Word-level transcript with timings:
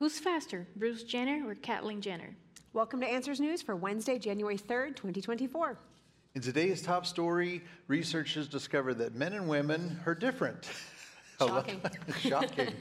Who's 0.00 0.20
faster, 0.20 0.64
Bruce 0.76 1.02
Jenner 1.02 1.42
or 1.44 1.56
Caitlyn 1.56 1.98
Jenner? 1.98 2.36
Welcome 2.72 3.00
to 3.00 3.06
Answers 3.08 3.40
News 3.40 3.62
for 3.62 3.74
Wednesday, 3.74 4.16
January 4.16 4.56
3rd, 4.56 4.94
2024. 4.94 5.76
In 6.36 6.40
today's 6.40 6.82
top 6.82 7.04
story, 7.04 7.64
researchers 7.88 8.46
discovered 8.46 8.94
that 8.98 9.16
men 9.16 9.32
and 9.32 9.48
women 9.48 9.98
are 10.06 10.14
different. 10.14 10.70
Shocking. 11.38 11.80
Shocking. 12.18 12.72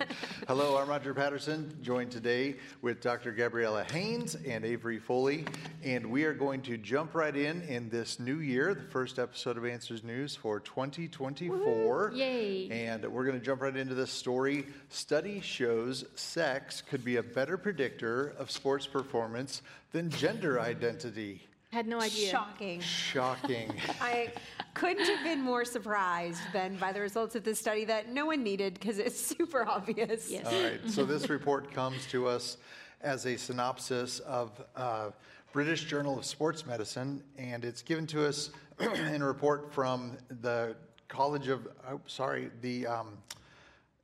Hello, 0.47 0.77
I'm 0.77 0.89
Roger 0.89 1.13
Patterson, 1.13 1.77
joined 1.83 2.09
today 2.09 2.55
with 2.81 3.01
Dr. 3.01 3.31
Gabriella 3.31 3.83
Haynes 3.91 4.33
and 4.33 4.65
Avery 4.65 4.97
Foley. 4.97 5.45
And 5.83 6.09
we 6.09 6.23
are 6.23 6.33
going 6.33 6.63
to 6.63 6.75
jump 6.75 7.13
right 7.13 7.35
in 7.35 7.61
in 7.63 7.87
this 7.89 8.19
new 8.19 8.39
year, 8.39 8.73
the 8.73 8.81
first 8.81 9.19
episode 9.19 9.57
of 9.57 9.65
Answers 9.65 10.03
News 10.03 10.35
for 10.35 10.59
2024. 10.59 12.13
Yay. 12.15 12.69
And 12.71 13.05
we're 13.05 13.25
going 13.25 13.39
to 13.39 13.45
jump 13.45 13.61
right 13.61 13.75
into 13.75 13.93
this 13.93 14.09
story. 14.09 14.65
Study 14.89 15.39
shows 15.39 16.05
sex 16.15 16.81
could 16.81 17.05
be 17.05 17.17
a 17.17 17.23
better 17.23 17.57
predictor 17.57 18.33
of 18.39 18.49
sports 18.49 18.87
performance 18.87 19.61
than 19.91 20.09
gender 20.09 20.59
identity. 20.59 21.47
Had 21.71 21.85
no 21.85 21.99
idea. 21.99 22.31
Shocking. 22.31 22.79
Shocking. 22.79 23.73
I 24.01 24.31
couldn't 24.73 25.05
have 25.05 25.23
been 25.23 25.41
more 25.41 25.65
surprised 25.65 26.41
than 26.53 26.77
by 26.77 26.93
the 26.93 27.01
results 27.01 27.35
of 27.35 27.43
this 27.43 27.59
study 27.59 27.83
that 27.85 28.09
no 28.09 28.25
one 28.25 28.41
needed 28.41 28.75
because 28.75 28.99
it's 28.99 29.19
super 29.19 29.67
obvious. 29.67 30.31
Yes. 30.31 30.45
All 30.47 30.63
right, 30.63 30.79
so 30.87 31.03
this 31.03 31.29
report 31.29 31.71
comes 31.71 32.05
to 32.07 32.27
us 32.27 32.57
as 33.01 33.25
a 33.25 33.35
synopsis 33.37 34.19
of 34.19 34.63
uh, 34.75 35.09
British 35.51 35.85
Journal 35.85 36.17
of 36.17 36.25
Sports 36.25 36.65
Medicine, 36.65 37.21
and 37.37 37.65
it's 37.65 37.81
given 37.81 38.07
to 38.07 38.25
us 38.25 38.49
in 38.79 39.21
a 39.21 39.25
report 39.25 39.73
from 39.73 40.17
the 40.41 40.75
College 41.09 41.47
of, 41.47 41.67
oh, 41.89 42.01
sorry, 42.05 42.49
the 42.61 42.87
um, 42.87 43.17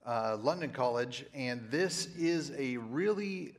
uh, 0.06 0.38
London 0.42 0.70
College, 0.70 1.26
and 1.34 1.62
this 1.70 2.08
is 2.18 2.52
a 2.58 2.78
really 2.78 3.54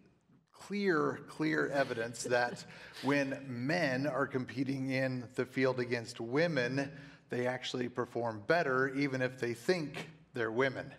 clear, 0.66 1.20
clear 1.28 1.68
evidence 1.68 2.22
that 2.24 2.64
when 3.02 3.38
men 3.48 4.06
are 4.06 4.26
competing 4.26 4.90
in 4.90 5.24
the 5.34 5.44
field 5.44 5.78
against 5.80 6.20
women, 6.20 6.90
they 7.30 7.46
actually 7.46 7.88
perform 7.88 8.42
better, 8.46 8.88
even 8.94 9.20
if 9.20 9.38
they 9.38 9.52
think 9.54 10.08
they're 10.32 10.52
women. 10.52 10.90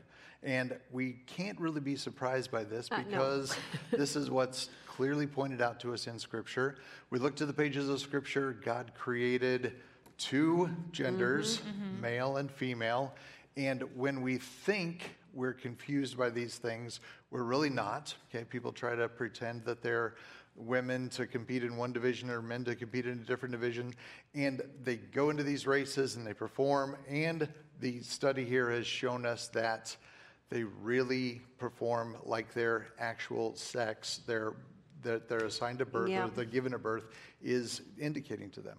And 0.44 0.78
we 0.92 1.14
can't 1.26 1.60
really 1.60 1.82
be 1.82 1.96
surprised 1.96 2.52
by 2.52 2.64
this 2.64 2.90
Uh, 2.92 2.98
no. 2.98 3.04
because 3.06 3.58
this 3.92 4.16
is 4.16 4.30
what's 4.30 4.70
clearly 4.86 5.26
pointed 5.26 5.62
out 5.62 5.80
to 5.80 5.94
us 5.94 6.08
in 6.08 6.20
Scripture. 6.20 6.76
We 7.10 7.18
look 7.20 7.36
to 7.38 7.46
the 7.46 7.54
pages 7.54 7.90
of 7.90 8.00
Scripture, 8.00 8.54
God 8.54 8.92
created 8.96 9.74
two 10.18 10.70
genders, 10.92 11.62
male 12.02 12.38
and 12.38 12.52
female. 12.52 13.16
And 13.58 13.82
when 13.96 14.22
we 14.22 14.38
think 14.38 15.16
we're 15.36 15.54
confused 15.54 16.18
by 16.18 16.30
these 16.30 16.56
things, 16.56 17.02
we're 17.30 17.44
really 17.44 17.70
not. 17.70 18.16
Okay, 18.30 18.46
people 18.46 18.72
try 18.72 18.96
to 18.96 19.08
pretend 19.08 19.66
that 19.66 19.82
they're 19.84 20.16
women 20.56 21.10
to 21.10 21.28
compete 21.28 21.64
in 21.64 21.76
one 21.76 21.92
division 21.92 22.30
or 22.30 22.42
men 22.42 22.64
to 22.64 22.76
compete 22.76 23.06
in 23.06 23.14
a 23.14 23.26
different 23.26 23.52
division. 23.52 23.94
And 24.34 24.62
they 24.84 24.96
go 24.96 25.30
into 25.30 25.44
these 25.44 25.68
races 25.68 26.16
and 26.16 26.26
they 26.26 26.34
perform. 26.34 26.96
And 27.10 27.48
the 27.82 28.02
study 28.02 28.46
here 28.46 28.72
has 28.72 28.88
shown 28.88 29.26
us 29.26 29.50
that 29.50 29.96
they 30.50 30.64
really 30.64 31.42
perform 31.58 32.16
like 32.24 32.54
their 32.54 32.88
actual 33.00 33.56
sex, 33.56 34.22
their, 34.26 34.54
that 35.04 35.28
they're 35.28 35.46
assigned 35.46 35.82
a 35.82 35.86
birth 35.86 36.10
Yeah. 36.10 36.26
or 36.26 36.30
they're 36.30 36.46
given 36.46 36.74
a 36.74 36.80
birth 36.80 37.08
is 37.42 37.82
indicating 38.00 38.50
to 38.52 38.62
them. 38.62 38.78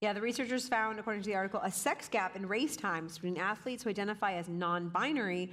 Yeah, 0.00 0.12
the 0.12 0.20
researchers 0.20 0.66
found, 0.66 0.98
according 0.98 1.22
to 1.22 1.28
the 1.28 1.36
article, 1.36 1.60
a 1.62 1.70
sex 1.70 2.08
gap 2.08 2.34
in 2.34 2.46
race 2.48 2.76
times 2.76 3.14
between 3.14 3.36
athletes 3.36 3.84
who 3.84 3.90
identify 3.90 4.32
as 4.32 4.48
non 4.48 4.88
binary. 4.88 5.50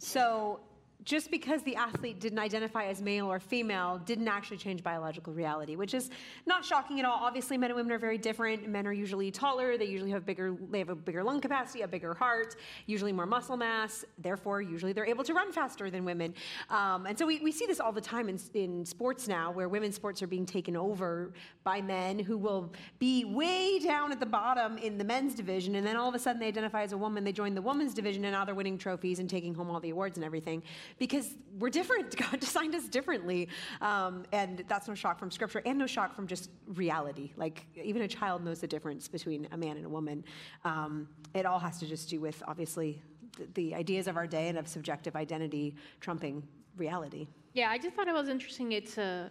So, 0.00 0.60
just 1.04 1.30
because 1.30 1.62
the 1.62 1.76
athlete 1.76 2.20
didn't 2.20 2.38
identify 2.38 2.84
as 2.84 3.00
male 3.00 3.30
or 3.30 3.40
female 3.40 4.00
didn't 4.04 4.28
actually 4.28 4.56
change 4.56 4.82
biological 4.82 5.32
reality, 5.32 5.76
which 5.76 5.94
is 5.94 6.10
not 6.46 6.64
shocking 6.64 6.98
at 6.98 7.06
all. 7.06 7.18
Obviously, 7.20 7.56
men 7.56 7.70
and 7.70 7.76
women 7.76 7.92
are 7.92 7.98
very 7.98 8.18
different. 8.18 8.68
Men 8.68 8.86
are 8.86 8.92
usually 8.92 9.30
taller. 9.30 9.78
They 9.78 9.86
usually 9.86 10.10
have 10.10 10.26
bigger. 10.26 10.56
They 10.70 10.78
have 10.78 10.88
a 10.88 10.94
bigger 10.94 11.22
lung 11.24 11.40
capacity, 11.40 11.82
a 11.82 11.88
bigger 11.88 12.14
heart, 12.14 12.56
usually 12.86 13.12
more 13.12 13.26
muscle 13.26 13.56
mass. 13.56 14.04
Therefore, 14.18 14.60
usually 14.60 14.92
they're 14.92 15.06
able 15.06 15.24
to 15.24 15.34
run 15.34 15.52
faster 15.52 15.90
than 15.90 16.04
women. 16.04 16.34
Um, 16.68 17.06
and 17.06 17.18
so 17.18 17.26
we, 17.26 17.40
we 17.40 17.52
see 17.52 17.66
this 17.66 17.80
all 17.80 17.92
the 17.92 18.00
time 18.00 18.28
in, 18.28 18.38
in 18.54 18.84
sports 18.84 19.28
now, 19.28 19.50
where 19.50 19.68
women's 19.68 19.96
sports 19.96 20.22
are 20.22 20.26
being 20.26 20.46
taken 20.46 20.76
over 20.76 21.32
by 21.64 21.80
men 21.80 22.18
who 22.18 22.36
will 22.36 22.72
be 22.98 23.24
way 23.24 23.78
down 23.78 24.12
at 24.12 24.20
the 24.20 24.26
bottom 24.26 24.78
in 24.78 24.98
the 24.98 25.04
men's 25.04 25.34
division, 25.34 25.76
and 25.76 25.86
then 25.86 25.96
all 25.96 26.08
of 26.08 26.14
a 26.14 26.18
sudden 26.18 26.40
they 26.40 26.48
identify 26.48 26.82
as 26.82 26.92
a 26.92 26.98
woman. 26.98 27.24
They 27.24 27.32
join 27.32 27.54
the 27.54 27.62
women's 27.62 27.94
division, 27.94 28.24
and 28.24 28.32
now 28.32 28.44
they're 28.44 28.54
winning 28.54 28.78
trophies 28.78 29.18
and 29.18 29.28
taking 29.28 29.54
home 29.54 29.70
all 29.70 29.80
the 29.80 29.90
awards 29.90 30.18
and 30.18 30.24
everything 30.24 30.62
because 30.98 31.34
we're 31.58 31.70
different. 31.70 32.16
God 32.30 32.40
designed 32.40 32.74
us 32.74 32.88
differently, 32.88 33.48
um, 33.80 34.24
and 34.32 34.64
that's 34.68 34.88
no 34.88 34.94
shock 34.94 35.18
from 35.18 35.30
scripture, 35.30 35.62
and 35.64 35.78
no 35.78 35.86
shock 35.86 36.14
from 36.14 36.26
just 36.26 36.50
reality. 36.66 37.32
Like 37.36 37.66
even 37.82 38.02
a 38.02 38.08
child 38.08 38.44
knows 38.44 38.60
the 38.60 38.66
difference 38.66 39.08
between 39.08 39.48
a 39.52 39.56
man 39.56 39.76
and 39.76 39.86
a 39.86 39.88
woman. 39.88 40.24
Um, 40.64 41.08
it 41.34 41.46
all 41.46 41.58
has 41.58 41.78
to 41.80 41.86
just 41.86 42.08
do 42.08 42.20
with 42.20 42.42
obviously 42.46 43.02
the, 43.36 43.46
the 43.54 43.74
ideas 43.74 44.06
of 44.06 44.16
our 44.16 44.26
day 44.26 44.48
and 44.48 44.58
of 44.58 44.68
subjective 44.68 45.16
identity 45.16 45.74
trumping 46.00 46.42
reality. 46.76 47.28
Yeah, 47.52 47.70
I 47.70 47.78
just 47.78 47.94
thought 47.96 48.08
it 48.08 48.14
was 48.14 48.28
interesting. 48.28 48.72
It's 48.72 48.96
uh, 48.98 49.28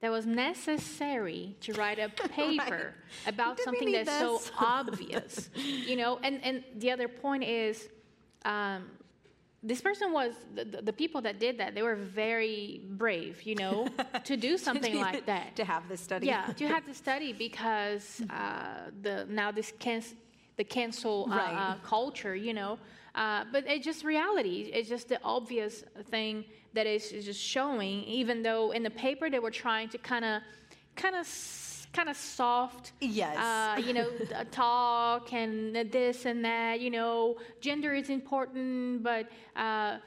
that 0.00 0.10
was 0.10 0.26
necessary 0.26 1.56
to 1.60 1.72
write 1.74 1.98
a 1.98 2.08
paper 2.28 2.94
about 3.26 3.56
Did 3.56 3.62
we 3.62 3.64
something 3.64 3.92
that's 3.92 4.10
so 4.10 4.40
obvious, 4.58 5.50
you 5.54 5.96
know. 5.96 6.18
And 6.22 6.42
and 6.44 6.64
the 6.76 6.90
other 6.90 7.08
point 7.08 7.44
is, 7.44 7.88
um, 8.44 8.90
this 9.62 9.80
person 9.80 10.12
was 10.12 10.34
the, 10.54 10.64
the, 10.64 10.82
the 10.82 10.92
people 10.92 11.20
that 11.22 11.40
did 11.40 11.58
that. 11.58 11.74
They 11.74 11.82
were 11.82 11.96
very 11.96 12.80
brave, 12.90 13.42
you 13.42 13.56
know, 13.56 13.88
to 14.24 14.36
do 14.36 14.56
something 14.56 14.96
like 14.96 15.26
that. 15.26 15.56
to 15.56 15.64
have 15.64 15.88
this 15.88 16.00
study. 16.00 16.26
Yeah, 16.26 16.52
you 16.58 16.68
have 16.68 16.86
to 16.86 16.94
study 16.94 17.32
because 17.32 18.22
uh, 18.30 18.90
the 19.02 19.26
now 19.28 19.50
this 19.50 19.72
can 19.78 20.02
the 20.56 20.64
cancel 20.64 21.26
uh, 21.30 21.36
Right. 21.36 21.54
uh, 21.54 21.74
culture, 21.84 22.34
you 22.36 22.54
know. 22.54 22.78
Uh, 23.14 23.44
but 23.52 23.64
it's 23.66 23.84
just 23.84 24.04
reality. 24.04 24.70
It's 24.72 24.88
just 24.88 25.08
the 25.08 25.18
obvious 25.24 25.82
thing 26.10 26.44
that 26.74 26.86
is, 26.86 27.10
is 27.10 27.24
just 27.24 27.40
showing. 27.40 28.04
Even 28.04 28.42
though 28.42 28.70
in 28.72 28.82
the 28.84 28.90
paper 28.90 29.28
they 29.30 29.38
were 29.40 29.50
trying 29.50 29.88
to 29.88 29.98
kind 29.98 30.24
of, 30.24 30.42
kind 30.94 31.16
of, 31.16 31.26
kind 31.92 32.08
of 32.08 32.16
soft, 32.16 32.92
Yes. 33.00 33.36
uh, 33.36 33.80
you 33.80 33.92
know, 33.92 34.08
talk 34.50 35.32
and 35.32 35.74
this 35.90 36.26
and 36.26 36.44
that. 36.44 36.80
You 36.80 36.90
know, 36.90 37.36
gender 37.60 37.94
is 37.94 38.10
important, 38.10 39.02
but 39.02 39.28
uh, 39.56 39.98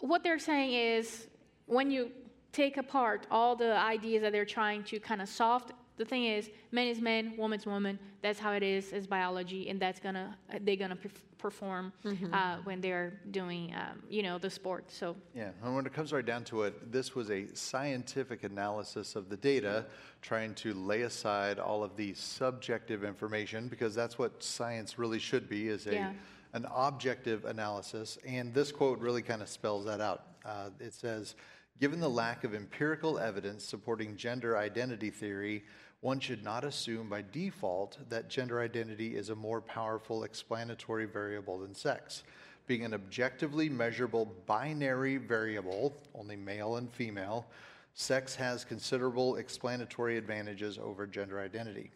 what 0.00 0.22
they're 0.22 0.38
saying 0.38 0.72
is 0.72 1.26
when 1.66 1.90
you 1.90 2.10
take 2.52 2.76
apart 2.76 3.26
all 3.30 3.54
the 3.56 3.76
ideas 3.76 4.22
that 4.22 4.32
they're 4.32 4.44
trying 4.44 4.82
to 4.84 4.98
kind 4.98 5.20
of 5.22 5.28
soft 5.28 5.72
the 5.98 6.04
thing 6.04 6.24
is 6.24 6.50
man 6.72 6.86
is 6.86 7.00
man 7.00 7.34
woman's 7.36 7.66
woman 7.66 7.98
that's 8.22 8.38
how 8.38 8.52
it 8.52 8.62
is 8.62 8.92
as 8.92 9.06
biology 9.06 9.68
and 9.68 9.78
that's 9.80 10.00
gonna 10.00 10.36
they're 10.62 10.76
gonna 10.76 10.96
perf- 10.96 11.22
perform 11.38 11.92
uh, 12.32 12.56
when 12.64 12.80
they're 12.80 13.20
doing 13.30 13.72
um, 13.74 14.02
you 14.08 14.22
know 14.22 14.38
the 14.38 14.50
sport 14.50 14.84
so 14.90 15.14
Yeah, 15.34 15.50
and 15.62 15.74
when 15.76 15.86
it 15.86 15.92
comes 15.92 16.12
right 16.12 16.24
down 16.26 16.44
to 16.44 16.62
it, 16.64 16.90
this 16.90 17.14
was 17.14 17.30
a 17.30 17.46
scientific 17.54 18.42
analysis 18.42 19.14
of 19.14 19.28
the 19.28 19.36
data, 19.36 19.86
trying 20.20 20.54
to 20.56 20.74
lay 20.74 21.02
aside 21.02 21.58
all 21.60 21.84
of 21.84 21.96
the 21.96 22.14
subjective 22.14 23.04
information 23.04 23.68
because 23.68 23.94
that's 23.94 24.18
what 24.18 24.42
science 24.42 24.98
really 24.98 25.18
should 25.20 25.48
be 25.48 25.68
is 25.68 25.86
a 25.86 25.94
Yeah. 25.94 26.12
an 26.54 26.66
objective 26.74 27.44
analysis. 27.44 28.18
And 28.26 28.52
this 28.52 28.72
quote 28.72 28.98
really 28.98 29.22
kind 29.22 29.42
of 29.42 29.48
spells 29.48 29.84
that 29.84 30.00
out. 30.00 30.22
Uh, 30.44 30.70
it 30.80 30.92
says, 30.94 31.36
"Given 31.78 32.00
the 32.00 32.08
lack 32.10 32.42
of 32.42 32.52
empirical 32.54 33.18
evidence 33.18 33.62
supporting 33.64 34.16
gender 34.16 34.56
identity 34.56 35.10
theory." 35.10 35.64
One 36.00 36.20
should 36.20 36.44
not 36.44 36.64
assume 36.64 37.08
by 37.08 37.24
default 37.32 37.98
that 38.08 38.30
gender 38.30 38.60
identity 38.60 39.16
is 39.16 39.30
a 39.30 39.34
more 39.34 39.60
powerful 39.60 40.24
explanatory 40.24 41.06
variable 41.06 41.58
than 41.58 41.74
sex 41.74 42.22
being 42.68 42.84
an 42.84 42.94
objectively 42.94 43.68
measurable 43.68 44.32
binary 44.46 45.16
variable, 45.16 45.96
only 46.14 46.36
male 46.36 46.76
and 46.76 46.92
female, 46.92 47.46
sex 47.94 48.36
has 48.36 48.64
considerable 48.64 49.36
explanatory 49.36 50.16
advantages 50.16 50.78
over 50.78 51.06
gender 51.06 51.40
identity. 51.40 51.90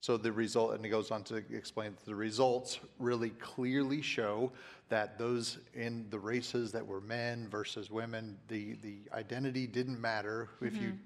So 0.00 0.16
the 0.16 0.30
result, 0.30 0.74
and 0.74 0.86
it 0.86 0.90
goes 0.90 1.10
on 1.10 1.24
to 1.24 1.36
explain 1.36 1.92
that 1.96 2.04
the 2.04 2.14
results 2.14 2.78
really 3.00 3.30
clearly 3.30 4.00
show 4.00 4.52
that 4.90 5.18
those 5.18 5.58
in 5.74 6.06
the 6.10 6.18
races 6.18 6.70
that 6.70 6.86
were 6.86 7.00
men 7.00 7.48
versus 7.48 7.90
women, 7.90 8.38
the, 8.46 8.74
the 8.82 8.98
identity 9.12 9.66
didn't 9.66 10.00
matter. 10.00 10.50
If 10.60 10.76
you 10.76 10.90
mm-hmm. 10.90 10.96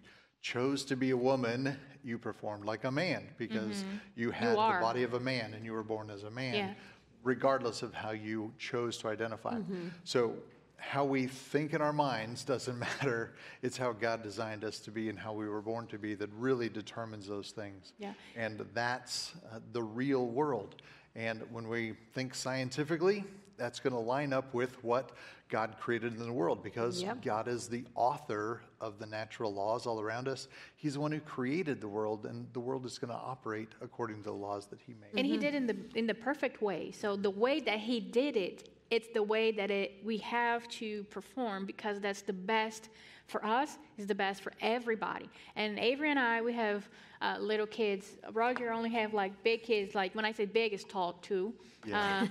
Chose 0.42 0.84
to 0.86 0.96
be 0.96 1.10
a 1.10 1.16
woman, 1.16 1.76
you 2.04 2.18
performed 2.18 2.64
like 2.64 2.84
a 2.84 2.90
man 2.90 3.28
because 3.38 3.84
you 4.16 4.30
had 4.32 4.52
the 4.52 4.56
body 4.56 5.04
of 5.04 5.14
a 5.14 5.20
man 5.20 5.54
and 5.54 5.64
you 5.64 5.72
were 5.72 5.84
born 5.84 6.10
as 6.10 6.24
a 6.24 6.30
man 6.30 6.54
Yeah. 6.54 6.74
regardless 7.22 7.82
of 7.82 7.94
how 7.94 8.10
you 8.10 8.52
chose 8.58 8.98
to 8.98 9.08
identify. 9.08 9.54
Mm-hmm. 9.54 9.88
So, 10.04 10.34
how 10.78 11.04
we 11.04 11.28
think 11.28 11.74
in 11.74 11.80
our 11.80 11.92
minds 11.92 12.42
doesn't 12.42 12.76
matter. 12.90 13.34
It's 13.62 13.76
how 13.76 13.92
God 13.92 14.24
designed 14.24 14.64
us 14.64 14.80
to 14.80 14.90
be 14.90 15.08
and 15.08 15.16
how 15.16 15.32
we 15.32 15.48
were 15.48 15.62
born 15.62 15.86
to 15.86 15.96
be 15.98 16.14
that 16.16 16.28
really 16.36 16.68
determines 16.68 17.28
those 17.28 17.52
things. 17.52 17.92
Yeah. 18.00 18.14
And 18.34 18.66
that's 18.74 19.32
uh, 19.52 19.60
the 19.72 19.82
real 19.84 20.26
world. 20.26 20.82
And 21.14 21.40
when 21.52 21.68
we 21.68 21.92
think 22.14 22.34
scientifically, 22.34 23.22
that's 23.62 23.78
going 23.78 23.92
to 23.92 23.98
line 24.00 24.32
up 24.32 24.52
with 24.52 24.82
what 24.82 25.12
God 25.48 25.76
created 25.78 26.14
in 26.14 26.26
the 26.26 26.32
world 26.32 26.64
because 26.64 27.00
Yep. 27.00 27.22
God 27.22 27.46
is 27.46 27.68
the 27.68 27.84
author 27.94 28.60
of 28.80 28.98
the 28.98 29.06
natural 29.06 29.54
laws 29.54 29.86
all 29.86 30.00
around 30.00 30.26
us. 30.26 30.48
He's 30.74 30.94
the 30.94 31.00
one 31.00 31.12
who 31.12 31.20
created 31.20 31.80
the 31.80 31.86
world, 31.86 32.26
and 32.26 32.52
the 32.54 32.60
world 32.60 32.84
is 32.84 32.98
going 32.98 33.12
to 33.12 33.16
operate 33.16 33.68
according 33.80 34.16
to 34.18 34.24
the 34.24 34.32
laws 34.32 34.66
that 34.66 34.80
He 34.80 34.94
made. 34.94 35.16
And 35.16 35.24
he 35.24 35.34
mm-hmm. 35.34 35.42
did 35.42 35.54
in 35.54 35.66
the 35.68 35.76
in 35.94 36.06
the 36.08 36.14
perfect 36.14 36.60
way. 36.60 36.90
So 36.90 37.14
the 37.14 37.30
way 37.30 37.60
that 37.60 37.78
he 37.78 38.00
did 38.00 38.36
it, 38.36 38.68
it's 38.90 39.08
the 39.14 39.22
way 39.22 39.52
that 39.52 39.70
it 39.70 39.92
we 40.04 40.18
have 40.18 40.66
to 40.80 41.04
perform 41.04 41.64
because 41.64 42.00
that's 42.00 42.22
the 42.22 42.32
best 42.32 42.88
for 43.26 43.44
us. 43.46 43.78
Is 43.96 44.08
the 44.08 44.14
best 44.14 44.42
for 44.42 44.52
everybody. 44.60 45.28
And 45.54 45.78
Avery 45.78 46.10
and 46.10 46.18
I, 46.18 46.42
we 46.42 46.52
have 46.54 46.88
uh, 47.22 47.38
little 47.38 47.66
kids. 47.66 48.16
Roger 48.32 48.72
only 48.72 48.90
have 48.90 49.14
like 49.14 49.42
big 49.42 49.62
kids. 49.62 49.94
Like 49.94 50.14
when 50.14 50.24
I 50.24 50.32
say 50.32 50.44
big, 50.44 50.72
is 50.72 50.84
tall 50.84 51.14
too. 51.22 51.54
Yeah. 51.86 52.26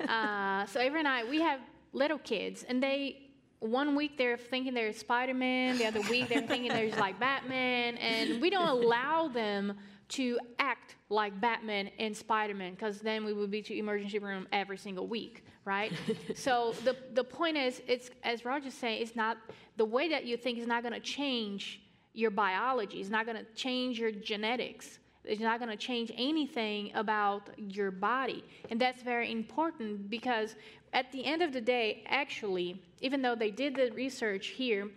Uh, 0.00 0.04
uh, 0.10 0.66
so 0.66 0.80
and 0.80 1.06
I, 1.06 1.24
we 1.24 1.40
have 1.40 1.60
little 1.92 2.18
kids, 2.18 2.64
and 2.68 2.82
they. 2.82 3.26
One 3.60 3.94
week 3.94 4.16
they're 4.16 4.38
thinking 4.38 4.72
they're 4.72 4.90
Spider 4.94 5.34
Man, 5.34 5.76
the 5.76 5.84
other 5.84 6.00
week 6.08 6.30
they're 6.30 6.46
thinking 6.46 6.72
they're 6.72 6.96
like 6.96 7.20
Batman, 7.20 7.98
and 7.98 8.40
we 8.40 8.48
don't 8.48 8.70
allow 8.70 9.28
them 9.28 9.74
to 10.08 10.38
act 10.58 10.96
like 11.10 11.38
Batman 11.42 11.90
and 11.98 12.16
Spider 12.16 12.54
Man 12.54 12.72
because 12.72 13.00
then 13.00 13.22
we 13.22 13.34
would 13.34 13.50
be 13.50 13.60
to 13.60 13.76
emergency 13.76 14.18
room 14.18 14.48
every 14.50 14.78
single 14.78 15.06
week, 15.06 15.44
right? 15.66 15.92
so 16.34 16.74
the 16.84 16.96
the 17.12 17.22
point 17.22 17.58
is, 17.58 17.82
it's 17.86 18.08
as 18.22 18.46
Roger's 18.46 18.72
saying, 18.72 19.02
it's 19.02 19.14
not 19.14 19.36
the 19.76 19.84
way 19.84 20.08
that 20.08 20.24
you 20.24 20.38
think 20.38 20.58
is 20.58 20.66
not 20.66 20.82
going 20.82 20.94
to 20.94 21.00
change 21.00 21.82
your 22.14 22.30
biology. 22.30 23.00
It's 23.00 23.10
not 23.10 23.26
going 23.26 23.38
to 23.38 23.46
change 23.54 23.98
your 23.98 24.10
genetics. 24.10 24.98
It's 25.24 25.40
not 25.40 25.58
going 25.58 25.70
to 25.70 25.76
change 25.76 26.10
anything 26.16 26.90
about 26.94 27.50
your 27.58 27.90
body. 27.90 28.42
And 28.70 28.80
that's 28.80 29.02
very 29.02 29.30
important 29.30 30.10
because 30.10 30.56
at 30.92 31.12
the 31.12 31.24
end 31.24 31.42
of 31.42 31.52
the 31.52 31.60
day, 31.60 32.02
actually, 32.06 32.80
even 33.00 33.22
though 33.22 33.34
they 33.34 33.50
did 33.50 33.76
the 33.76 33.90
research 33.90 34.48
here, 34.48 34.88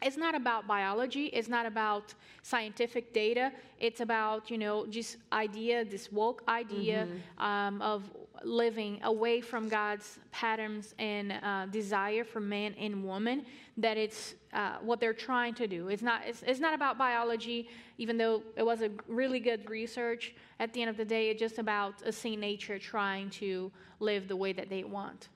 it's 0.00 0.16
not 0.16 0.34
about 0.34 0.66
biology 0.66 1.26
it's 1.26 1.48
not 1.48 1.66
about 1.66 2.14
scientific 2.42 3.12
data 3.12 3.50
it's 3.80 4.00
about 4.00 4.50
you 4.50 4.56
know 4.56 4.86
just 4.86 5.16
idea 5.32 5.84
this 5.84 6.12
woke 6.12 6.42
idea 6.48 7.08
um, 7.38 7.82
of 7.82 8.08
living 8.44 9.00
away 9.02 9.40
from 9.40 9.68
god's 9.68 10.18
patterns 10.32 10.94
and 10.98 11.32
uh, 11.42 11.66
desire 11.66 12.24
for 12.24 12.40
man 12.40 12.74
and 12.78 13.04
woman 13.04 13.44
that 13.78 13.96
it's 13.96 14.34
uh, 14.52 14.76
what 14.82 14.98
they're 14.98 15.14
trying 15.14 15.54
to 15.54 15.66
do. 15.66 15.88
It's 15.88 16.02
not 16.02 16.22
it's, 16.26 16.42
it's 16.46 16.60
not 16.60 16.74
about 16.74 16.98
biology 16.98 17.68
even 17.96 18.18
though 18.18 18.42
it 18.56 18.62
was 18.64 18.82
a 18.82 18.90
really 19.06 19.40
good 19.40 19.68
research. 19.70 20.34
At 20.60 20.72
the 20.72 20.82
end 20.82 20.90
of 20.90 20.96
the 20.96 21.04
day 21.04 21.30
it's 21.30 21.40
just 21.40 21.58
about 21.58 21.94
a 22.04 22.12
sin 22.12 22.40
nature 22.40 22.78
trying 22.78 23.30
to 23.30 23.70
live 24.00 24.28
the 24.28 24.36
way 24.36 24.52
that 24.52 24.68
they 24.68 24.84
want. 24.84 25.28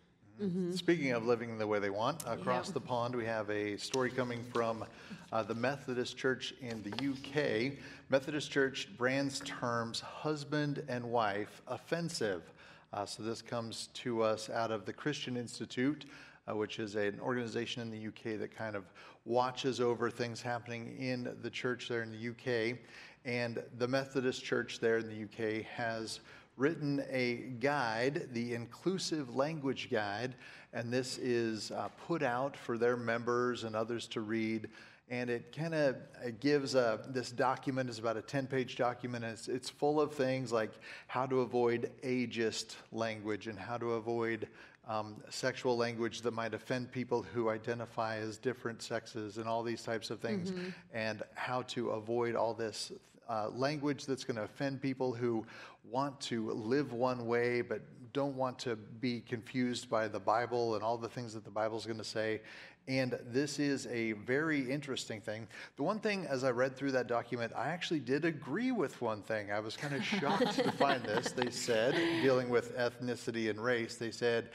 Speaking 0.74 1.12
of 1.12 1.24
living 1.24 1.56
the 1.56 1.66
way 1.66 1.78
they 1.78 1.90
want, 1.90 2.24
across 2.26 2.70
the 2.70 2.80
pond 2.80 3.14
we 3.14 3.24
have 3.24 3.48
a 3.48 3.76
story 3.76 4.10
coming 4.10 4.42
from 4.52 4.84
uh, 5.30 5.42
the 5.44 5.54
Methodist 5.54 6.16
Church 6.16 6.52
in 6.60 6.82
the 6.82 6.90
UK. 6.90 7.74
Methodist 8.08 8.50
Church 8.50 8.88
brands 8.98 9.40
terms 9.44 10.00
husband 10.00 10.82
and 10.88 11.04
wife 11.04 11.62
offensive. 11.68 12.51
Uh, 12.92 13.06
so 13.06 13.22
this 13.22 13.40
comes 13.40 13.88
to 13.94 14.22
us 14.22 14.50
out 14.50 14.70
of 14.70 14.84
the 14.84 14.92
Christian 14.92 15.36
Institute, 15.36 16.04
uh, 16.46 16.54
which 16.54 16.78
is 16.78 16.94
an 16.94 17.18
organization 17.20 17.80
in 17.80 17.90
the 17.90 18.08
UK 18.08 18.38
that 18.38 18.54
kind 18.54 18.76
of 18.76 18.84
watches 19.24 19.80
over 19.80 20.10
things 20.10 20.42
happening 20.42 20.94
in 20.98 21.34
the 21.42 21.48
church 21.48 21.88
there 21.88 22.02
in 22.02 22.10
the 22.10 22.28
UK. 22.28 22.76
And 23.24 23.62
the 23.78 23.88
Methodist 23.88 24.44
Church 24.44 24.78
there 24.78 24.98
in 24.98 25.08
the 25.08 25.24
UK 25.24 25.64
has 25.64 26.20
written 26.58 27.02
a 27.08 27.54
guide, 27.60 28.28
the 28.32 28.54
Inclusive 28.54 29.34
Language 29.34 29.88
Guide, 29.90 30.34
and 30.74 30.92
this 30.92 31.16
is 31.18 31.70
uh, 31.70 31.88
put 32.06 32.22
out 32.22 32.56
for 32.56 32.76
their 32.76 32.96
members 32.96 33.64
and 33.64 33.74
others 33.74 34.06
to 34.08 34.20
read. 34.20 34.68
And 35.08 35.28
it 35.28 35.54
kind 35.54 35.74
of 35.74 35.96
gives 36.40 36.74
a, 36.74 37.00
this 37.08 37.30
document 37.30 37.90
is 37.90 37.98
about 37.98 38.16
a 38.16 38.22
10 38.22 38.46
page 38.46 38.76
document. 38.76 39.24
And 39.24 39.34
it's, 39.34 39.48
it's 39.48 39.68
full 39.68 40.00
of 40.00 40.14
things 40.14 40.52
like 40.52 40.70
how 41.06 41.26
to 41.26 41.40
avoid 41.40 41.90
ageist 42.02 42.76
language 42.92 43.46
and 43.46 43.58
how 43.58 43.76
to 43.78 43.92
avoid 43.92 44.48
um, 44.88 45.16
sexual 45.30 45.76
language 45.76 46.22
that 46.22 46.32
might 46.32 46.54
offend 46.54 46.90
people 46.90 47.22
who 47.22 47.50
identify 47.50 48.16
as 48.16 48.36
different 48.36 48.82
sexes 48.82 49.38
and 49.38 49.46
all 49.46 49.62
these 49.62 49.82
types 49.82 50.10
of 50.10 50.20
things, 50.20 50.52
and 50.92 51.22
how 51.34 51.62
to 51.62 51.90
avoid 51.90 52.34
all 52.34 52.52
this 52.52 52.90
uh, 53.28 53.48
language 53.50 54.06
that's 54.06 54.24
going 54.24 54.36
to 54.36 54.42
offend 54.42 54.82
people 54.82 55.12
who 55.12 55.46
want 55.88 56.18
to 56.20 56.50
live 56.50 56.92
one 56.92 57.26
way 57.26 57.60
but 57.60 57.80
don't 58.12 58.36
want 58.36 58.58
to 58.58 58.76
be 58.76 59.20
confused 59.20 59.88
by 59.88 60.06
the 60.06 60.20
Bible 60.20 60.74
and 60.74 60.84
all 60.84 60.98
the 60.98 61.08
things 61.08 61.32
that 61.32 61.44
the 61.44 61.50
Bible's 61.50 61.86
going 61.86 61.98
to 61.98 62.04
say. 62.04 62.40
And 62.88 63.16
this 63.26 63.60
is 63.60 63.86
a 63.86 64.12
very 64.12 64.68
interesting 64.68 65.20
thing. 65.20 65.46
The 65.76 65.84
one 65.84 66.00
thing, 66.00 66.26
as 66.26 66.42
I 66.42 66.50
read 66.50 66.76
through 66.76 66.92
that 66.92 67.06
document, 67.06 67.52
I 67.54 67.68
actually 67.68 68.00
did 68.00 68.24
agree 68.24 68.72
with 68.72 69.00
one 69.00 69.22
thing. 69.22 69.52
I 69.52 69.60
was 69.60 69.76
kind 69.76 69.94
of 69.94 70.04
shocked 70.20 70.54
to 70.54 70.72
find 70.72 71.02
this. 71.04 71.30
They 71.30 71.50
said, 71.50 71.94
dealing 72.22 72.48
with 72.48 72.76
ethnicity 72.76 73.50
and 73.50 73.62
race, 73.62 73.96
they 73.96 74.10
said, 74.10 74.50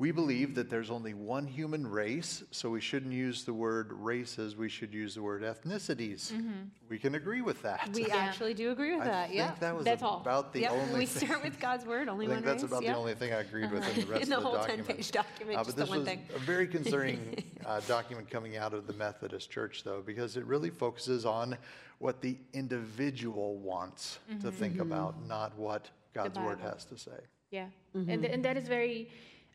we 0.00 0.12
believe 0.12 0.54
that 0.54 0.70
there's 0.70 0.90
only 0.90 1.12
one 1.12 1.46
human 1.46 1.86
race, 1.86 2.42
so 2.50 2.70
we 2.70 2.80
shouldn't 2.80 3.12
use 3.12 3.44
the 3.44 3.52
word 3.52 3.92
races, 3.92 4.56
we 4.56 4.66
should 4.66 4.94
use 4.94 5.14
the 5.14 5.20
word 5.20 5.42
ethnicities. 5.42 6.32
Mm-hmm. 6.32 6.52
We 6.88 6.98
can 6.98 7.16
agree 7.16 7.42
with 7.42 7.60
that. 7.60 7.90
We 7.92 8.06
actually 8.10 8.54
do 8.54 8.70
agree 8.70 8.94
with 8.94 9.02
I 9.02 9.10
that. 9.10 9.26
think 9.28 9.36
Yeah. 9.36 9.54
that 9.60 9.76
was 9.76 9.84
That's 9.84 10.02
all. 10.02 10.22
about 10.22 10.54
the 10.54 10.60
Yep, 10.60 10.70
only 10.72 11.00
we 11.00 11.06
thing. 11.06 11.28
start 11.28 11.44
with 11.44 11.60
God's 11.60 11.84
word, 11.84 12.08
only 12.08 12.24
I 12.24 12.30
one 12.30 12.36
think 12.38 12.46
that's 12.46 12.62
race. 12.62 12.72
about 12.72 12.82
yeah. 12.82 12.92
the 12.92 12.98
only 12.98 13.14
thing 13.14 13.34
I 13.34 13.40
agreed 13.40 13.70
with 13.70 13.86
in 13.86 13.94
the 13.94 14.02
uh-huh. 14.02 14.12
rest 14.12 14.22
In 14.22 14.30
the 14.30 14.36
of 14.38 14.42
the 14.42 14.48
whole 14.48 14.56
document. 14.56 14.88
10-page 14.88 15.10
document, 15.10 15.58
Uh, 15.58 15.64
just 15.64 15.68
but 15.68 15.76
the 15.76 15.82
this 15.82 15.90
one 15.90 15.98
was 15.98 16.08
thing. 16.08 16.26
a 16.34 16.38
very 16.38 16.66
concerning 16.66 17.44
uh, 17.66 17.80
document 17.80 18.30
coming 18.30 18.56
out 18.56 18.72
of 18.72 18.86
the 18.86 18.94
Methodist 18.94 19.50
Church, 19.50 19.84
though, 19.84 20.00
because 20.00 20.38
it 20.38 20.46
really 20.46 20.70
focuses 20.70 21.26
on 21.26 21.58
what 21.98 22.22
the 22.22 22.38
individual 22.54 23.58
wants 23.58 24.18
to 24.28 24.34
mm-hmm. 24.34 24.48
think 24.48 24.72
mm-hmm. 24.74 24.82
about, 24.90 25.26
not 25.28 25.54
what 25.58 25.90
God's 26.14 26.38
word 26.38 26.58
has 26.60 26.86
to 26.86 26.96
say. 26.96 27.20
Yeah, 27.50 27.66
and, 27.92 28.22
th- 28.22 28.32
and 28.32 28.42
that 28.46 28.56
is 28.56 28.66
very. 28.66 29.10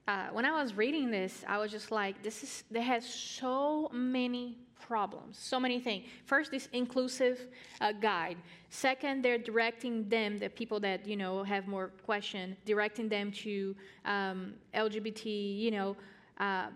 Uh, 0.07 0.27
when 0.31 0.45
I 0.45 0.51
was 0.61 0.75
reading 0.75 1.09
this, 1.09 1.43
I 1.47 1.57
was 1.57 1.71
just 1.71 1.91
like, 1.91 2.21
"This 2.21 2.43
is 2.43 2.63
that 2.71 2.81
has 2.81 3.05
so 3.05 3.89
many 3.91 4.57
problems, 4.79 5.37
so 5.39 5.59
many 5.59 5.79
things." 5.79 6.05
First, 6.25 6.51
this 6.51 6.69
inclusive 6.73 7.47
uh, 7.81 7.91
guide. 7.91 8.37
Second, 8.69 9.23
they're 9.23 9.39
directing 9.39 10.07
them, 10.07 10.37
the 10.37 10.49
people 10.49 10.79
that 10.81 11.07
you 11.07 11.17
know 11.17 11.43
have 11.43 11.67
more 11.67 11.87
question, 12.05 12.55
directing 12.65 13.09
them 13.09 13.31
to 13.31 13.75
um, 14.05 14.53
LGBT, 14.73 15.57
you 15.59 15.71
know. 15.71 15.95
Uh, 16.39 16.67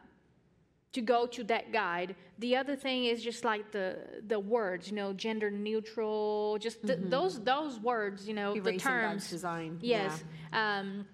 to 0.92 1.02
go 1.02 1.28
to 1.28 1.44
that 1.44 1.72
guide. 1.72 2.16
The 2.40 2.56
other 2.56 2.76
thing 2.76 3.06
is 3.06 3.24
just 3.24 3.44
like 3.46 3.72
the 3.72 4.22
the 4.28 4.40
words, 4.40 4.90
you 4.90 4.96
know, 4.96 5.14
gender 5.14 5.52
neutral, 5.52 6.58
just 6.60 6.82
th- 6.86 7.00
those 7.04 7.40
those 7.42 7.80
words, 7.80 8.28
you 8.28 8.34
know, 8.34 8.54
the 8.54 8.60
Erasing 8.62 8.78
God's 8.78 9.24
terms. 9.24 9.30
design, 9.30 9.78
Yes, 9.82 10.24
um, 10.52 11.06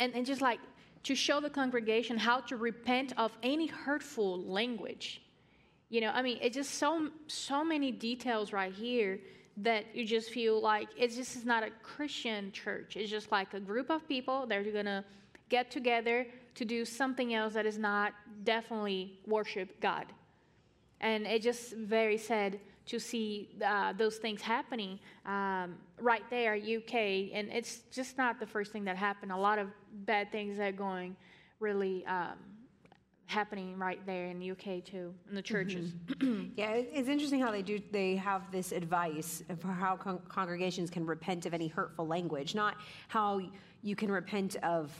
and 0.00 0.14
and 0.14 0.24
just 0.24 0.40
like 0.40 0.60
to 1.04 1.14
show 1.14 1.40
the 1.40 1.50
congregation 1.50 2.16
how 2.16 2.40
to 2.40 2.56
repent 2.56 3.12
of 3.16 3.32
any 3.42 3.66
hurtful 3.66 4.42
language. 4.44 5.22
You 5.88 6.00
know, 6.00 6.10
I 6.14 6.22
mean, 6.22 6.38
it's 6.40 6.56
just 6.56 6.74
so 6.74 7.10
so 7.26 7.64
many 7.64 7.90
details 7.90 8.52
right 8.52 8.72
here 8.72 9.20
that 9.58 9.94
you 9.94 10.06
just 10.06 10.30
feel 10.30 10.60
like 10.60 10.88
it's 10.96 11.16
just 11.16 11.36
is 11.36 11.44
not 11.44 11.62
a 11.62 11.70
Christian 11.82 12.50
church. 12.52 12.96
It's 12.96 13.10
just 13.10 13.30
like 13.30 13.52
a 13.52 13.60
group 13.60 13.90
of 13.90 14.08
people 14.08 14.46
that 14.46 14.58
are 14.58 14.72
gonna 14.72 15.04
get 15.48 15.70
together 15.70 16.26
to 16.54 16.64
do 16.64 16.84
something 16.84 17.34
else 17.34 17.52
that 17.54 17.66
is 17.66 17.78
not 17.78 18.14
definitely 18.44 19.18
worship 19.26 19.78
God. 19.80 20.06
And 21.00 21.26
it's 21.26 21.44
just 21.44 21.74
very 21.74 22.16
sad 22.16 22.58
to 22.86 22.98
see 22.98 23.50
uh, 23.64 23.92
those 23.92 24.16
things 24.16 24.42
happening 24.42 24.98
um, 25.26 25.76
right 26.00 26.24
there, 26.30 26.54
UK. 26.54 26.94
And 27.32 27.48
it's 27.52 27.80
just 27.90 28.18
not 28.18 28.40
the 28.40 28.46
first 28.46 28.72
thing 28.72 28.84
that 28.84 28.96
happened. 28.96 29.32
A 29.32 29.36
lot 29.36 29.58
of 29.58 29.68
bad 30.04 30.32
things 30.32 30.58
are 30.58 30.72
going 30.72 31.16
really 31.60 32.04
um, 32.06 32.38
happening 33.26 33.78
right 33.78 34.04
there 34.04 34.26
in 34.26 34.38
the 34.38 34.50
UK 34.50 34.84
too, 34.84 35.14
in 35.28 35.34
the 35.34 35.42
churches. 35.42 35.92
Yeah, 36.54 36.72
it's 36.74 37.08
interesting 37.08 37.40
how 37.40 37.50
they 37.50 37.62
do. 37.62 37.80
They 37.92 38.14
have 38.16 38.52
this 38.52 38.72
advice 38.72 39.42
for 39.58 39.68
how 39.68 39.96
con- 39.96 40.20
congregations 40.28 40.90
can 40.90 41.06
repent 41.06 41.46
of 41.46 41.54
any 41.54 41.66
hurtful 41.66 42.06
language, 42.06 42.54
not 42.54 42.76
how 43.08 43.40
you 43.82 43.96
can 43.96 44.12
repent 44.12 44.56
of 44.56 44.92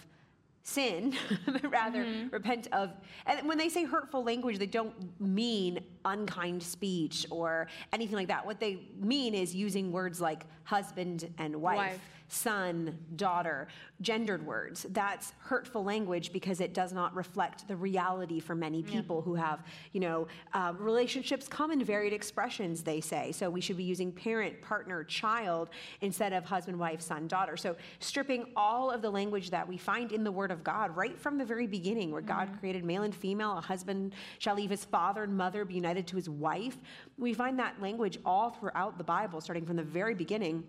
sin, 0.62 1.14
but 1.46 1.70
rather 1.70 2.04
mm-hmm. 2.04 2.28
repent 2.28 2.68
of. 2.72 2.90
And 3.26 3.48
when 3.48 3.58
they 3.58 3.68
say 3.68 3.84
hurtful 3.84 4.24
language, 4.24 4.58
they 4.58 4.66
don't 4.66 4.94
mean 5.20 5.80
unkind 6.04 6.62
speech 6.62 7.26
or 7.30 7.68
anything 7.92 8.16
like 8.16 8.28
that. 8.28 8.44
What 8.44 8.60
they 8.60 8.80
mean 9.00 9.34
is 9.34 9.54
using 9.54 9.92
words 9.92 10.20
like 10.20 10.44
husband 10.64 11.32
and 11.38 11.56
wife. 11.56 11.76
Wife. 11.76 12.00
Son, 12.32 12.98
daughter, 13.16 13.68
gendered 14.00 14.44
words. 14.46 14.86
That's 14.88 15.34
hurtful 15.38 15.84
language 15.84 16.32
because 16.32 16.62
it 16.62 16.72
does 16.72 16.90
not 16.90 17.14
reflect 17.14 17.68
the 17.68 17.76
reality 17.76 18.40
for 18.40 18.54
many 18.54 18.82
people 18.82 19.20
who 19.20 19.34
have, 19.34 19.62
you 19.92 20.00
know, 20.00 20.26
um, 20.54 20.78
relationships 20.78 21.46
come 21.46 21.70
in 21.70 21.84
varied 21.84 22.14
expressions, 22.14 22.82
they 22.82 23.02
say. 23.02 23.32
So 23.32 23.50
we 23.50 23.60
should 23.60 23.76
be 23.76 23.84
using 23.84 24.10
parent, 24.10 24.62
partner, 24.62 25.04
child 25.04 25.68
instead 26.00 26.32
of 26.32 26.46
husband, 26.46 26.78
wife, 26.78 27.02
son, 27.02 27.28
daughter. 27.28 27.54
So 27.58 27.76
stripping 27.98 28.46
all 28.56 28.90
of 28.90 29.02
the 29.02 29.10
language 29.10 29.50
that 29.50 29.68
we 29.68 29.76
find 29.76 30.10
in 30.10 30.24
the 30.24 30.32
Word 30.32 30.50
of 30.50 30.64
God 30.64 30.96
right 30.96 31.18
from 31.18 31.36
the 31.36 31.44
very 31.44 31.66
beginning, 31.66 32.12
where 32.12 32.22
God 32.22 32.48
created 32.60 32.82
male 32.82 33.02
and 33.02 33.14
female, 33.14 33.58
a 33.58 33.60
husband 33.60 34.14
shall 34.38 34.54
leave 34.54 34.70
his 34.70 34.86
father 34.86 35.24
and 35.24 35.36
mother, 35.36 35.66
be 35.66 35.74
united 35.74 36.06
to 36.06 36.16
his 36.16 36.30
wife. 36.30 36.78
We 37.18 37.34
find 37.34 37.58
that 37.58 37.82
language 37.82 38.18
all 38.24 38.48
throughout 38.48 38.96
the 38.96 39.04
Bible, 39.04 39.42
starting 39.42 39.66
from 39.66 39.76
the 39.76 39.82
very 39.82 40.14
beginning. 40.14 40.64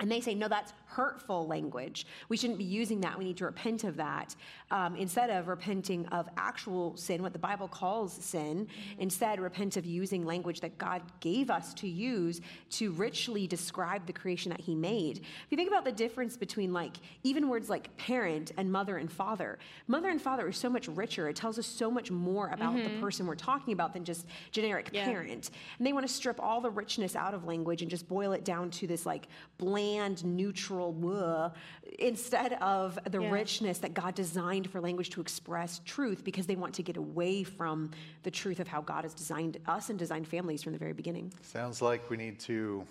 And 0.00 0.10
they 0.10 0.20
say, 0.20 0.34
no, 0.34 0.48
that's 0.48 0.72
hurtful 0.86 1.46
language. 1.46 2.04
We 2.28 2.36
shouldn't 2.36 2.58
be 2.58 2.64
using 2.64 3.00
that. 3.02 3.16
We 3.16 3.24
need 3.24 3.36
to 3.36 3.44
repent 3.44 3.84
of 3.84 3.96
that 3.96 4.34
um, 4.72 4.96
instead 4.96 5.30
of 5.30 5.46
repenting 5.46 6.04
of 6.06 6.28
actual 6.36 6.96
sin, 6.96 7.22
what 7.22 7.32
the 7.32 7.38
Bible 7.38 7.68
calls 7.68 8.12
sin. 8.12 8.66
Instead, 8.98 9.38
repent 9.40 9.76
of 9.76 9.86
using 9.86 10.24
language 10.26 10.60
that 10.60 10.78
God 10.78 11.02
gave 11.20 11.48
us 11.48 11.72
to 11.74 11.88
use 11.88 12.40
to 12.70 12.90
richly 12.92 13.46
describe 13.46 14.04
the 14.06 14.12
creation 14.12 14.50
that 14.50 14.60
He 14.60 14.74
made. 14.74 15.18
If 15.18 15.46
you 15.50 15.56
think 15.56 15.68
about 15.68 15.84
the 15.84 15.92
difference 15.92 16.36
between, 16.36 16.72
like, 16.72 16.96
even 17.22 17.48
words 17.48 17.68
like 17.70 17.96
parent 17.96 18.50
and 18.56 18.70
mother 18.72 18.96
and 18.96 19.10
father, 19.10 19.60
mother 19.86 20.08
and 20.10 20.20
father 20.20 20.46
are 20.48 20.52
so 20.52 20.68
much 20.68 20.88
richer. 20.88 21.28
It 21.28 21.36
tells 21.36 21.56
us 21.56 21.66
so 21.66 21.88
much 21.88 22.10
more 22.10 22.48
about 22.48 22.82
the 22.82 22.90
person 23.00 23.26
we're 23.28 23.36
talking 23.36 23.72
about 23.72 23.92
than 23.92 24.04
just 24.04 24.26
generic 24.50 24.90
Yeah. 24.92 25.04
parent. 25.04 25.50
And 25.78 25.86
they 25.86 25.92
want 25.92 26.06
to 26.06 26.12
strip 26.12 26.40
all 26.40 26.60
the 26.60 26.70
richness 26.70 27.14
out 27.14 27.32
of 27.32 27.44
language 27.44 27.80
and 27.82 27.90
just 27.90 28.08
boil 28.08 28.32
it 28.32 28.44
down 28.44 28.70
to 28.72 28.88
this 28.88 29.06
like 29.06 29.28
bland, 29.58 29.83
neutral 30.24 30.92
"wuh," 30.94 31.52
instead 31.98 32.54
of 32.54 32.98
the 33.10 33.20
Yeah. 33.20 33.30
richness 33.30 33.78
that 33.78 33.94
God 33.94 34.14
designed 34.14 34.70
for 34.70 34.80
language 34.80 35.10
to 35.10 35.20
express 35.20 35.80
truth 35.84 36.24
because 36.24 36.46
they 36.46 36.56
want 36.56 36.74
to 36.74 36.82
get 36.82 36.96
away 36.96 37.44
from 37.44 37.90
the 38.22 38.30
truth 38.30 38.60
of 38.60 38.68
how 38.68 38.80
God 38.80 39.04
has 39.04 39.14
designed 39.14 39.58
us 39.66 39.90
and 39.90 39.98
designed 39.98 40.26
families 40.28 40.62
from 40.62 40.72
the 40.72 40.78
very 40.78 40.92
beginning. 40.92 41.32
Sounds 41.42 41.80
like 41.82 42.08
we 42.10 42.16
need 42.16 42.38
to 42.40 42.84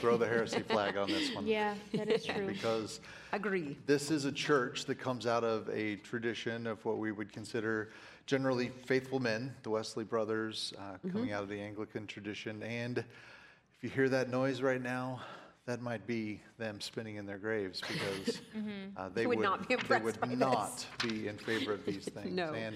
throw 0.00 0.16
the 0.16 0.26
heresy 0.26 0.60
flag 0.62 0.96
on 0.96 1.08
this 1.08 1.32
one. 1.34 1.46
Yeah, 1.46 1.74
that 1.92 2.08
is 2.10 2.24
true. 2.24 2.46
Because 2.46 3.00
Agree. 3.32 3.76
this 3.86 4.10
is 4.10 4.24
a 4.24 4.32
church 4.32 4.86
that 4.86 4.96
comes 4.96 5.26
out 5.26 5.44
of 5.44 5.68
a 5.68 5.96
tradition 5.96 6.66
of 6.66 6.82
what 6.84 6.98
we 6.98 7.12
would 7.12 7.32
consider 7.32 7.90
generally 8.26 8.70
faithful 8.86 9.20
men, 9.20 9.54
the 9.62 9.70
Wesley 9.70 10.04
brothers, 10.04 10.72
uh, 10.78 10.80
Mm-hmm. 10.80 11.10
coming 11.10 11.32
out 11.32 11.42
of 11.42 11.48
the 11.48 11.60
Anglican 11.60 12.06
tradition. 12.06 12.62
And 12.62 12.98
if 12.98 13.82
you 13.84 13.90
hear 13.90 14.08
that 14.08 14.30
noise 14.30 14.60
right 14.62 14.82
now, 14.82 15.20
that 15.68 15.82
might 15.82 16.06
be 16.06 16.40
them 16.56 16.80
spinning 16.80 17.16
in 17.16 17.26
their 17.26 17.36
graves 17.36 17.82
because 17.82 18.40
uh, 18.96 19.10
they 19.10 19.26
Would 19.26 19.36
would, 19.38 19.44
not 19.44 19.68
be 19.68 19.76
they 19.76 19.98
would 19.98 20.38
not 20.38 20.86
be 21.02 21.28
in 21.28 21.36
favor 21.36 21.74
of 21.74 21.84
these 21.84 22.04
things. 22.14 22.34
No. 22.34 22.54
And 22.54 22.74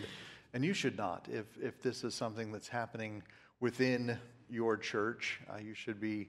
and 0.53 0.63
you 0.63 0.75
should 0.75 0.99
not. 0.99 1.27
If 1.33 1.47
if 1.61 1.81
this 1.81 2.05
is 2.05 2.15
something 2.15 2.53
that's 2.53 2.69
happening 2.69 3.23
within 3.61 4.19
your 4.51 4.77
church, 4.77 5.41
uh, 5.51 5.57
you 5.57 5.73
should 5.73 6.03
be 6.03 6.29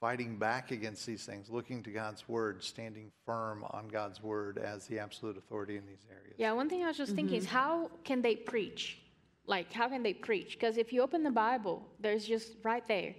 fighting 0.00 0.38
back 0.38 0.70
against 0.70 1.04
these 1.04 1.26
things, 1.26 1.50
looking 1.50 1.82
to 1.82 1.90
God's 1.90 2.28
word, 2.28 2.62
standing 2.62 3.10
firm 3.26 3.64
on 3.70 3.88
God's 3.88 4.22
word 4.22 4.56
as 4.58 4.86
the 4.86 5.00
absolute 5.00 5.36
authority 5.36 5.76
in 5.76 5.84
these 5.84 6.06
areas. 6.08 6.36
Yeah, 6.38 6.52
one 6.52 6.68
thing 6.68 6.84
I 6.84 6.86
was 6.86 6.96
just 6.96 7.16
thinking 7.16 7.36
is 7.36 7.44
how 7.44 7.90
can 8.04 8.22
they 8.22 8.36
preach? 8.36 9.00
Like, 9.46 9.72
how 9.72 9.88
can 9.88 10.04
they 10.04 10.14
preach? 10.14 10.52
Because 10.52 10.76
if 10.76 10.92
you 10.92 11.02
open 11.02 11.24
the 11.24 11.32
Bible, 11.32 11.82
there's 11.98 12.24
just 12.24 12.52
right 12.62 12.86
there, 12.86 13.16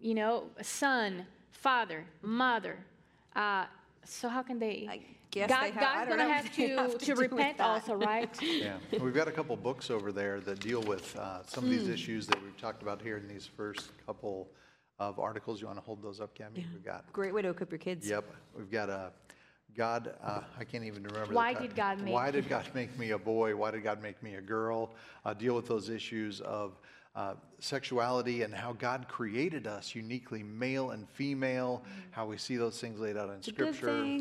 you 0.00 0.14
know, 0.14 0.44
a 0.56 0.64
son, 0.64 1.26
father, 1.52 2.04
mother. 2.22 2.76
Uh, 3.36 3.66
so 4.04 4.28
how 4.28 4.42
can 4.42 4.58
they? 4.58 4.86
I 4.90 5.00
guess 5.30 5.48
God, 5.48 5.62
they 5.62 5.70
have- 5.70 5.80
God's 5.80 6.08
gonna 6.10 6.28
have 6.32 6.52
to 6.56 6.98
to 6.98 6.98
to, 7.06 7.14
repent 7.14 7.60
also, 7.60 7.94
right? 7.94 8.36
Yeah, 8.42 8.76
we've 9.00 9.14
got 9.14 9.28
a 9.28 9.32
couple 9.32 9.56
books 9.56 9.90
over 9.90 10.12
there 10.12 10.40
that 10.40 10.60
deal 10.60 10.82
with 10.82 11.16
uh, 11.16 11.44
some 11.46 11.64
of 11.64 11.70
these 11.70 11.86
Hmm. 11.86 11.92
issues 11.92 12.26
that 12.26 12.42
we've 12.42 12.56
talked 12.56 12.82
about 12.82 13.00
here 13.00 13.16
in 13.16 13.28
these 13.28 13.46
first 13.46 13.90
couple 14.06 14.48
of 14.98 15.18
articles. 15.18 15.60
You 15.60 15.68
want 15.68 15.78
to 15.78 15.84
hold 15.84 16.02
those 16.02 16.20
up, 16.20 16.36
Cami? 16.36 16.56
We've 16.72 16.84
got 16.84 17.10
Great 17.12 17.32
way 17.32 17.42
to 17.42 17.50
equip 17.50 17.70
your 17.70 17.78
kids. 17.78 18.08
Yep, 18.08 18.24
we've 18.56 18.70
got 18.70 18.90
a 18.90 19.12
God. 19.74 20.14
Uh, 20.22 20.40
I 20.58 20.64
can't 20.64 20.84
even 20.84 21.02
remember. 21.04 21.32
Why 21.32 21.54
did 21.54 21.74
God 21.74 22.00
make 22.02 22.12
Why 22.12 22.30
did 22.30 22.48
God 22.48 22.66
make 22.74 22.98
me 22.98 23.10
a 23.12 23.18
boy? 23.18 23.54
Why 23.56 23.70
did 23.70 23.84
God 23.84 24.02
make 24.02 24.22
me 24.22 24.34
a 24.34 24.42
girl? 24.42 24.90
Uh, 25.24 25.32
deal 25.32 25.54
with 25.54 25.66
those 25.66 25.88
issues 25.88 26.40
of 26.42 26.78
uh, 27.14 27.34
sexuality 27.58 28.42
and 28.42 28.54
how 28.54 28.72
God 28.72 29.06
created 29.08 29.66
us 29.66 29.94
uniquely, 29.94 30.42
male 30.42 30.92
and 30.92 31.08
female. 31.10 31.82
How 32.10 32.26
we 32.26 32.38
see 32.38 32.56
those 32.56 32.80
things 32.80 32.98
laid 32.98 33.16
out 33.16 33.28
in 33.28 33.36
good 33.36 33.44
Scripture. 33.44 34.18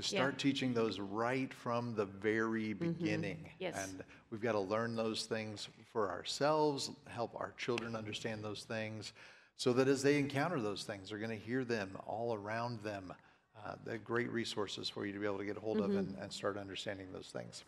start 0.00 0.38
teaching 0.38 0.74
those 0.74 0.98
right 0.98 1.52
from 1.54 1.94
the 1.94 2.04
very 2.04 2.72
beginning. 2.72 3.48
Yes. 3.58 3.88
And 3.88 4.02
we've 4.30 4.40
got 4.40 4.52
to 4.52 4.60
learn 4.60 4.96
those 4.96 5.24
things 5.24 5.68
for 5.92 6.10
ourselves, 6.10 6.90
help 7.06 7.34
our 7.36 7.54
children 7.56 7.94
understand 7.94 8.42
those 8.42 8.64
things, 8.64 9.12
so 9.56 9.72
that 9.74 9.86
as 9.86 10.02
they 10.02 10.18
encounter 10.18 10.60
those 10.60 10.82
things, 10.82 11.10
they're 11.10 11.18
going 11.18 11.30
to 11.30 11.36
hear 11.36 11.64
them 11.64 11.96
all 12.06 12.34
around 12.34 12.82
them. 12.82 13.12
Uh, 13.64 13.74
they're 13.84 13.98
great 13.98 14.30
resources 14.32 14.88
for 14.88 15.06
you 15.06 15.12
to 15.12 15.18
be 15.20 15.26
able 15.26 15.38
to 15.38 15.44
get 15.44 15.56
a 15.56 15.60
hold 15.60 15.78
of 15.78 15.94
and, 15.94 16.16
and 16.20 16.32
start 16.32 16.56
understanding 16.56 17.06
those 17.12 17.28
things. 17.32 17.62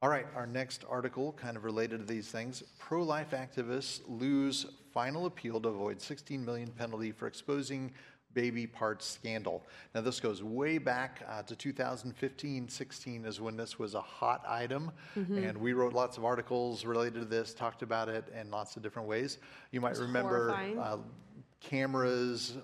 All 0.00 0.08
right, 0.08 0.26
our 0.36 0.46
next 0.46 0.84
article, 0.88 1.32
kind 1.32 1.56
of 1.56 1.64
related 1.64 1.98
to 1.98 2.06
these 2.06 2.28
things 2.28 2.62
pro 2.78 3.02
life 3.02 3.30
activists 3.30 4.00
lose 4.06 4.66
final 4.94 5.26
appeal 5.26 5.60
to 5.60 5.68
avoid 5.68 6.00
16 6.00 6.44
million 6.44 6.68
penalty 6.68 7.10
for 7.10 7.26
exposing 7.26 7.90
baby 8.32 8.64
parts 8.64 9.04
scandal. 9.04 9.66
Now, 9.96 10.02
this 10.02 10.20
goes 10.20 10.40
way 10.40 10.78
back 10.78 11.22
uh, 11.28 11.42
to 11.42 11.56
2015 11.56 12.68
16 12.68 13.24
is 13.24 13.40
when 13.40 13.56
this 13.56 13.80
was 13.80 13.94
a 13.96 14.00
hot 14.00 14.44
item. 14.46 14.92
And 15.44 15.58
we 15.58 15.72
wrote 15.72 15.94
lots 15.94 16.16
of 16.16 16.24
articles 16.24 16.84
related 16.84 17.14
to 17.14 17.24
this, 17.24 17.52
talked 17.52 17.82
about 17.82 18.08
it 18.08 18.24
in 18.40 18.52
lots 18.52 18.76
of 18.76 18.84
different 18.84 19.08
ways. 19.08 19.38
You 19.72 19.80
might 19.80 19.96
remember 19.98 20.52
uh, 20.80 20.98
cameras, 21.58 22.56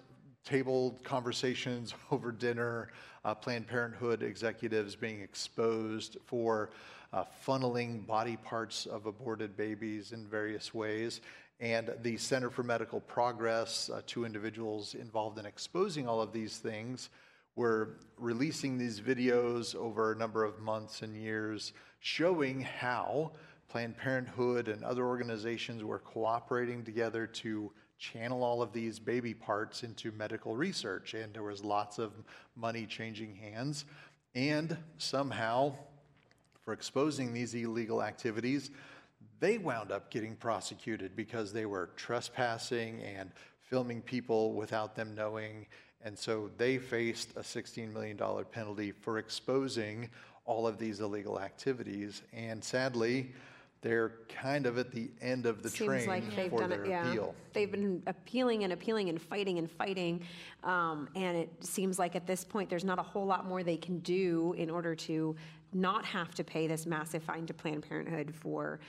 table 0.44 1.00
conversations 1.02 1.94
over 2.12 2.30
dinner, 2.30 2.90
uh, 3.24 3.34
Planned 3.34 3.66
Parenthood 3.66 4.22
executives 4.22 4.94
being 4.94 5.20
exposed 5.20 6.18
for 6.26 6.70
uh, 7.14 7.24
funneling 7.46 8.04
body 8.06 8.36
parts 8.36 8.86
of 8.86 9.06
aborted 9.06 9.56
babies 9.56 10.10
in 10.10 10.26
various 10.26 10.74
ways. 10.74 11.20
And 11.60 11.94
the 12.02 12.16
Center 12.16 12.50
for 12.50 12.64
Medical 12.64 13.00
Progress, 13.00 13.88
uh, 13.88 14.02
two 14.06 14.24
individuals 14.24 14.94
involved 14.94 15.38
in 15.38 15.46
exposing 15.46 16.08
all 16.08 16.20
of 16.20 16.32
these 16.32 16.58
things, 16.58 17.10
were 17.54 18.00
releasing 18.18 18.76
these 18.76 19.00
videos 19.00 19.76
over 19.76 20.10
a 20.10 20.16
number 20.16 20.42
of 20.42 20.58
months 20.58 21.02
and 21.02 21.16
years 21.16 21.72
showing 22.00 22.60
how 22.60 23.30
Planned 23.68 23.96
Parenthood 23.96 24.66
and 24.66 24.82
other 24.82 25.06
organizations 25.06 25.84
were 25.84 26.00
cooperating 26.00 26.82
together 26.82 27.28
to 27.28 27.70
channel 27.96 28.42
all 28.42 28.60
of 28.60 28.72
these 28.72 28.98
baby 28.98 29.34
parts 29.34 29.84
into 29.84 30.10
medical 30.10 30.56
research. 30.56 31.14
And 31.14 31.32
there 31.32 31.44
was 31.44 31.62
lots 31.62 32.00
of 32.00 32.12
money 32.56 32.86
changing 32.86 33.36
hands. 33.36 33.84
And 34.34 34.76
somehow, 34.98 35.74
for 36.64 36.72
exposing 36.72 37.32
these 37.32 37.54
illegal 37.54 38.02
activities, 38.02 38.70
they 39.40 39.58
wound 39.58 39.92
up 39.92 40.10
getting 40.10 40.34
prosecuted 40.34 41.14
because 41.14 41.52
they 41.52 41.66
were 41.66 41.90
trespassing 41.96 43.02
and 43.02 43.30
filming 43.60 44.00
people 44.00 44.54
without 44.54 44.96
them 44.96 45.14
knowing. 45.14 45.66
And 46.02 46.18
so 46.18 46.50
they 46.56 46.78
faced 46.78 47.32
a 47.36 47.40
$16 47.40 47.92
million 47.92 48.18
penalty 48.50 48.92
for 48.92 49.18
exposing 49.18 50.08
all 50.46 50.66
of 50.66 50.78
these 50.78 51.00
illegal 51.00 51.40
activities. 51.40 52.22
And 52.32 52.62
sadly, 52.62 53.32
they're 53.84 54.12
kind 54.28 54.64
of 54.64 54.78
at 54.78 54.92
the 54.92 55.10
end 55.20 55.44
of 55.44 55.62
the 55.62 55.68
Seems 55.68 55.88
train 55.88 56.06
like 56.06 56.34
they've 56.34 56.50
for 56.50 56.60
done 56.60 56.70
their 56.70 56.84
it, 56.84 56.88
yeah. 56.88 57.06
appeal. 57.06 57.34
They've 57.52 57.70
been 57.70 58.02
appealing 58.06 58.64
and 58.64 58.72
appealing 58.72 59.10
and 59.10 59.20
fighting 59.20 59.58
and 59.58 59.70
fighting. 59.70 60.22
Um, 60.62 61.08
and 61.14 61.36
it 61.36 61.50
seems 61.60 61.98
like 61.98 62.16
at 62.16 62.26
this 62.26 62.44
point, 62.44 62.70
there's 62.70 62.84
not 62.84 62.98
a 62.98 63.02
whole 63.02 63.26
lot 63.26 63.46
more 63.46 63.62
they 63.62 63.76
can 63.76 63.98
do 63.98 64.54
in 64.56 64.70
order 64.70 64.94
to 64.94 65.36
not 65.74 66.04
have 66.04 66.34
to 66.36 66.44
pay 66.44 66.66
this 66.66 66.86
massive 66.86 67.22
fine 67.22 67.46
to 67.46 67.54
Planned 67.54 67.86
Parenthood 67.88 68.34
for. 68.34 68.80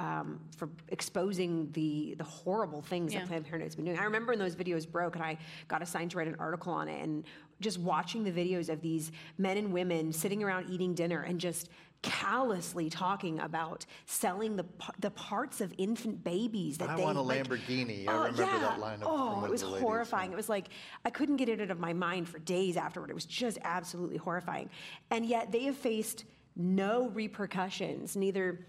Um, 0.00 0.40
for 0.56 0.68
exposing 0.88 1.70
the 1.70 2.16
the 2.18 2.24
horrible 2.24 2.82
things 2.82 3.12
Yeah. 3.14 3.20
that 3.20 3.28
Planned 3.28 3.44
Parenthood's 3.44 3.76
been 3.76 3.84
doing. 3.84 3.96
I 3.96 4.02
remember 4.02 4.32
when 4.32 4.40
those 4.40 4.56
videos 4.56 4.90
broke, 4.90 5.14
and 5.14 5.24
I 5.24 5.38
got 5.68 5.82
assigned 5.82 6.10
to 6.10 6.16
write 6.18 6.26
an 6.26 6.34
article 6.40 6.72
on 6.72 6.88
it, 6.88 7.00
and 7.00 7.22
just 7.60 7.78
watching 7.78 8.24
the 8.24 8.32
videos 8.32 8.68
of 8.68 8.80
these 8.80 9.12
men 9.38 9.56
and 9.56 9.72
women 9.72 10.12
sitting 10.12 10.42
around 10.42 10.68
eating 10.68 10.94
dinner 10.94 11.20
and 11.22 11.38
just 11.38 11.68
callously 12.02 12.90
talking 12.90 13.38
about 13.38 13.86
selling 14.06 14.56
the 14.56 14.64
the 14.98 15.12
parts 15.12 15.60
of 15.60 15.72
infant 15.78 16.24
babies 16.24 16.78
that 16.78 16.90
I 16.90 16.96
they 16.96 17.02
want 17.04 17.16
a 17.16 17.20
like- 17.20 17.44
Lamborghini. 17.48 18.08
I 18.08 18.12
Oh, 18.12 18.18
remember 18.24 18.42
yeah. 18.42 18.58
that 18.58 18.80
line 18.80 18.94
of- 18.94 19.00
from 19.02 19.10
Oh, 19.12 19.34
one 19.36 19.44
it 19.44 19.50
was 19.50 19.60
the 19.60 19.68
ladies, 19.68 19.82
horrifying. 19.82 20.30
yeah. 20.30 20.34
It 20.34 20.36
was 20.36 20.48
like 20.48 20.68
I 21.04 21.10
couldn't 21.10 21.36
get 21.36 21.48
it 21.48 21.60
out 21.60 21.70
of 21.70 21.78
my 21.78 21.92
mind 21.92 22.28
for 22.28 22.40
days 22.40 22.76
afterward. 22.76 23.10
It 23.10 23.14
was 23.14 23.26
just 23.26 23.58
absolutely 23.62 24.16
horrifying. 24.16 24.70
And 25.12 25.24
yet 25.24 25.52
they 25.52 25.62
have 25.64 25.76
faced 25.76 26.24
no 26.56 27.08
repercussions, 27.08 28.16
neither 28.16 28.66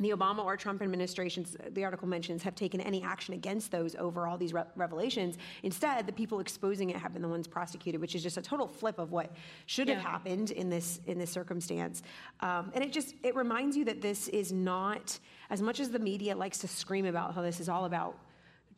the 0.00 0.10
Obama 0.10 0.44
or 0.44 0.56
Trump 0.56 0.80
administrations, 0.80 1.56
the 1.70 1.82
article 1.84 2.06
mentions, 2.06 2.42
have 2.44 2.54
taken 2.54 2.80
any 2.80 3.02
action 3.02 3.34
against 3.34 3.72
those 3.72 3.96
over 3.96 4.28
all 4.28 4.38
these 4.38 4.52
re- 4.52 4.62
revelations. 4.76 5.38
Instead, 5.64 6.06
the 6.06 6.12
people 6.12 6.38
exposing 6.38 6.90
it 6.90 6.96
have 6.96 7.12
been 7.12 7.22
the 7.22 7.28
ones 7.28 7.48
prosecuted, 7.48 8.00
which 8.00 8.14
is 8.14 8.22
just 8.22 8.36
a 8.36 8.42
total 8.42 8.68
flip 8.68 8.98
of 9.00 9.10
what 9.10 9.32
should 9.66 9.88
have 9.88 9.98
happened 9.98 10.52
in 10.52 10.70
this 10.70 11.00
in 11.06 11.18
this 11.18 11.30
circumstance. 11.30 12.02
Um, 12.40 12.70
and 12.74 12.84
it 12.84 12.92
just 12.92 13.14
it 13.24 13.34
reminds 13.34 13.76
you 13.76 13.84
that 13.86 14.00
this 14.00 14.28
is 14.28 14.52
not 14.52 15.18
as 15.50 15.60
much 15.60 15.80
as 15.80 15.90
the 15.90 15.98
media 15.98 16.36
likes 16.36 16.58
to 16.58 16.68
scream 16.68 17.04
about 17.04 17.34
how 17.34 17.42
this 17.42 17.58
is 17.58 17.68
all 17.68 17.84
about 17.84 18.16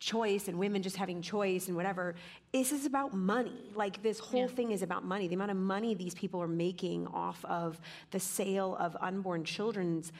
choice 0.01 0.47
and 0.47 0.57
women 0.57 0.81
just 0.81 0.97
having 0.97 1.21
choice 1.21 1.67
and 1.67 1.77
whatever. 1.77 2.15
This 2.51 2.71
is 2.73 2.85
about 2.85 3.13
money. 3.13 3.71
Like 3.75 4.01
this 4.01 4.19
whole 4.19 4.47
thing 4.47 4.71
is 4.71 4.81
about 4.81 5.05
money. 5.05 5.27
The 5.27 5.35
amount 5.35 5.51
of 5.51 5.57
money 5.57 5.93
these 5.93 6.15
people 6.15 6.41
are 6.41 6.47
making 6.47 7.07
off 7.07 7.45
of 7.45 7.79
the 8.09 8.19
sale 8.19 8.75
of 8.79 8.97
unborn 8.99 9.45
children's 9.45 10.11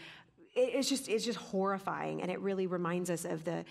it's 0.53 0.89
just 0.89 1.07
it's 1.07 1.23
just 1.23 1.39
horrifying 1.39 2.21
and 2.21 2.29
it 2.29 2.39
really 2.41 2.67
reminds 2.67 3.09
us 3.09 3.23
of 3.23 3.43
the 3.45 3.63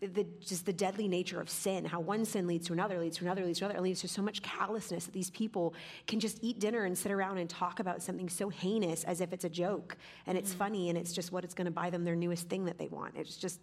the 0.00 0.24
just 0.40 0.64
the 0.64 0.72
deadly 0.72 1.08
nature 1.08 1.40
of 1.40 1.50
sin 1.50 1.84
how 1.84 1.98
one 1.98 2.24
sin 2.24 2.46
leads 2.46 2.68
to 2.68 2.72
another 2.72 3.00
leads 3.00 3.16
to 3.16 3.24
another 3.24 3.44
leads 3.44 3.58
to 3.58 3.64
another 3.64 3.76
and 3.76 3.84
leads 3.84 4.00
to 4.00 4.06
so 4.06 4.22
much 4.22 4.40
callousness 4.42 5.06
that 5.06 5.12
these 5.12 5.30
people 5.30 5.74
can 6.06 6.20
just 6.20 6.38
eat 6.40 6.60
dinner 6.60 6.84
and 6.84 6.96
sit 6.96 7.10
around 7.10 7.38
and 7.38 7.50
talk 7.50 7.80
about 7.80 8.00
something 8.00 8.28
so 8.28 8.48
heinous 8.48 9.02
as 9.02 9.20
if 9.20 9.32
it's 9.32 9.44
a 9.44 9.48
joke 9.48 9.96
and 10.28 10.38
it's 10.38 10.54
mm. 10.54 10.58
funny 10.58 10.88
and 10.88 10.96
it's 10.96 11.12
just 11.12 11.32
what 11.32 11.42
it's 11.42 11.54
going 11.54 11.64
to 11.64 11.72
buy 11.72 11.90
them 11.90 12.04
their 12.04 12.14
newest 12.14 12.48
thing 12.48 12.66
that 12.66 12.78
they 12.78 12.86
want 12.86 13.16
it's 13.16 13.36
just 13.36 13.60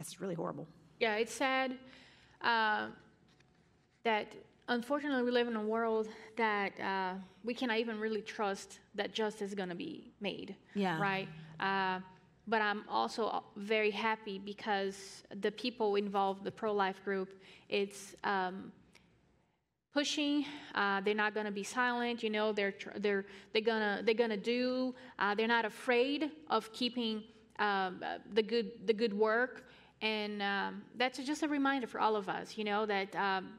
it's 0.00 0.18
really 0.18 0.34
horrible 0.34 0.66
Yeah, 1.00 1.16
it's 1.16 1.32
sad 1.32 1.78
uh, 2.42 2.88
that 4.04 4.34
unfortunately 4.68 5.22
we 5.22 5.30
live 5.30 5.48
in 5.48 5.56
a 5.56 5.62
world 5.62 6.08
that 6.36 6.78
uh, 6.80 7.14
we 7.44 7.54
cannot 7.54 7.78
even 7.78 7.98
really 8.00 8.22
trust 8.22 8.80
that 8.94 9.12
justice 9.12 9.48
is 9.50 9.54
going 9.54 9.68
to 9.68 9.74
be 9.74 10.12
made. 10.20 10.56
Yeah. 10.74 11.00
Right. 11.00 11.28
Uh, 11.60 12.00
but 12.46 12.62
I'm 12.62 12.84
also 12.88 13.44
very 13.56 13.90
happy 13.90 14.38
because 14.38 15.22
the 15.40 15.52
people 15.52 15.96
involved, 15.96 16.44
the 16.44 16.50
pro-life 16.50 17.04
group, 17.04 17.34
it's 17.68 18.14
um, 18.24 18.72
pushing. 19.92 20.46
Uh, 20.74 21.00
they're 21.02 21.14
not 21.14 21.34
going 21.34 21.46
to 21.46 21.52
be 21.52 21.62
silent. 21.62 22.22
You 22.22 22.30
know, 22.30 22.52
they're 22.52 22.72
tr- 22.72 22.98
they're 22.98 23.26
they're 23.52 23.62
gonna 23.62 24.02
they're 24.04 24.14
gonna 24.14 24.36
do. 24.36 24.94
Uh, 25.18 25.34
they're 25.34 25.46
not 25.46 25.66
afraid 25.66 26.30
of 26.48 26.72
keeping 26.72 27.22
um, 27.58 28.02
uh, 28.02 28.18
the 28.32 28.42
good 28.42 28.70
the 28.86 28.94
good 28.94 29.12
work, 29.12 29.67
and 30.02 30.42
um, 30.42 30.82
that's 30.96 31.18
just 31.18 31.42
a 31.42 31.48
reminder 31.48 31.86
for 31.86 32.00
all 32.00 32.16
of 32.16 32.28
us. 32.28 32.56
You 32.56 32.64
know 32.64 32.86
that 32.86 33.14
um, 33.16 33.50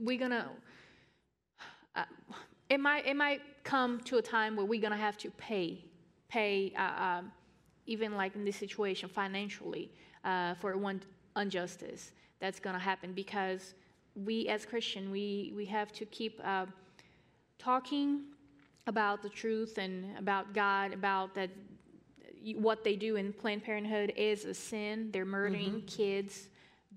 we're 0.00 0.18
gonna. 0.18 0.48
Uh, 1.94 2.04
it 2.68 2.78
might 2.78 3.06
it 3.06 3.16
might 3.16 3.40
come 3.64 4.00
to 4.00 4.18
a 4.18 4.22
time 4.22 4.56
where 4.56 4.66
we're 4.66 4.80
gonna 4.80 4.96
have 4.96 5.16
to 5.18 5.30
pay 5.32 5.84
pay 6.28 6.72
uh, 6.78 7.02
um, 7.02 7.32
even 7.86 8.16
like 8.16 8.34
in 8.34 8.44
this 8.44 8.56
situation 8.56 9.08
financially 9.08 9.90
uh, 10.24 10.54
for 10.54 10.76
one 10.76 11.00
injustice 11.36 12.12
that's 12.38 12.60
gonna 12.60 12.78
happen 12.78 13.12
because 13.12 13.74
we 14.14 14.48
as 14.48 14.64
Christian 14.64 15.10
we 15.10 15.52
we 15.56 15.64
have 15.64 15.92
to 15.92 16.04
keep 16.06 16.40
uh, 16.44 16.66
talking 17.58 18.22
about 18.86 19.22
the 19.22 19.28
truth 19.28 19.78
and 19.78 20.16
about 20.18 20.54
God 20.54 20.92
about 20.92 21.34
that 21.34 21.50
what 22.56 22.84
they 22.84 22.96
do 22.96 23.16
in 23.16 23.32
Planned 23.32 23.64
Parenthood 23.64 24.12
is 24.16 24.44
a 24.44 24.54
sin. 24.54 25.10
They're 25.12 25.24
murdering 25.24 25.82
kids, 25.86 26.48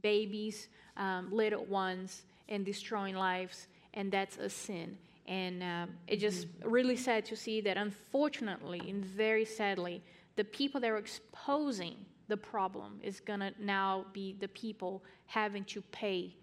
babies, 0.02 0.68
um, 0.98 1.30
little 1.32 1.66
ones, 1.66 2.24
and 2.50 2.66
destroying 2.66 3.16
lives, 3.16 3.68
and 3.94 4.12
that's 4.12 4.38
a 4.38 4.50
sin. 4.50 4.98
And 5.28 5.64
um, 5.64 5.90
it's 6.08 6.22
just 6.22 6.48
really 6.64 6.98
sad 6.98 7.26
to 7.26 7.36
see 7.36 7.62
that, 7.62 7.78
unfortunately 7.78 8.82
and 8.90 9.04
very 9.06 9.46
sadly, 9.46 10.02
the 10.36 10.44
people 10.44 10.82
that 10.82 10.90
are 10.90 10.98
exposing 10.98 11.96
the 12.28 12.38
problem 12.38 13.00
is 13.04 13.20
gonna 13.20 13.52
now 13.60 14.06
be 14.14 14.36
the 14.40 14.48
people 14.50 15.04
having 15.26 15.64
to 15.66 15.82
pay 15.92 16.36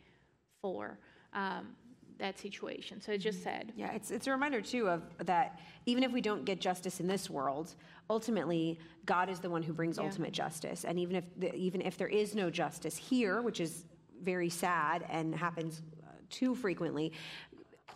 for 0.63 0.99
um, 1.35 1.69
that 2.19 2.39
situation. 2.39 3.01
So 3.01 3.13
it's 3.13 3.25
just 3.25 3.43
sad. 3.43 3.73
Yeah, 3.77 3.93
it's, 3.93 4.11
it's 4.11 4.27
a 4.27 4.31
reminder 4.31 4.61
too 4.61 4.89
of 4.89 5.03
that 5.25 5.59
even 5.87 6.05
if 6.05 6.13
we 6.13 6.21
don't 6.21 6.45
get 6.45 6.61
justice 6.61 7.01
in 7.01 7.07
this 7.07 7.29
world, 7.29 7.75
ultimately 8.11 8.79
God 9.07 9.31
is 9.31 9.41
the 9.41 9.49
one 9.49 9.63
who 9.63 9.73
brings 9.73 9.97
Yeah. 9.97 10.05
ultimate 10.05 10.33
justice. 10.33 10.85
And 10.85 10.99
even 10.99 11.17
if 11.17 11.25
the, 11.39 11.55
even 11.55 11.81
if 11.81 11.97
there 11.97 12.09
is 12.09 12.35
no 12.35 12.51
justice 12.51 12.97
here, 12.97 13.41
which 13.41 13.61
is 13.61 13.85
very 14.23 14.51
sad 14.51 15.07
and 15.09 15.35
happens 15.35 15.81
uh, 16.03 16.11
too 16.29 16.55
frequently, 16.55 17.13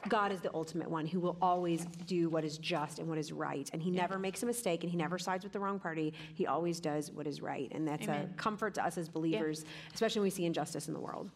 God 0.09 0.33
is 0.33 0.41
the 0.41 0.51
ultimate 0.55 0.91
one 0.91 1.07
who 1.07 1.19
will 1.19 1.37
always 1.41 1.87
do 2.07 2.29
what 2.29 2.45
is 2.45 2.59
just 2.59 2.99
and 2.99 3.09
what 3.09 3.19
is 3.19 3.33
right. 3.33 3.69
And 3.73 3.83
he 3.83 3.91
never 3.91 4.19
makes 4.19 4.43
a 4.43 4.47
mistake 4.47 4.83
and 4.83 4.91
he 4.91 4.97
never 4.97 5.19
sides 5.19 5.45
with 5.45 5.53
the 5.53 5.61
wrong 5.61 5.79
party. 5.79 6.13
He 6.35 6.47
always 6.47 6.79
does 6.79 7.11
what 7.11 7.27
is 7.27 7.41
right. 7.41 7.71
And 7.73 7.89
that's 7.89 8.05
Amen. 8.05 8.31
a 8.33 8.37
comfort 8.37 8.75
to 8.75 8.85
us 8.85 8.99
as 8.99 9.09
believers, 9.09 9.65
especially 9.95 10.21
when 10.21 10.27
we 10.27 10.31
see 10.31 10.45
injustice 10.45 10.89
in 10.89 10.95
the 10.95 11.01
world. 11.01 11.31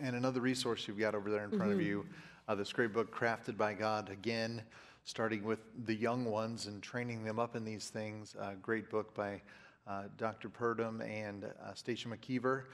And 0.00 0.16
another 0.16 0.40
resource 0.40 0.86
you've 0.86 0.98
got 0.98 1.14
over 1.14 1.30
there 1.30 1.44
in 1.44 1.50
front 1.50 1.72
of 1.72 1.80
you, 1.80 2.04
uh, 2.48 2.54
this 2.54 2.72
great 2.72 2.92
book, 2.92 3.14
Crafted 3.14 3.56
by 3.56 3.72
God, 3.74 4.10
again, 4.10 4.62
starting 5.04 5.44
with 5.44 5.60
the 5.84 5.94
young 5.94 6.24
ones 6.24 6.66
and 6.66 6.82
training 6.82 7.24
them 7.24 7.38
up 7.38 7.56
in 7.56 7.64
these 7.64 7.88
things. 7.88 8.34
Uh, 8.40 8.52
great 8.62 8.90
book 8.90 9.14
by 9.14 9.40
uh, 9.86 10.04
Dr. 10.16 10.48
Purdom 10.48 11.02
and 11.02 11.44
uh, 11.44 11.74
Stacia 11.74 12.08
McKeever, 12.08 12.64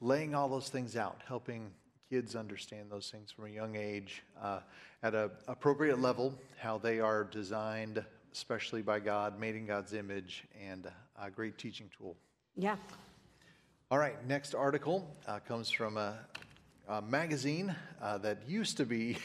laying 0.00 0.34
all 0.34 0.48
those 0.48 0.68
things 0.68 0.96
out, 0.96 1.20
helping 1.26 1.70
kids 2.08 2.36
understand 2.36 2.90
those 2.90 3.10
things 3.10 3.30
from 3.30 3.46
a 3.46 3.50
young 3.50 3.76
age 3.76 4.22
uh, 4.40 4.60
at 5.02 5.14
an 5.14 5.30
appropriate 5.48 6.00
level, 6.00 6.34
how 6.58 6.78
they 6.78 7.00
are 7.00 7.24
designed, 7.24 8.04
especially 8.32 8.82
by 8.82 9.00
God, 9.00 9.38
made 9.38 9.56
in 9.56 9.66
God's 9.66 9.92
image, 9.92 10.44
and 10.60 10.88
a 11.20 11.30
great 11.30 11.58
teaching 11.58 11.90
tool. 11.96 12.16
Yeah. 12.56 12.76
All 13.90 13.98
right, 13.98 14.14
next 14.26 14.54
article 14.54 15.08
uh, 15.26 15.40
comes 15.40 15.70
from 15.70 15.96
a, 15.96 16.18
a 16.90 17.00
magazine 17.00 17.74
uh, 18.02 18.18
that 18.18 18.38
used 18.48 18.76
to 18.76 18.84
be 18.84 19.16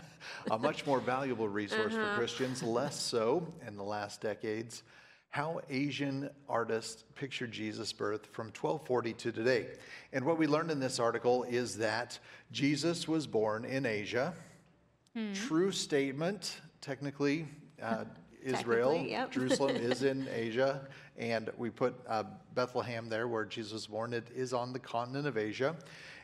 a 0.50 0.58
much 0.58 0.86
more 0.86 1.00
valuable 1.00 1.48
resource 1.48 1.94
for 1.94 2.14
Christians, 2.16 2.62
less 2.62 3.00
so 3.00 3.50
in 3.66 3.76
the 3.76 3.82
last 3.82 4.20
decades. 4.20 4.82
How 5.30 5.60
Asian 5.70 6.28
artists 6.50 7.04
pictured 7.14 7.50
Jesus' 7.50 7.94
birth 7.94 8.26
from 8.26 8.48
1240 8.48 9.14
to 9.14 9.32
today. 9.32 9.66
And 10.12 10.24
what 10.26 10.36
we 10.36 10.46
learned 10.46 10.70
in 10.70 10.80
this 10.80 11.00
article 11.00 11.44
is 11.44 11.78
that 11.78 12.18
Jesus 12.52 13.08
was 13.08 13.26
born 13.26 13.64
in 13.64 13.86
Asia. 13.86 14.34
True 15.32 15.72
statement, 15.72 16.60
technically. 16.82 17.48
Uh, 17.82 18.04
Israel, 18.44 18.90
Technically, 18.90 19.10
yep. 19.10 19.30
Jerusalem 19.32 19.76
is 19.76 20.02
in 20.02 20.28
Asia, 20.30 20.86
and 21.16 21.50
we 21.56 21.70
put 21.70 21.94
uh, 22.08 22.24
Bethlehem 22.54 23.08
there 23.08 23.28
where 23.28 23.44
Jesus 23.44 23.72
was 23.72 23.86
born. 23.86 24.12
It 24.12 24.28
is 24.34 24.52
on 24.52 24.72
the 24.72 24.78
continent 24.78 25.26
of 25.26 25.36
Asia. 25.36 25.76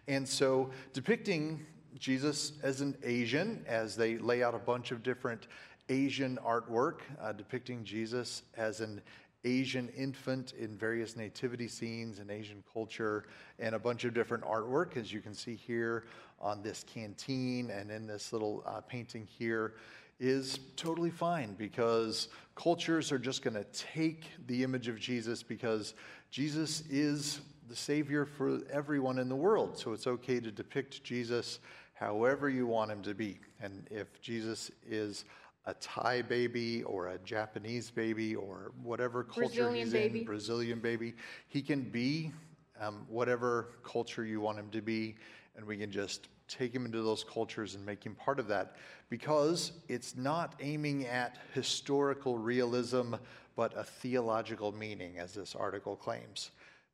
And 0.08 0.28
so, 0.28 0.70
depicting 0.92 1.64
Jesus 1.98 2.52
as 2.62 2.80
an 2.80 2.96
Asian, 3.02 3.64
as 3.66 3.96
they 3.96 4.18
lay 4.18 4.42
out 4.42 4.54
a 4.54 4.58
bunch 4.58 4.90
of 4.90 5.02
different 5.02 5.46
Asian 5.88 6.38
artwork 6.46 7.00
uh, 7.20 7.32
depicting 7.32 7.84
Jesus 7.84 8.44
as 8.56 8.80
an 8.80 9.00
Asian 9.44 9.88
infant 9.90 10.52
in 10.58 10.76
various 10.76 11.16
nativity 11.16 11.66
scenes 11.66 12.18
and 12.18 12.30
Asian 12.30 12.62
culture, 12.72 13.24
and 13.58 13.74
a 13.74 13.78
bunch 13.78 14.04
of 14.04 14.14
different 14.14 14.44
artwork, 14.44 14.96
as 14.96 15.12
you 15.12 15.20
can 15.20 15.34
see 15.34 15.54
here 15.54 16.04
on 16.40 16.62
this 16.62 16.84
canteen 16.84 17.70
and 17.70 17.90
in 17.90 18.06
this 18.06 18.32
little 18.32 18.62
uh, 18.66 18.80
painting 18.82 19.26
here 19.26 19.74
is 20.20 20.60
totally 20.76 21.10
fine 21.10 21.54
because 21.54 22.28
cultures 22.54 23.10
are 23.10 23.18
just 23.18 23.42
going 23.42 23.54
to 23.54 23.64
take 23.72 24.24
the 24.46 24.62
image 24.62 24.86
of 24.86 24.98
Jesus 25.00 25.42
because 25.42 25.94
Jesus 26.30 26.82
is 26.90 27.40
the 27.68 27.74
Savior 27.74 28.26
for 28.26 28.60
everyone 28.70 29.18
in 29.18 29.28
the 29.28 29.36
world. 29.36 29.78
So 29.78 29.92
it's 29.92 30.06
okay 30.06 30.38
to 30.40 30.50
depict 30.50 31.02
Jesus 31.02 31.58
however 31.94 32.50
you 32.50 32.66
want 32.66 32.90
him 32.90 33.02
to 33.02 33.14
be. 33.14 33.40
And 33.60 33.86
if 33.90 34.20
Jesus 34.20 34.70
is 34.86 35.24
a 35.66 35.74
Thai 35.74 36.22
baby 36.22 36.82
or 36.84 37.08
a 37.08 37.18
Japanese 37.18 37.90
baby 37.90 38.34
or 38.34 38.72
whatever 38.82 39.22
culture 39.22 39.46
Brazilian 39.46 39.86
he's 39.86 39.92
baby. 39.92 40.18
in, 40.20 40.24
Brazilian 40.24 40.80
baby, 40.80 41.14
he 41.48 41.62
can 41.62 41.82
be 41.82 42.32
um, 42.80 43.06
whatever 43.08 43.74
culture 43.82 44.24
you 44.24 44.40
want 44.40 44.58
him 44.58 44.70
to 44.70 44.80
be, 44.80 45.16
and 45.56 45.66
we 45.66 45.76
can 45.76 45.90
just 45.90 46.28
take 46.50 46.74
him 46.74 46.84
into 46.84 47.02
those 47.02 47.24
cultures 47.24 47.74
and 47.74 47.84
make 47.86 48.04
him 48.04 48.14
part 48.14 48.38
of 48.38 48.48
that 48.48 48.76
because 49.08 49.72
it's 49.88 50.16
not 50.16 50.54
aiming 50.60 51.06
at 51.06 51.38
historical 51.54 52.38
realism 52.38 53.14
but 53.60 53.76
a 53.76 53.84
theological 53.84 54.72
meaning, 54.72 55.18
as 55.18 55.34
this 55.34 55.54
article 55.54 55.94
claims. 55.94 56.50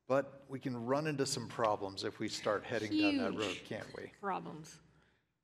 But 0.08 0.42
we 0.48 0.58
can 0.58 0.84
run 0.84 1.06
into 1.06 1.24
some 1.24 1.46
problems 1.46 2.02
if 2.02 2.18
we 2.18 2.28
start 2.28 2.64
heading 2.64 2.90
down 3.00 3.18
that 3.18 3.38
road, 3.38 3.60
can't 3.68 3.86
we? 3.96 4.10
Problems. 4.20 4.78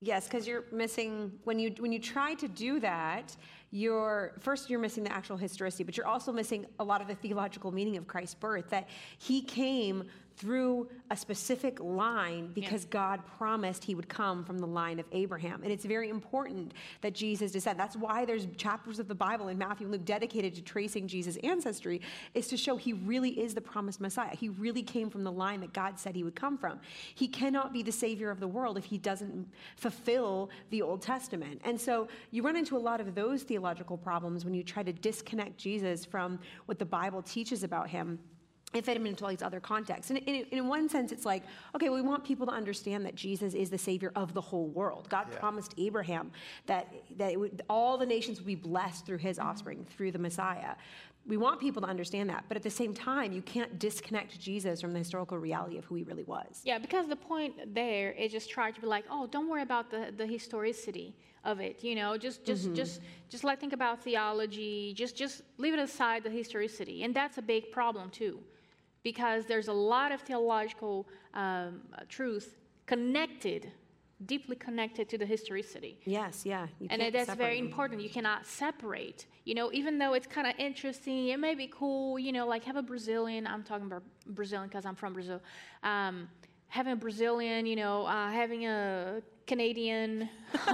Yes, 0.01 0.25
because 0.25 0.49
you're 0.49 0.65
missing 0.73 1.31
when 1.45 1.61
you 1.61 1.75
when 1.79 1.93
you 1.93 2.01
try 2.01 2.35
to 2.35 2.49
do 2.49 2.81
that, 2.81 3.37
you're 3.71 4.33
first 4.41 4.69
you're 4.69 4.81
missing 4.81 5.05
the 5.05 5.13
actual 5.13 5.37
historicity, 5.37 5.85
but 5.85 5.97
you're 5.97 6.09
also 6.09 6.33
missing 6.33 6.67
a 6.81 6.85
lot 6.85 7.01
of 7.01 7.07
the 7.07 7.15
theological 7.15 7.71
meaning 7.71 7.97
of 7.97 8.09
Christ's 8.09 8.35
birth. 8.35 8.69
That 8.71 8.89
he 9.19 9.43
came 9.43 10.05
through 10.37 10.89
a 11.11 11.17
specific 11.17 11.81
line 11.81 12.53
because 12.55 12.85
God 12.85 13.21
promised 13.39 13.85
he 13.85 13.95
would 13.95 14.09
come 14.09 14.45
from 14.45 14.59
the 14.59 14.67
line 14.67 14.99
of 14.99 15.07
Abraham. 15.13 15.63
And 15.63 15.73
it's 15.73 15.85
very 15.85 16.09
important 16.09 16.73
that 17.01 17.15
Jesus 17.15 17.53
descend. 17.53 17.79
That's 17.79 17.97
why 17.97 18.25
there's 18.25 18.47
chapters 18.57 18.99
of 18.99 19.09
the 19.09 19.15
Bible 19.15 19.49
in 19.49 19.59
Matthew 19.59 19.87
and 19.87 19.93
Luke 19.93 20.05
dedicated 20.05 20.55
to 20.55 20.63
tracing 20.63 21.07
Jesus' 21.07 21.37
ancestry, 21.43 22.01
is 22.35 22.49
to 22.49 22.57
show 22.57 22.77
he 22.77 22.93
really 22.93 23.31
is 23.41 23.55
the 23.55 23.61
promised 23.61 24.01
Messiah. 24.01 24.35
He 24.35 24.49
really 24.49 24.83
came 24.83 25.11
from 25.11 25.25
the 25.25 25.33
line 25.33 25.61
that 25.61 25.73
God 25.73 25.99
said 25.99 26.15
he 26.15 26.25
would 26.25 26.37
come 26.37 26.57
from. 26.57 26.81
He 27.15 27.29
cannot 27.29 27.73
be 27.73 27.83
the 27.83 27.93
savior 27.93 28.31
of 28.31 28.41
the 28.41 28.49
world 28.49 28.79
if 28.79 28.85
he 28.85 28.99
doesn't 28.99 29.49
fulfill 29.77 30.51
the 30.71 30.83
Old 30.83 31.03
Testament. 31.03 31.61
And 31.65 31.81
so 31.81 32.09
you 32.31 32.43
run 32.43 32.57
into 32.57 32.77
a 32.77 32.79
lot 32.79 33.01
of 33.01 33.15
those 33.15 33.43
theological 33.43 33.97
problems 33.97 34.45
when 34.45 34.55
you 34.55 34.63
try 34.63 34.83
to 34.83 34.93
disconnect 34.93 35.59
Jesus 35.59 36.05
from 36.05 36.39
what 36.67 36.79
the 36.79 36.85
Bible 36.85 37.23
teaches 37.23 37.63
about 37.63 37.89
him 37.89 38.19
and 38.75 38.85
fit 38.85 38.97
him 38.97 39.07
into 39.07 39.25
all 39.25 39.31
these 39.31 39.43
other 39.43 39.61
contexts. 39.61 40.11
And 40.11 40.19
in, 40.21 40.47
in 40.51 40.69
one 40.69 40.89
sense, 40.89 41.13
it's 41.13 41.27
like, 41.27 41.43
okay, 41.75 41.89
we 41.89 42.01
want 42.01 42.25
people 42.25 42.47
to 42.47 42.53
understand 42.53 43.05
that 43.07 43.15
Jesus 43.15 43.55
is 43.55 43.71
the 43.71 43.79
Savior 43.79 44.13
of 44.17 44.35
the 44.35 44.41
whole 44.41 44.69
world. 44.69 45.09
God 45.09 45.27
Yeah. 45.31 45.39
promised 45.39 45.75
Abraham 45.79 46.31
that, 46.67 46.93
that 47.17 47.39
would, 47.39 47.63
all 47.69 47.99
the 47.99 48.07
nations 48.07 48.39
would 48.39 48.47
be 48.47 48.55
blessed 48.55 49.07
through 49.07 49.19
his 49.19 49.39
offspring, 49.39 49.85
through 49.97 50.13
the 50.13 50.19
Messiah. 50.19 50.75
We 51.25 51.37
want 51.37 51.61
people 51.61 51.83
to 51.83 51.89
understand 51.89 52.31
that. 52.31 52.45
But 52.49 52.57
at 52.57 52.65
the 52.65 52.71
same 52.71 52.95
time, 52.95 53.33
you 53.33 53.43
can't 53.43 53.79
disconnect 53.79 54.41
Jesus 54.41 54.81
from 54.81 54.93
the 54.93 54.99
historical 54.99 55.39
reality 55.39 55.79
of 55.79 55.85
who 55.85 55.95
he 55.95 56.03
really 56.03 56.25
was. 56.25 56.63
Yeah, 56.65 56.79
because 56.79 57.07
the 57.07 57.17
point 57.17 57.75
there 57.75 58.11
is 58.13 58.33
just 58.33 58.51
try 58.51 58.73
to 58.73 58.81
be 58.81 58.87
like, 58.87 59.05
oh, 59.09 59.29
don't 59.29 59.49
worry 59.49 59.63
about 59.63 59.91
the, 59.91 60.13
the 60.17 60.27
historicity 60.27 61.15
of 61.45 61.61
it. 61.61 61.83
You 61.83 61.95
know, 61.95 62.17
just 62.17 62.45
just 62.45 62.65
mm-hmm. 62.65 62.75
just 62.75 63.01
just 63.29 63.45
like 63.45 63.61
think 63.61 63.73
about 63.73 64.03
theology. 64.03 64.95
Just 64.95 65.17
just 65.17 65.43
leave 65.59 65.75
it 65.75 65.81
aside 65.81 66.25
the 66.25 66.31
historicity, 66.31 67.03
and 67.05 67.15
that's 67.15 67.39
a 67.39 67.43
big 67.43 67.71
problem 67.73 68.11
too, 68.11 68.41
because 69.03 69.47
there's 69.47 69.69
a 69.69 69.73
lot 69.73 70.13
of 70.13 70.21
theological 70.21 71.07
um, 71.35 71.81
truth 72.09 72.57
connected, 72.87 73.73
deeply 74.27 74.57
connected 74.57 75.09
to 75.09 75.19
the 75.19 75.27
historicity. 75.27 75.99
Yes, 76.05 76.45
yeah. 76.45 76.67
you 76.79 76.89
And 76.91 77.03
that's 77.15 77.35
very 77.35 77.57
them. 77.57 77.67
important. 77.67 78.01
You 78.03 78.11
cannot 78.11 78.47
separate. 78.47 79.27
You 79.45 79.55
know, 79.55 79.71
even 79.73 79.99
though 79.99 80.15
it's 80.15 80.27
kind 80.27 80.47
of 80.47 80.55
interesting, 80.59 81.29
it 81.29 81.39
may 81.39 81.55
be 81.55 81.69
cool. 81.73 82.19
You 82.19 82.33
know, 82.33 82.47
like 82.47 82.65
have 82.65 82.77
a 82.77 82.83
Brazilian. 82.83 83.47
I'm 83.47 83.63
talking 83.63 83.87
about 83.87 84.03
Brazilian 84.27 84.69
because 84.69 84.87
I'm 84.87 84.95
from 84.95 85.13
Brazil. 85.15 85.41
Um, 85.83 86.29
having 86.69 86.93
a 86.93 86.97
Brazilian, 86.97 87.67
you 87.67 87.77
know, 87.77 88.07
uh, 88.07 88.31
having 88.31 88.67
a 88.67 89.21
Canadian. 89.47 90.29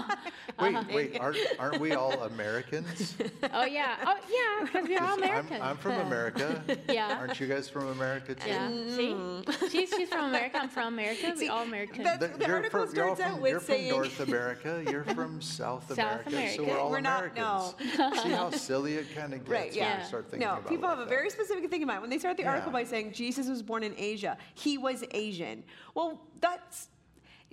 Wait, 0.60 0.74
uh-huh. 0.74 0.84
wait, 0.92 1.20
aren't, 1.20 1.38
aren't 1.60 1.80
we 1.80 1.92
all 1.92 2.10
Americans? 2.24 3.14
oh 3.52 3.64
yeah, 3.64 3.94
oh 4.04 4.16
yeah, 4.28 4.64
because 4.66 4.88
we're 4.88 5.00
all 5.00 5.12
I'm, 5.12 5.22
Americans. 5.22 5.60
I'm 5.62 5.76
from 5.76 5.92
America. 6.00 6.60
Yeah. 6.88 7.16
Aren't 7.16 7.38
you 7.38 7.46
guys 7.46 7.68
from 7.68 7.86
America 7.90 8.34
too? 8.34 8.48
yeah, 8.48 8.68
see, 8.68 9.14
mm. 9.14 9.70
she's 9.70 9.88
she's 9.90 10.08
from 10.08 10.24
America. 10.30 10.58
I'm 10.60 10.68
from 10.68 10.94
America. 10.94 11.32
We're 11.36 11.52
all 11.52 11.62
Americans. 11.62 12.02
that's- 12.02 12.18
That- 12.18 12.40
The 12.40 12.46
you're 12.46 12.56
article 12.56 12.86
from, 12.86 12.96
you're 12.96 13.04
starts 13.16 13.20
out 13.20 13.30
from, 13.34 13.40
with 13.42 13.50
you're 13.52 13.60
from 13.60 13.74
saying- 13.76 13.90
North 13.90 14.18
America. 14.20 14.84
You're 14.90 15.04
from 15.04 15.40
South 15.40 15.94
South 15.94 16.26
America. 16.26 16.56
So 16.56 16.64
we're 16.64 16.76
all 16.78 16.90
We're 16.90 17.00
not- 17.00 17.30
Americans. 17.36 18.20
See 18.22 18.30
how 18.30 18.50
silly 18.50 18.94
it 18.94 19.14
kind 19.14 19.32
of 19.34 19.40
gets 19.40 19.48
Right, 19.50 19.70
when 19.70 19.78
yeah. 19.78 20.00
you 20.00 20.06
start 20.06 20.24
thinking 20.28 20.40
No, 20.48 20.54
about 20.54 20.62
it 20.62 20.64
No, 20.64 20.70
people 20.70 20.88
have 20.88 20.98
like 20.98 21.06
a 21.06 21.08
that. 21.10 21.14
very 21.14 21.30
specific 21.30 21.70
thing 21.70 21.82
in 21.82 21.86
mind. 21.86 22.00
When 22.00 22.10
they 22.10 22.18
start 22.18 22.36
the 22.36 22.46
article 22.46 22.72
by 22.72 22.82
saying 22.82 23.12
Jesus 23.12 23.48
was 23.48 23.62
born 23.62 23.84
in 23.84 23.94
Asia, 23.96 24.36
he 24.54 24.76
was 24.76 25.04
Asian. 25.12 25.62
Well, 25.94 26.20
that's 26.40 26.88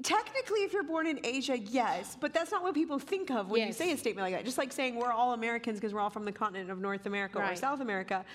technically, 0.03 0.59
if 0.61 0.73
you're 0.73 0.83
born 0.83 1.07
in 1.07 1.19
Asia, 1.23 1.57
yes, 1.57 2.17
but 2.19 2.33
that's 2.33 2.51
not 2.51 2.63
what 2.63 2.73
people 2.73 2.99
think 2.99 3.31
of 3.31 3.49
when 3.49 3.65
you 3.67 3.73
say 3.73 3.91
a 3.91 3.97
statement 3.97 4.25
like 4.25 4.33
that. 4.33 4.45
Just 4.45 4.57
like 4.57 4.71
saying 4.71 4.95
we're 4.95 5.11
all 5.11 5.33
Americans 5.33 5.79
because 5.79 5.93
we're 5.93 6.01
all 6.01 6.09
from 6.09 6.25
the 6.25 6.31
continent 6.31 6.69
of 6.69 6.79
North 6.79 7.05
America 7.05 7.39
or 7.39 7.55
South 7.55 7.81
America. 7.81 8.25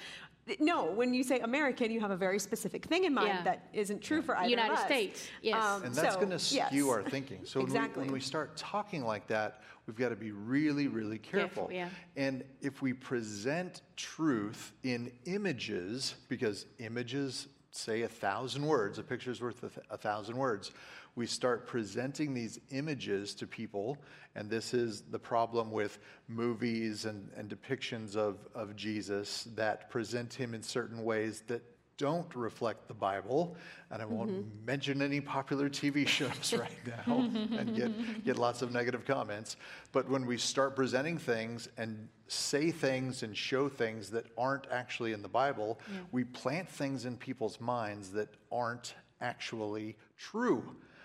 No, 0.59 0.87
when 0.87 1.15
you 1.15 1.23
say 1.23 1.39
American, 1.41 1.93
you 1.93 2.01
have 2.01 2.11
a 2.11 2.17
very 2.17 2.39
specific 2.41 2.85
thing 2.87 3.05
in 3.05 3.15
mind 3.15 3.29
Yeah. 3.29 3.43
that 3.43 3.69
isn't 3.73 4.03
true 4.03 4.21
for 4.21 4.37
either 4.37 4.49
United 4.49 4.73
of 4.73 4.79
us. 4.79 4.85
Um, 4.85 4.87
States, 4.87 5.29
yes. 5.43 5.81
And 5.85 5.95
that's 5.95 6.15
so, 6.15 6.19
going 6.19 6.31
to 6.31 6.39
skew 6.39 6.87
yes. 6.87 6.89
our 6.89 7.03
thinking. 7.05 7.45
So 7.45 7.61
when, 7.61 7.67
Exactly. 7.67 8.01
we, 8.03 8.07
when 8.07 8.15
we 8.15 8.21
start 8.21 8.57
talking 8.57 9.05
like 9.05 9.29
that, 9.29 9.63
we've 9.87 9.97
got 9.97 10.09
to 10.09 10.17
be 10.17 10.33
really, 10.33 10.89
really 10.89 11.19
careful. 11.19 11.69
Careful, 11.69 11.73
yeah. 11.73 11.89
And 12.17 12.43
if 12.63 12.83
we 12.83 12.93
present 12.93 13.83
truth 13.97 14.73
in 14.83 15.13
images, 15.27 16.17
because 16.29 16.67
images 16.79 17.47
say 17.71 18.03
a 18.03 18.09
thousand 18.09 18.67
words, 18.67 18.99
a 18.99 19.03
picture's 19.03 19.41
worth 19.41 19.63
a, 19.63 19.69
th- 19.69 19.87
a 19.91 19.97
thousand 19.97 20.37
words, 20.37 20.73
we 21.17 21.27
start 21.27 21.67
presenting 21.67 22.35
these 22.35 22.59
images 22.71 23.35
to 23.35 23.47
people, 23.47 23.99
and 24.35 24.49
this 24.49 24.73
is 24.75 25.03
the 25.11 25.19
problem 25.19 25.71
with 25.71 25.99
movies 26.29 27.05
and, 27.05 27.31
and 27.37 27.49
depictions 27.49 28.17
of, 28.17 28.39
of 28.55 28.77
Jesus 28.77 29.49
that 29.55 29.91
present 29.91 30.33
him 30.33 30.55
in 30.55 30.63
certain 30.63 31.05
ways 31.05 31.43
that 31.49 31.63
don't 31.99 32.35
reflect 32.35 32.89
the 32.89 32.95
Bible, 32.95 33.55
and 33.91 34.01
I 34.01 34.07
won't 34.07 34.31
Mm-hmm. 34.31 34.65
mention 34.65 35.03
any 35.03 35.21
popular 35.21 35.69
TV 35.69 36.07
shows 36.19 36.55
right 36.55 36.71
now 36.87 37.19
and 37.59 37.77
get, 37.77 38.25
get 38.25 38.37
lots 38.39 38.63
of 38.63 38.73
negative 38.73 39.05
comments. 39.05 39.57
But 39.93 40.09
when 40.09 40.25
we 40.25 40.39
start 40.39 40.75
presenting 40.75 41.19
things 41.19 41.69
and 41.77 42.09
say 42.27 42.71
things 42.71 43.23
and 43.23 43.37
show 43.37 43.69
things 43.69 44.09
that 44.13 44.25
aren't 44.39 44.67
actually 44.71 45.13
in 45.13 45.21
the 45.21 45.29
Bible, 45.29 45.79
we 46.11 46.25
plant 46.25 46.71
things 46.71 47.05
in 47.05 47.19
people's 47.19 47.61
minds 47.61 48.13
that 48.13 48.29
aren't 48.51 48.95
actually 49.21 49.97
true. 50.17 50.63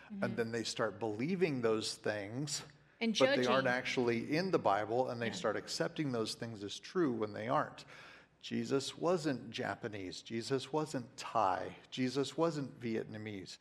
And 0.10 0.22
mm-hmm. 0.22 0.36
then 0.36 0.52
they 0.52 0.64
start 0.64 1.00
believing 1.00 1.62
those 1.62 1.96
things, 1.96 2.62
And 3.02 3.16
but 3.18 3.36
they 3.36 3.46
aren't 3.46 3.68
actually 3.68 4.36
in 4.36 4.52
the 4.52 4.60
Bible, 4.60 5.10
and 5.10 5.22
they 5.22 5.32
start 5.32 5.56
accepting 5.56 6.12
those 6.12 6.34
things 6.34 6.64
as 6.64 6.80
true 6.80 7.12
when 7.12 7.34
they 7.34 7.48
aren't. 7.48 7.86
Jesus 8.42 8.98
wasn't 8.98 9.50
Japanese. 9.50 10.22
Jesus 10.22 10.72
wasn't 10.72 11.06
Thai. 11.18 11.64
Jesus 11.90 12.38
wasn't 12.38 12.80
Vietnamese. 12.80 13.58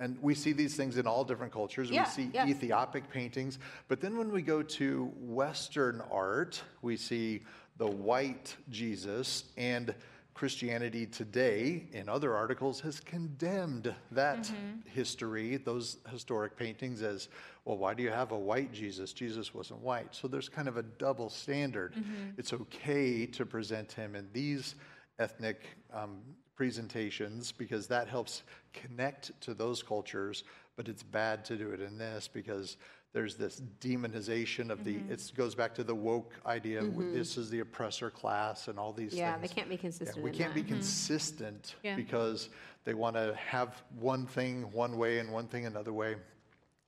And 0.00 0.18
we 0.20 0.34
see 0.34 0.52
these 0.52 0.74
things 0.74 0.96
in 0.98 1.06
all 1.06 1.22
different 1.22 1.52
cultures. 1.52 1.88
Yeah, 1.88 2.02
we 2.02 2.10
see 2.10 2.30
yeah. 2.34 2.48
Ethiopic 2.48 3.08
paintings. 3.10 3.60
But 3.86 4.00
then 4.00 4.18
when 4.18 4.32
we 4.32 4.42
go 4.42 4.60
to 4.60 5.12
Western 5.20 6.02
art, 6.10 6.60
we 6.82 6.96
see 6.96 7.44
the 7.76 7.86
white 7.86 8.56
Jesus 8.70 9.44
and 9.56 9.94
Christianity 10.34 11.06
today, 11.06 11.86
in 11.92 12.08
other 12.08 12.34
articles, 12.34 12.80
has 12.80 13.00
condemned 13.00 13.94
that 14.10 14.42
Mm-hmm. 14.44 14.88
history, 14.90 15.56
those 15.56 15.98
historic 16.10 16.56
paintings, 16.56 17.02
as 17.02 17.28
well, 17.64 17.78
why 17.78 17.94
do 17.94 18.02
you 18.02 18.10
have 18.10 18.32
a 18.32 18.38
white 18.38 18.72
Jesus? 18.72 19.12
Jesus 19.12 19.54
wasn't 19.54 19.80
white. 19.80 20.14
So 20.14 20.28
there's 20.28 20.48
kind 20.48 20.68
of 20.68 20.76
a 20.76 20.82
double 20.82 21.30
standard. 21.30 21.94
Mm-hmm. 21.94 22.30
It's 22.36 22.52
okay 22.52 23.26
to 23.26 23.46
present 23.46 23.92
him 23.92 24.14
in 24.14 24.28
these 24.32 24.74
ethnic 25.18 25.62
um, 25.92 26.18
presentations 26.56 27.52
because 27.52 27.86
that 27.86 28.08
helps 28.08 28.42
connect 28.72 29.38
to 29.42 29.54
those 29.54 29.82
cultures, 29.82 30.44
but 30.76 30.88
it's 30.88 31.02
bad 31.02 31.44
to 31.46 31.56
do 31.56 31.70
it 31.70 31.80
in 31.80 31.96
this 31.98 32.28
because 32.28 32.76
there's 33.14 33.36
this 33.36 33.62
demonization 33.80 34.70
of 34.70 34.80
Mm-hmm. 34.80 35.08
the, 35.08 35.14
it 35.14 35.32
goes 35.36 35.54
back 35.54 35.72
to 35.76 35.84
the 35.84 35.94
woke 35.94 36.32
idea, 36.44 36.82
this 36.82 37.38
is 37.38 37.48
the 37.48 37.60
oppressor 37.60 38.10
class 38.10 38.66
and 38.68 38.78
all 38.78 38.92
these 38.92 39.14
Yeah, 39.14 39.36
things. 39.36 39.48
they 39.48 39.54
can't 39.54 39.68
be 39.68 39.76
Yeah, 39.76 39.80
consistent 39.80 40.22
we 40.22 40.30
in 40.30 40.36
can't 40.36 40.52
be 40.54 40.60
that. 40.62 40.68
consistent 40.68 41.76
Yeah. 41.84 41.94
because 41.96 42.50
they 42.84 42.92
want 42.92 43.14
to 43.16 43.34
have 43.36 43.82
one 43.98 44.26
thing 44.26 44.70
one 44.72 44.98
way 44.98 45.20
and 45.20 45.30
one 45.32 45.46
thing 45.46 45.64
another 45.64 45.92
way. 45.92 46.16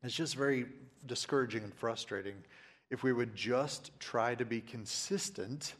It's 0.02 0.14
just 0.14 0.34
very 0.34 0.66
discouraging 1.06 1.62
and 1.62 1.72
frustrating. 1.72 2.34
If 2.90 3.02
we 3.04 3.12
would 3.12 3.34
just 3.36 3.98
try 4.00 4.34
to 4.34 4.44
be 4.44 4.60
consistent, 4.60 5.74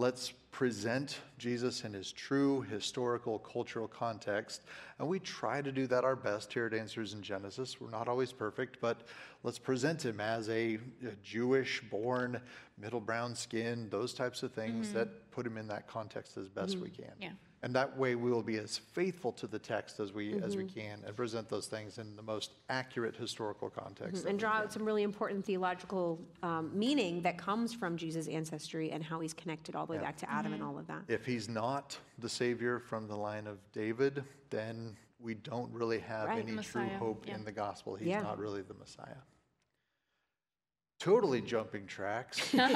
let's 0.00 0.32
present 0.50 1.18
Jesus 1.36 1.84
in 1.84 1.92
his 1.92 2.10
true 2.10 2.62
historical, 2.62 3.38
cultural 3.38 3.86
context. 3.86 4.62
And 4.98 5.06
we 5.06 5.18
try 5.18 5.60
to 5.60 5.70
do 5.70 5.86
that 5.88 6.04
our 6.04 6.16
best 6.16 6.52
here 6.52 6.66
at 6.66 6.72
Answers 6.72 7.12
in 7.12 7.22
Genesis. 7.22 7.78
We're 7.80 7.90
not 7.90 8.08
always 8.08 8.32
perfect, 8.32 8.78
but 8.80 9.02
let's 9.42 9.58
present 9.58 10.04
him 10.04 10.18
as 10.18 10.48
a, 10.48 10.78
a 11.06 11.14
Jewish 11.22 11.82
born, 11.90 12.40
middle 12.78 13.00
brown 13.00 13.34
skin, 13.34 13.88
those 13.90 14.14
types 14.14 14.42
of 14.42 14.52
things 14.52 14.88
mm-hmm. 14.88 14.98
that 14.98 15.30
put 15.32 15.46
him 15.46 15.58
in 15.58 15.68
that 15.68 15.86
context 15.86 16.38
as 16.38 16.48
best 16.48 16.74
mm-hmm. 16.74 16.84
we 16.84 16.90
can. 16.90 17.12
Yeah. 17.20 17.32
And 17.62 17.74
that 17.74 17.94
way 17.98 18.14
we 18.14 18.30
will 18.30 18.42
be 18.42 18.56
as 18.56 18.78
faithful 18.78 19.32
to 19.32 19.46
the 19.46 19.58
text 19.58 20.00
as 20.00 20.12
we 20.14 20.40
as 20.42 20.56
we 20.56 20.64
Mm-hmm. 20.64 20.80
can 20.80 21.02
and 21.06 21.14
present 21.16 21.48
those 21.48 21.66
things 21.66 21.98
in 21.98 22.16
the 22.16 22.22
most 22.22 22.52
accurate 22.70 23.14
historical 23.16 23.68
context. 23.68 24.22
that 24.22 24.28
and 24.30 24.38
we 24.38 24.40
draw 24.40 24.52
can. 24.54 24.62
out 24.62 24.72
some 24.72 24.84
really 24.84 25.02
important 25.02 25.44
theological 25.44 26.18
um, 26.42 26.70
meaning 26.72 27.20
that 27.22 27.36
comes 27.36 27.74
from 27.74 27.96
Jesus' 27.98 28.28
ancestry 28.28 28.92
and 28.92 29.04
how 29.04 29.20
he's 29.20 29.34
connected 29.34 29.74
all 29.76 29.84
the 29.86 29.92
way 29.92 29.98
Yeah. 29.98 30.04
back 30.04 30.16
to 30.18 30.30
Adam 30.30 30.52
and 30.54 30.62
all 30.62 30.78
of 30.78 30.86
that. 30.86 31.02
If 31.08 31.26
he's 31.26 31.48
not 31.48 31.98
the 32.18 32.28
savior 32.28 32.78
from 32.78 33.06
the 33.08 33.16
line 33.16 33.46
of 33.46 33.58
David, 33.72 34.24
then 34.48 34.96
we 35.18 35.34
don't 35.34 35.70
really 35.72 35.98
have 35.98 36.28
Right. 36.28 36.38
any 36.38 36.46
true 36.52 36.56
Messiah, 36.56 36.98
hope 36.98 37.26
yeah. 37.26 37.34
in 37.34 37.44
the 37.44 37.52
gospel. 37.52 37.94
He's 37.94 38.08
Yeah. 38.08 38.22
not 38.22 38.38
really 38.38 38.62
the 38.62 38.74
Messiah. 38.74 39.16
Totally 41.00 41.40
jumping 41.40 41.86
tracks. 41.86 42.54
Are 42.58 42.68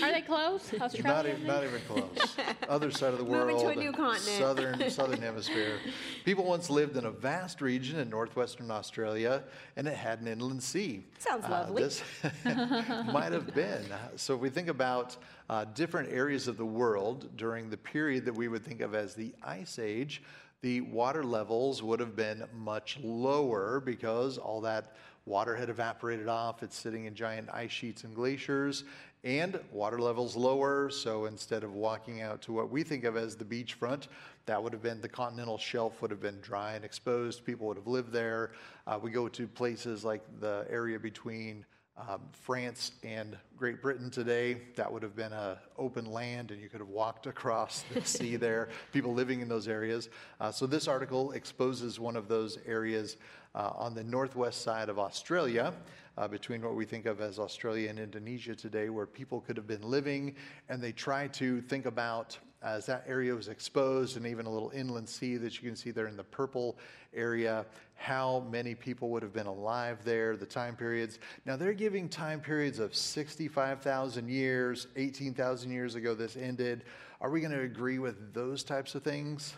they 0.00 0.22
close? 0.26 0.72
not, 1.04 1.24
even, 1.24 1.46
not 1.46 1.62
even 1.62 1.80
close. 1.86 2.36
Other 2.68 2.90
side 2.90 3.12
of 3.12 3.18
the 3.18 3.24
world. 3.24 3.46
Moving 3.62 3.64
to 3.64 3.68
a 3.68 3.76
new 3.76 3.92
continent. 3.92 4.38
Southern, 4.40 4.90
southern 4.90 5.22
hemisphere. 5.22 5.78
People 6.24 6.42
once 6.44 6.68
lived 6.70 6.96
in 6.96 7.04
a 7.04 7.12
vast 7.12 7.60
region 7.60 8.00
in 8.00 8.10
northwestern 8.10 8.72
Australia, 8.72 9.44
and 9.76 9.86
it 9.86 9.94
had 9.94 10.20
an 10.20 10.26
inland 10.26 10.60
sea. 10.60 11.04
Sounds 11.20 11.44
Uh, 11.44 11.50
lovely. 11.50 11.84
this 11.84 12.02
might 12.44 13.30
have 13.30 13.54
been. 13.54 13.84
So 14.16 14.34
if 14.34 14.40
we 14.40 14.50
think 14.50 14.66
about 14.66 15.16
uh, 15.48 15.66
different 15.76 16.10
areas 16.10 16.48
of 16.48 16.56
the 16.56 16.66
world 16.66 17.36
during 17.36 17.70
the 17.70 17.76
period 17.76 18.24
that 18.24 18.34
we 18.34 18.48
would 18.48 18.64
think 18.64 18.80
of 18.80 18.96
as 18.96 19.14
the 19.14 19.32
Ice 19.44 19.78
Age, 19.78 20.24
the 20.60 20.80
water 20.80 21.22
levels 21.22 21.84
would 21.84 22.00
have 22.00 22.16
been 22.16 22.42
much 22.52 22.98
lower 23.00 23.78
because 23.78 24.38
all 24.38 24.60
that 24.62 24.96
water 25.26 25.54
had 25.54 25.68
evaporated 25.68 26.28
off. 26.28 26.62
It's 26.62 26.76
sitting 26.76 27.06
in 27.06 27.14
giant 27.14 27.48
ice 27.52 27.70
sheets 27.70 28.04
and 28.04 28.14
glaciers, 28.14 28.84
and 29.22 29.58
water 29.72 29.98
levels 29.98 30.36
lower. 30.36 30.90
So 30.90 31.26
instead 31.26 31.64
of 31.64 31.74
walking 31.74 32.20
out 32.20 32.42
to 32.42 32.52
what 32.52 32.70
we 32.70 32.82
think 32.82 33.04
of 33.04 33.16
as 33.16 33.36
the 33.36 33.44
beachfront, 33.44 34.08
that 34.46 34.62
would 34.62 34.72
have 34.72 34.82
been 34.82 35.00
the 35.00 35.08
continental 35.08 35.56
shelf 35.56 36.02
would 36.02 36.10
have 36.10 36.20
been 36.20 36.40
dry 36.40 36.74
and 36.74 36.84
exposed. 36.84 37.44
People 37.44 37.66
would 37.66 37.78
have 37.78 37.86
lived 37.86 38.12
there. 38.12 38.52
Uh, 38.86 38.98
we 39.00 39.10
go 39.10 39.28
to 39.28 39.46
places 39.48 40.04
like 40.04 40.22
the 40.40 40.66
area 40.68 40.98
between 40.98 41.64
um, 41.96 42.20
France 42.32 42.92
and 43.04 43.36
Great 43.56 43.80
Britain 43.80 44.10
today, 44.10 44.60
that 44.74 44.92
would 44.92 45.02
have 45.02 45.14
been 45.14 45.32
a 45.32 45.58
open 45.78 46.06
land, 46.06 46.50
and 46.50 46.60
you 46.60 46.68
could 46.68 46.80
have 46.80 46.88
walked 46.88 47.26
across 47.28 47.84
the 47.94 48.00
sea 48.04 48.36
there. 48.36 48.68
People 48.92 49.14
living 49.14 49.40
in 49.40 49.48
those 49.48 49.68
areas. 49.68 50.08
Uh, 50.40 50.50
so 50.50 50.66
this 50.66 50.88
article 50.88 51.32
exposes 51.32 52.00
one 52.00 52.16
of 52.16 52.26
those 52.26 52.58
areas 52.66 53.16
uh, 53.54 53.70
on 53.76 53.94
the 53.94 54.02
northwest 54.02 54.62
side 54.62 54.88
of 54.88 54.98
Australia. 54.98 55.72
Uh, 56.16 56.28
between 56.28 56.62
what 56.62 56.76
we 56.76 56.84
think 56.84 57.06
of 57.06 57.20
as 57.20 57.40
Australia 57.40 57.90
and 57.90 57.98
Indonesia 57.98 58.54
today, 58.54 58.88
where 58.88 59.04
people 59.04 59.40
could 59.40 59.56
have 59.56 59.66
been 59.66 59.82
living, 59.82 60.36
and 60.68 60.80
they 60.80 60.92
try 60.92 61.26
to 61.26 61.60
think 61.62 61.86
about 61.86 62.38
as 62.64 62.86
that 62.86 63.04
area 63.06 63.34
was 63.34 63.48
exposed 63.48 64.16
and 64.16 64.26
even 64.26 64.46
a 64.46 64.50
little 64.50 64.70
inland 64.70 65.08
sea 65.08 65.36
that 65.36 65.60
you 65.60 65.68
can 65.68 65.76
see 65.76 65.90
there 65.90 66.06
in 66.06 66.16
the 66.16 66.24
purple 66.24 66.78
area, 67.14 67.66
how 67.94 68.44
many 68.50 68.74
people 68.74 69.10
would 69.10 69.22
have 69.22 69.32
been 69.32 69.46
alive 69.46 69.98
there, 70.04 70.36
the 70.36 70.46
time 70.46 70.74
periods. 70.74 71.18
Now 71.44 71.56
they're 71.56 71.74
giving 71.74 72.08
time 72.08 72.40
periods 72.40 72.78
of 72.78 72.94
65,000 72.94 74.28
years, 74.28 74.86
18,000 74.96 75.70
years 75.70 75.94
ago 75.94 76.14
this 76.14 76.36
ended. 76.36 76.84
Are 77.20 77.30
we 77.30 77.40
going 77.40 77.52
to 77.52 77.60
agree 77.60 77.98
with 77.98 78.32
those 78.32 78.64
types 78.64 78.94
of 78.94 79.02
things? 79.02 79.54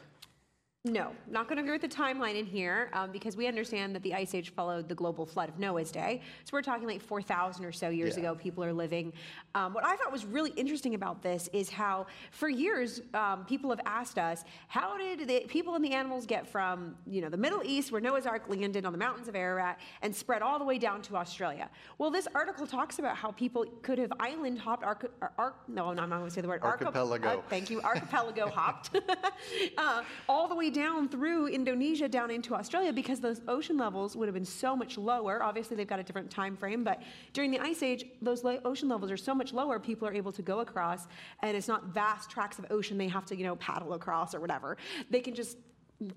No, 0.88 1.11
not 1.29 1.49
going 1.49 1.57
to 1.57 1.62
agree 1.62 1.72
with 1.72 1.83
the 1.83 1.88
timeline 1.88 2.37
in 2.38 2.46
here 2.46 2.90
um, 2.92 3.11
because 3.11 3.37
we 3.37 3.49
understand 3.49 3.92
that 3.96 4.05
the 4.05 4.14
Ice 4.14 4.37
Age 4.37 4.51
followed 4.51 4.88
the 4.88 4.94
global 4.94 5.27
flood 5.27 5.49
of 5.49 5.59
Noah's 5.59 5.90
day. 5.90 6.20
So 6.44 6.51
we're 6.53 6.62
talking 6.62 6.87
like 6.87 7.01
4,000 7.03 7.64
or 7.64 7.72
so 7.72 7.88
years 7.88 8.14
Yeah. 8.16 8.20
ago, 8.20 8.35
people 8.37 8.62
are 8.62 8.72
living. 8.72 9.12
Um, 9.57 9.75
what 9.75 9.85
I 9.85 9.96
thought 9.96 10.12
was 10.12 10.25
really 10.25 10.51
interesting 10.51 10.94
about 10.94 11.22
this 11.22 11.49
is 11.53 11.68
how, 11.70 12.07
for 12.31 12.49
years, 12.49 13.01
um, 13.14 13.44
people 13.46 13.68
have 13.70 13.81
asked 13.85 14.16
us, 14.16 14.44
how 14.68 14.96
did 14.96 15.27
the 15.27 15.40
people 15.49 15.75
and 15.75 15.85
the 15.85 15.90
animals 15.92 16.25
get 16.25 16.46
from, 16.46 16.94
you 17.05 17.20
know, 17.20 17.31
the 17.31 17.37
Middle 17.37 17.62
East, 17.64 17.90
where 17.90 18.01
Noah's 18.01 18.25
Ark 18.27 18.44
landed 18.49 18.87
on 18.87 18.92
the 18.92 18.99
mountains 18.99 19.27
of 19.27 19.35
Ararat, 19.35 19.81
and 20.03 20.14
spread 20.14 20.40
all 20.40 20.57
the 20.57 20.64
way 20.64 20.79
down 20.79 21.03
to 21.03 21.16
Australia? 21.16 21.68
Well, 21.99 22.12
this 22.12 22.29
article 22.33 22.64
talks 22.64 23.01
about 23.01 23.16
how 23.16 23.33
people 23.33 23.64
could 23.83 23.99
have 23.99 24.12
island 24.20 24.61
hopped, 24.61 24.85
arch, 24.85 25.03
arch, 25.37 25.55
no, 25.66 25.88
I'm 25.88 25.96
not 25.96 26.11
going 26.11 26.27
to 26.27 26.31
say 26.31 26.42
the 26.42 26.49
word 26.49 26.61
archip- 26.61 26.87
Archipelago. 26.87 27.29
uh, 27.29 27.42
thank 27.49 27.70
you, 27.70 27.81
archipelago 27.83 28.49
hopped 28.51 28.90
uh, 29.79 30.03
all 30.29 30.46
the 30.46 30.55
way 30.55 30.70
down 30.77 31.09
through 31.09 31.47
Indonesia 31.49 32.07
down 32.07 32.31
into 32.31 32.55
Australia 32.55 32.93
because 32.93 33.19
those 33.19 33.41
ocean 33.49 33.79
levels 33.79 34.15
would 34.15 34.29
have 34.29 34.35
been 34.35 34.45
so 34.45 34.77
much 34.77 34.99
lower. 34.99 35.43
Obviously, 35.43 35.75
they've 35.75 35.87
got 35.87 35.99
a 35.99 36.03
different 36.03 36.31
time 36.31 36.55
frame, 36.55 36.85
but 36.85 37.03
during 37.33 37.51
the 37.51 37.59
ice 37.59 37.83
age, 37.83 38.05
those 38.21 38.45
ocean 38.45 38.89
levels 38.91 39.11
are 39.11 39.17
so 39.17 39.35
much 39.35 39.55
lower. 39.55 39.81
People 39.81 40.07
are 40.07 40.12
able 40.12 40.33
to 40.33 40.43
go 40.43 40.61
across, 40.61 41.07
and 41.43 41.57
it's 41.57 41.67
not 41.67 41.87
vast 41.87 42.29
tracts 42.29 42.59
of 42.59 42.67
ocean 42.71 42.99
they 42.99 43.09
have 43.09 43.25
to, 43.25 43.35
you 43.35 43.45
know, 43.45 43.57
paddle 43.57 43.95
across 43.95 44.35
or 44.35 44.41
whatever. 44.41 44.77
They 45.09 45.21
can 45.21 45.35
just 45.35 45.57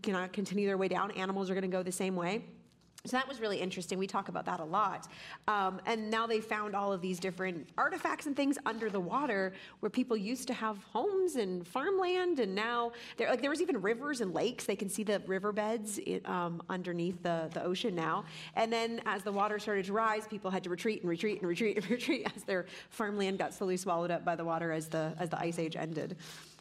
you 0.06 0.12
know, 0.12 0.28
continue 0.34 0.68
their 0.68 0.78
way 0.78 0.90
down. 0.90 1.12
Animals 1.12 1.50
are 1.50 1.54
going 1.54 1.62
to 1.62 1.70
go 1.70 1.82
the 1.82 1.92
same 1.92 2.18
way. 2.18 2.44
So 3.06 3.16
that 3.16 3.30
was 3.30 3.40
really 3.40 3.62
interesting. 3.62 3.98
We 3.98 4.08
talk 4.08 4.28
about 4.28 4.46
that 4.48 4.60
a 4.60 4.66
lot. 4.66 5.08
Um, 5.48 5.80
and 5.86 6.12
now 6.12 6.28
they 6.28 6.42
found 6.42 6.76
all 6.76 6.92
of 6.92 7.00
these 7.00 7.18
different 7.18 7.70
artifacts 7.78 8.26
and 8.26 8.36
things 8.36 8.58
under 8.66 8.90
the 8.90 9.00
water 9.00 9.54
where 9.80 9.90
people 9.90 10.18
used 10.18 10.48
to 10.48 10.54
have 10.54 10.78
homes 10.84 11.36
and 11.36 11.66
farmland. 11.66 12.42
And 12.42 12.54
now 12.54 12.92
there, 13.16 13.30
like 13.30 13.40
there 13.40 13.52
was 13.52 13.62
even 13.62 13.82
rivers 13.82 14.20
and 14.20 14.34
lakes. 14.34 14.66
They 14.66 14.76
can 14.76 14.90
see 14.90 15.04
the 15.04 15.22
riverbeds 15.28 15.98
um, 16.26 16.62
underneath 16.70 17.24
the, 17.24 17.50
the 17.54 17.64
ocean 17.64 17.96
now. 17.96 18.26
And 18.56 18.72
then 18.72 19.02
as 19.06 19.24
the 19.24 19.32
water 19.32 19.60
started 19.60 19.86
to 19.86 19.94
rise, 19.94 20.28
people 20.28 20.52
had 20.52 20.66
to 20.66 20.70
retreat 20.70 21.00
and 21.00 21.10
retreat 21.10 21.40
and 21.40 21.48
retreat 21.48 21.78
and 21.78 21.90
retreat 21.90 22.30
as 22.36 22.44
their 22.44 22.66
farmland 22.90 23.38
got 23.38 23.54
slowly 23.54 23.78
swallowed 23.78 24.12
up 24.12 24.26
by 24.26 24.36
the 24.36 24.44
water 24.44 24.74
as 24.74 24.90
the, 24.90 25.14
as 25.20 25.30
the 25.30 25.40
ice 25.40 25.58
age 25.58 25.78
ended. 25.78 26.18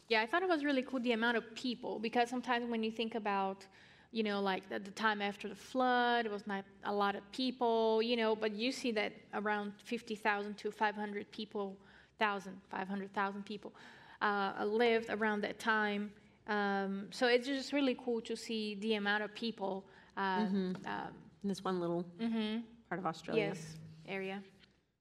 Yeah, 0.07 0.21
I 0.21 0.25
thought 0.25 0.41
it 0.41 0.49
was 0.49 0.63
really 0.63 0.83
cool 0.83 1.01
the 1.01 1.11
amount 1.11 1.35
of 1.35 1.53
people 1.53 1.99
because 1.99 2.29
sometimes 2.29 2.69
when 2.71 2.81
you 2.81 2.91
think 2.91 3.15
about, 3.15 3.65
you 4.11 4.23
know, 4.23 4.41
like 4.41 4.63
at 4.71 4.83
the 4.85 4.91
time 4.91 5.21
after 5.21 5.47
the 5.47 5.55
flood, 5.55 6.25
it 6.25 6.31
was 6.31 6.47
not 6.47 6.65
a 6.85 6.93
lot 6.93 7.15
of 7.15 7.21
people, 7.31 8.01
you 8.01 8.15
know, 8.17 8.35
but 8.35 8.53
you 8.53 8.71
see 8.71 8.91
that 8.91 9.13
around 9.33 9.73
50,000 9.83 10.57
to 10.57 10.71
500 10.71 11.31
people, 11.31 11.77
1,000, 12.17 12.53
500,000 12.69 13.45
people 13.45 13.73
uh, 14.21 14.53
lived 14.65 15.09
around 15.09 15.41
that 15.41 15.59
time. 15.59 16.11
Um, 16.47 17.07
so 17.11 17.27
it's 17.27 17.45
just 17.45 17.71
really 17.71 17.95
cool 18.03 18.21
to 18.21 18.35
see 18.35 18.75
the 18.75 18.95
amount 18.95 19.23
of 19.23 19.33
people, 19.35 19.85
uh, 20.17 20.21
um, 20.41 20.75
In 21.43 21.47
this 21.49 21.63
one 21.63 21.79
little 21.79 22.03
part 22.89 22.99
of 22.99 23.05
Australia. 23.05 23.49
yes, 23.49 23.77
area. 24.07 24.41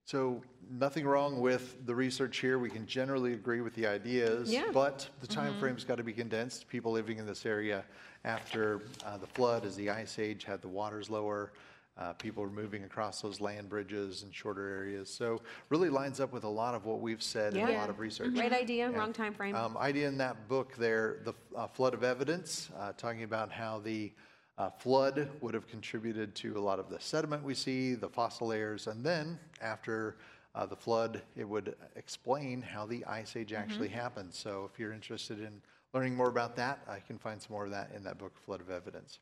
So 0.09 0.41
nothing 0.71 1.05
wrong 1.05 1.39
with 1.39 1.85
the 1.85 1.95
research 1.95 2.39
here. 2.39 2.59
We 2.59 2.71
can 2.71 2.87
generally 2.87 3.35
agree 3.35 3.61
with 3.61 3.75
the 3.75 3.87
ideas, 3.87 4.51
Yeah. 4.51 4.71
but 4.73 5.07
the 5.21 5.27
time 5.27 5.59
frame's 5.59 5.85
got 5.85 5.97
to 5.97 6.03
be 6.03 6.15
condensed. 6.15 6.67
People 6.67 6.93
living 6.93 7.19
in 7.19 7.27
this 7.27 7.45
area 7.45 7.85
after 8.25 8.81
uh, 9.05 9.19
the 9.19 9.27
flood, 9.27 9.67
as 9.67 9.77
the 9.77 9.91
ice 9.91 10.19
age 10.19 10.45
had 10.45 10.63
the 10.63 10.69
waters 10.69 11.11
lower, 11.11 11.53
uh, 11.99 12.15
people 12.15 12.43
were 12.43 12.49
moving 12.49 12.85
across 12.85 13.21
those 13.21 13.39
land 13.39 13.69
bridges 13.69 14.23
and 14.23 14.35
shorter 14.35 14.67
areas. 14.71 15.11
So 15.11 15.43
really 15.69 15.91
lines 15.91 16.21
up 16.21 16.33
with 16.33 16.45
a 16.45 16.49
lot 16.49 16.75
of 16.75 16.87
what 16.87 17.03
we've 17.03 17.23
said 17.23 17.55
and 17.55 17.69
a 17.69 17.75
lot 17.75 17.91
of 17.91 17.99
research. 17.99 18.33
Great 18.33 18.55
idea, 18.55 18.87
and, 18.87 18.97
wrong 18.97 19.13
time 19.13 19.35
frame. 19.35 19.55
Um, 19.55 19.77
idea 19.77 20.09
in 20.09 20.17
that 20.17 20.49
book 20.49 20.75
there, 20.77 21.19
the 21.25 21.35
uh, 21.55 21.67
flood 21.67 21.93
of 21.93 22.03
evidence, 22.03 22.71
uh, 22.79 22.93
talking 22.97 23.25
about 23.25 23.53
how 23.53 23.81
the 23.81 24.11
uh, 24.59 24.71
flood 24.71 25.29
would 25.41 25.55
have 25.55 25.69
contributed 25.69 26.35
to 26.35 26.59
a 26.59 26.61
lot 26.61 26.81
of 26.81 26.91
the 26.91 26.99
sediment 26.99 27.45
we 27.45 27.55
see, 27.55 27.95
the 27.95 28.09
fossil 28.09 28.49
layers, 28.49 28.89
and 28.89 29.05
then 29.05 29.39
after 29.63 30.17
uh, 30.55 30.67
the 30.67 30.77
flood, 30.77 31.23
it 31.37 31.49
would 31.49 31.77
explain 31.95 32.61
how 32.61 32.85
the 32.85 33.05
ice 33.05 33.37
age 33.37 33.53
actually 33.53 33.89
happened. 33.89 34.35
So 34.35 34.69
if 34.73 34.79
you're 34.79 34.93
interested 34.93 35.39
in 35.39 35.63
learning 35.95 36.17
more 36.17 36.29
about 36.29 36.57
that, 36.57 36.81
I 36.89 36.99
can 36.99 37.19
find 37.19 37.41
some 37.41 37.53
more 37.53 37.67
of 37.67 37.71
that 37.71 37.93
in 37.95 38.03
that 38.03 38.19
book, 38.19 38.37
Flood 38.45 38.61
of 38.61 38.69
Evidence. 38.69 39.21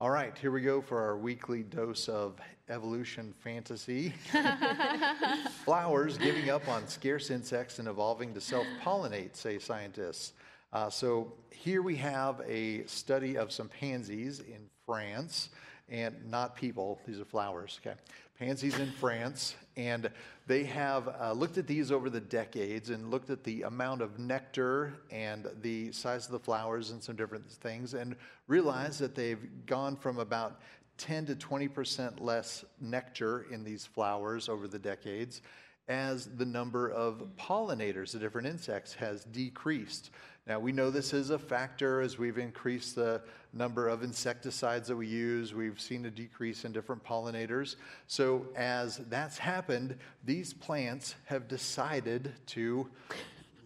All 0.00 0.10
right, 0.10 0.36
here 0.36 0.50
we 0.50 0.62
go 0.62 0.80
for 0.82 1.00
our 1.00 1.16
weekly 1.16 1.62
dose 1.62 2.08
of 2.08 2.40
evolution 2.68 3.32
fantasy. 3.44 4.12
Flowers 5.64 6.18
giving 6.18 6.50
up 6.50 6.66
on 6.66 6.88
scarce 6.88 7.30
insects 7.30 7.78
and 7.78 7.86
evolving 7.86 8.34
to 8.34 8.40
self 8.40 8.66
pollinate, 8.82 9.36
say 9.36 9.60
scientists. 9.60 10.32
Uh, 10.72 10.88
so 10.88 11.34
here 11.50 11.82
we 11.82 11.96
have 11.96 12.40
a 12.48 12.82
study 12.86 13.36
of 13.36 13.52
some 13.52 13.68
pansies 13.68 14.40
in 14.40 14.70
France, 14.86 15.50
and 15.90 16.14
not 16.30 16.56
people, 16.56 16.98
these 17.06 17.20
are 17.20 17.26
flowers, 17.26 17.78
okay? 17.84 17.94
Pansies 18.38 18.78
in 18.78 18.90
France, 18.92 19.54
and 19.76 20.10
they 20.46 20.64
have 20.64 21.14
uh, 21.20 21.32
looked 21.32 21.58
at 21.58 21.66
these 21.66 21.92
over 21.92 22.08
the 22.08 22.20
decades 22.20 22.88
and 22.88 23.10
looked 23.10 23.28
at 23.28 23.44
the 23.44 23.62
amount 23.62 24.00
of 24.00 24.18
nectar 24.18 24.94
and 25.10 25.46
the 25.60 25.92
size 25.92 26.24
of 26.24 26.32
the 26.32 26.38
flowers 26.38 26.90
and 26.90 27.02
some 27.02 27.16
different 27.16 27.50
things, 27.50 27.92
and 27.92 28.16
realized 28.48 28.98
that 28.98 29.14
they've 29.14 29.66
gone 29.66 29.94
from 29.94 30.18
about 30.18 30.62
10 30.96 31.26
to 31.26 31.34
20% 31.34 32.18
less 32.18 32.64
nectar 32.80 33.46
in 33.50 33.62
these 33.62 33.84
flowers 33.84 34.48
over 34.48 34.66
the 34.66 34.78
decades 34.78 35.42
as 35.88 36.26
the 36.36 36.44
number 36.44 36.90
of 36.90 37.22
pollinators, 37.38 38.12
the 38.12 38.18
different 38.18 38.46
insects, 38.46 38.94
has 38.94 39.24
decreased. 39.24 40.10
Now, 40.46 40.58
we 40.58 40.72
know 40.72 40.90
this 40.90 41.12
is 41.12 41.30
a 41.30 41.38
factor 41.38 42.00
as 42.00 42.18
we've 42.18 42.38
increased 42.38 42.96
the 42.96 43.22
number 43.52 43.88
of 43.88 44.02
insecticides 44.02 44.88
that 44.88 44.96
we 44.96 45.06
use. 45.06 45.54
We've 45.54 45.80
seen 45.80 46.04
a 46.06 46.10
decrease 46.10 46.64
in 46.64 46.72
different 46.72 47.04
pollinators. 47.04 47.76
So, 48.08 48.46
as 48.56 48.98
that's 49.08 49.38
happened, 49.38 49.96
these 50.24 50.52
plants 50.52 51.14
have 51.26 51.46
decided 51.46 52.32
to 52.46 52.88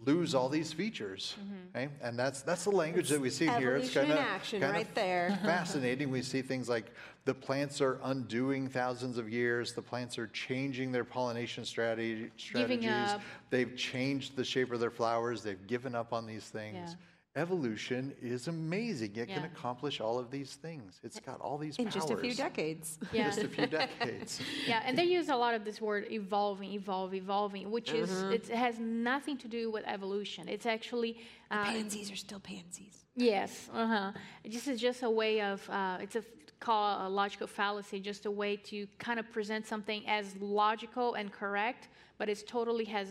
lose 0.05 0.35
all 0.35 0.49
these 0.49 0.71
features. 0.71 1.35
Mm-hmm. 1.39 1.77
Okay? 1.77 1.89
And 2.01 2.17
that's, 2.17 2.41
that's 2.41 2.63
the 2.63 2.71
language 2.71 3.09
that 3.09 3.19
we 3.19 3.29
see 3.29 3.47
here. 3.47 3.75
It's 3.75 3.95
in 3.95 4.05
kinda- 4.07 4.19
action 4.19 4.61
kinda 4.61 4.73
right 4.73 4.95
there. 4.95 5.37
fascinating. 5.43 6.09
We 6.09 6.21
see 6.21 6.41
things 6.41 6.69
like 6.69 6.91
the 7.25 7.33
plants 7.33 7.81
are 7.81 7.99
undoing 8.03 8.69
thousands 8.69 9.17
of 9.17 9.29
years. 9.29 9.73
The 9.73 9.81
plants 9.81 10.17
are 10.17 10.27
changing 10.27 10.91
their 10.91 11.03
pollination 11.03 11.65
strategy, 11.65 12.31
strategies. 12.37 12.89
up. 12.89 13.21
They've 13.49 13.75
changed 13.75 14.35
the 14.35 14.45
shape 14.45 14.71
of 14.71 14.79
their 14.79 14.91
flowers. 14.91 15.43
They've 15.43 15.67
given 15.67 15.93
up 15.93 16.13
on 16.13 16.25
these 16.25 16.45
things. 16.45 16.95
Evolution 17.37 18.13
is 18.19 18.47
amazing. 18.47 19.15
It 19.15 19.27
can 19.27 19.43
accomplish 19.43 20.01
all 20.01 20.17
of 20.17 20.31
these 20.31 20.55
things. 20.55 20.99
It's 21.03 21.19
got 21.19 21.39
all 21.39 21.59
these 21.59 21.77
In 21.77 21.85
powers. 21.85 21.93
just 21.93 22.09
a 22.09 22.17
few 22.17 22.33
decades. 22.33 22.97
Yeah. 23.13 23.27
Just 23.27 23.43
a 23.43 23.47
few 23.47 23.67
decades. 23.81 24.41
Yeah, 24.67 24.81
and 24.83 24.97
they 24.97 25.03
use 25.03 25.29
a 25.29 25.35
lot 25.35 25.53
of 25.53 25.63
this 25.63 25.79
word 25.79 26.07
evolving, 26.09 26.71
evolve, 26.73 27.13
evolving, 27.13 27.69
which 27.69 27.91
is 27.91 28.09
it's, 28.23 28.49
it 28.49 28.55
has 28.55 28.79
nothing 28.79 29.37
to 29.37 29.47
do 29.47 29.69
with 29.69 29.83
evolution. 29.85 30.49
It's 30.49 30.65
actually 30.65 31.19
uh, 31.51 31.63
Pansies 31.65 32.11
are 32.11 32.15
still 32.15 32.39
pansies. 32.39 33.05
yes, 33.15 33.69
uh 33.71 33.85
huh. 33.87 34.11
This 34.43 34.67
is 34.67 34.81
just 34.81 35.03
a 35.03 35.09
way 35.09 35.41
of 35.41 35.69
uh, 35.69 35.99
it's 36.01 36.15
a 36.15 36.23
call 36.59 37.07
a 37.07 37.09
logical 37.09 37.45
fallacy, 37.45 37.99
just 37.99 38.25
a 38.25 38.31
way 38.31 38.55
to 38.55 38.87
kind 38.97 39.19
of 39.19 39.31
present 39.31 39.67
something 39.67 40.01
as 40.07 40.35
logical 40.41 41.13
and 41.13 41.31
correct, 41.31 41.87
but 42.17 42.29
it's 42.29 42.41
totally 42.41 42.85
has 42.85 43.09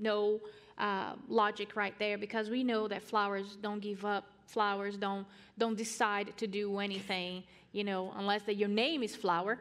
no 0.00 0.40
uh, 0.78 1.14
logic 1.28 1.76
right 1.76 1.94
there 1.98 2.16
because 2.18 2.48
we 2.50 2.62
know 2.64 2.88
that 2.88 3.02
flowers 3.02 3.56
don't 3.60 3.80
give 3.80 4.04
up 4.04 4.24
flowers 4.48 4.96
don't 4.96 5.26
don't 5.58 5.76
decide 5.76 6.36
to 6.36 6.46
do 6.46 6.78
anything, 6.78 7.42
you 7.72 7.84
know, 7.84 8.12
unless 8.16 8.42
that 8.44 8.56
your 8.56 8.68
name 8.68 9.02
is 9.02 9.14
flower. 9.14 9.58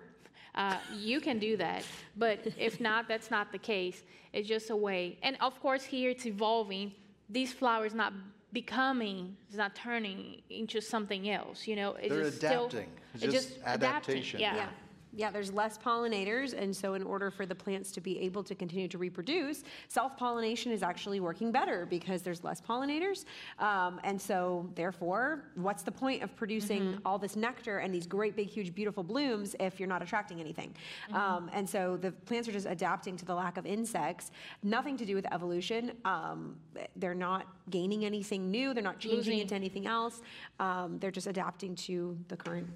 Uh, 0.55 0.77
you 0.95 1.19
can 1.19 1.37
do 1.37 1.55
that, 1.57 1.83
but 2.15 2.39
if 2.57 2.79
not, 2.79 3.07
that's 3.07 3.29
not 3.29 3.51
the 3.51 3.57
case. 3.57 4.03
It's 4.33 4.47
just 4.47 4.69
a 4.71 4.75
way. 4.75 5.17
And 5.21 5.37
of 5.39 5.59
course, 5.61 5.83
here 5.83 6.09
it's 6.09 6.25
evolving. 6.25 6.93
These 7.29 7.53
flowers 7.53 7.93
not 7.93 8.13
becoming, 8.53 9.37
it's 9.47 9.57
not 9.57 9.75
turning 9.75 10.41
into 10.49 10.81
something 10.81 11.29
else. 11.29 11.67
You 11.67 11.75
know, 11.75 11.95
it's 11.99 12.09
They're 12.09 12.23
just 12.23 12.37
adapting. 12.37 12.89
It's 13.13 13.23
it's 13.23 13.33
just 13.33 13.57
adapting, 13.57 13.89
adaptation. 13.89 14.39
Yeah. 14.39 14.55
Yeah. 14.55 14.69
Yeah, 15.17 15.31
there's 15.31 15.51
less 15.51 15.79
pollinators, 15.79 16.53
and 16.53 16.75
so 16.75 16.93
in 16.93 17.01
order 17.01 17.31
for 17.31 17.47
the 17.47 17.55
plants 17.55 17.91
to 17.93 18.01
be 18.01 18.19
able 18.19 18.43
to 18.43 18.53
continue 18.53 18.87
to 18.87 18.99
reproduce, 18.99 19.63
self-pollination 19.87 20.71
is 20.71 20.83
actually 20.83 21.19
working 21.19 21.51
better 21.51 21.87
because 21.87 22.21
there's 22.21 22.43
less 22.43 22.61
pollinators. 22.61 23.25
Um, 23.57 23.99
and 24.03 24.21
so, 24.21 24.69
therefore, 24.75 25.45
what's 25.55 25.81
the 25.81 25.91
point 25.91 26.21
of 26.21 26.35
producing 26.35 26.99
all 27.03 27.17
this 27.17 27.35
nectar 27.35 27.79
and 27.79 27.91
these 27.91 28.05
great, 28.05 28.35
big, 28.35 28.47
huge, 28.47 28.75
beautiful 28.75 29.01
blooms 29.01 29.55
if 29.59 29.79
you're 29.79 29.89
not 29.89 30.03
attracting 30.03 30.39
anything? 30.39 30.75
Um, 31.11 31.49
and 31.51 31.67
so 31.67 31.97
the 31.97 32.11
plants 32.11 32.47
are 32.47 32.51
just 32.51 32.67
adapting 32.67 33.17
to 33.17 33.25
the 33.25 33.33
lack 33.33 33.57
of 33.57 33.65
insects. 33.65 34.29
Nothing 34.61 34.97
to 34.97 35.05
do 35.05 35.15
with 35.15 35.25
evolution. 35.33 35.93
Um, 36.05 36.57
they're 36.95 37.15
not 37.15 37.47
gaining 37.71 38.05
anything 38.05 38.51
new. 38.51 38.75
They're 38.75 38.83
not 38.83 38.99
changing 38.99 39.17
Losing- 39.17 39.39
into 39.39 39.55
anything 39.55 39.87
else. 39.87 40.21
Um, 40.59 40.99
they're 40.99 41.09
just 41.09 41.25
adapting 41.25 41.73
to 41.87 42.15
the 42.27 42.37
current 42.37 42.67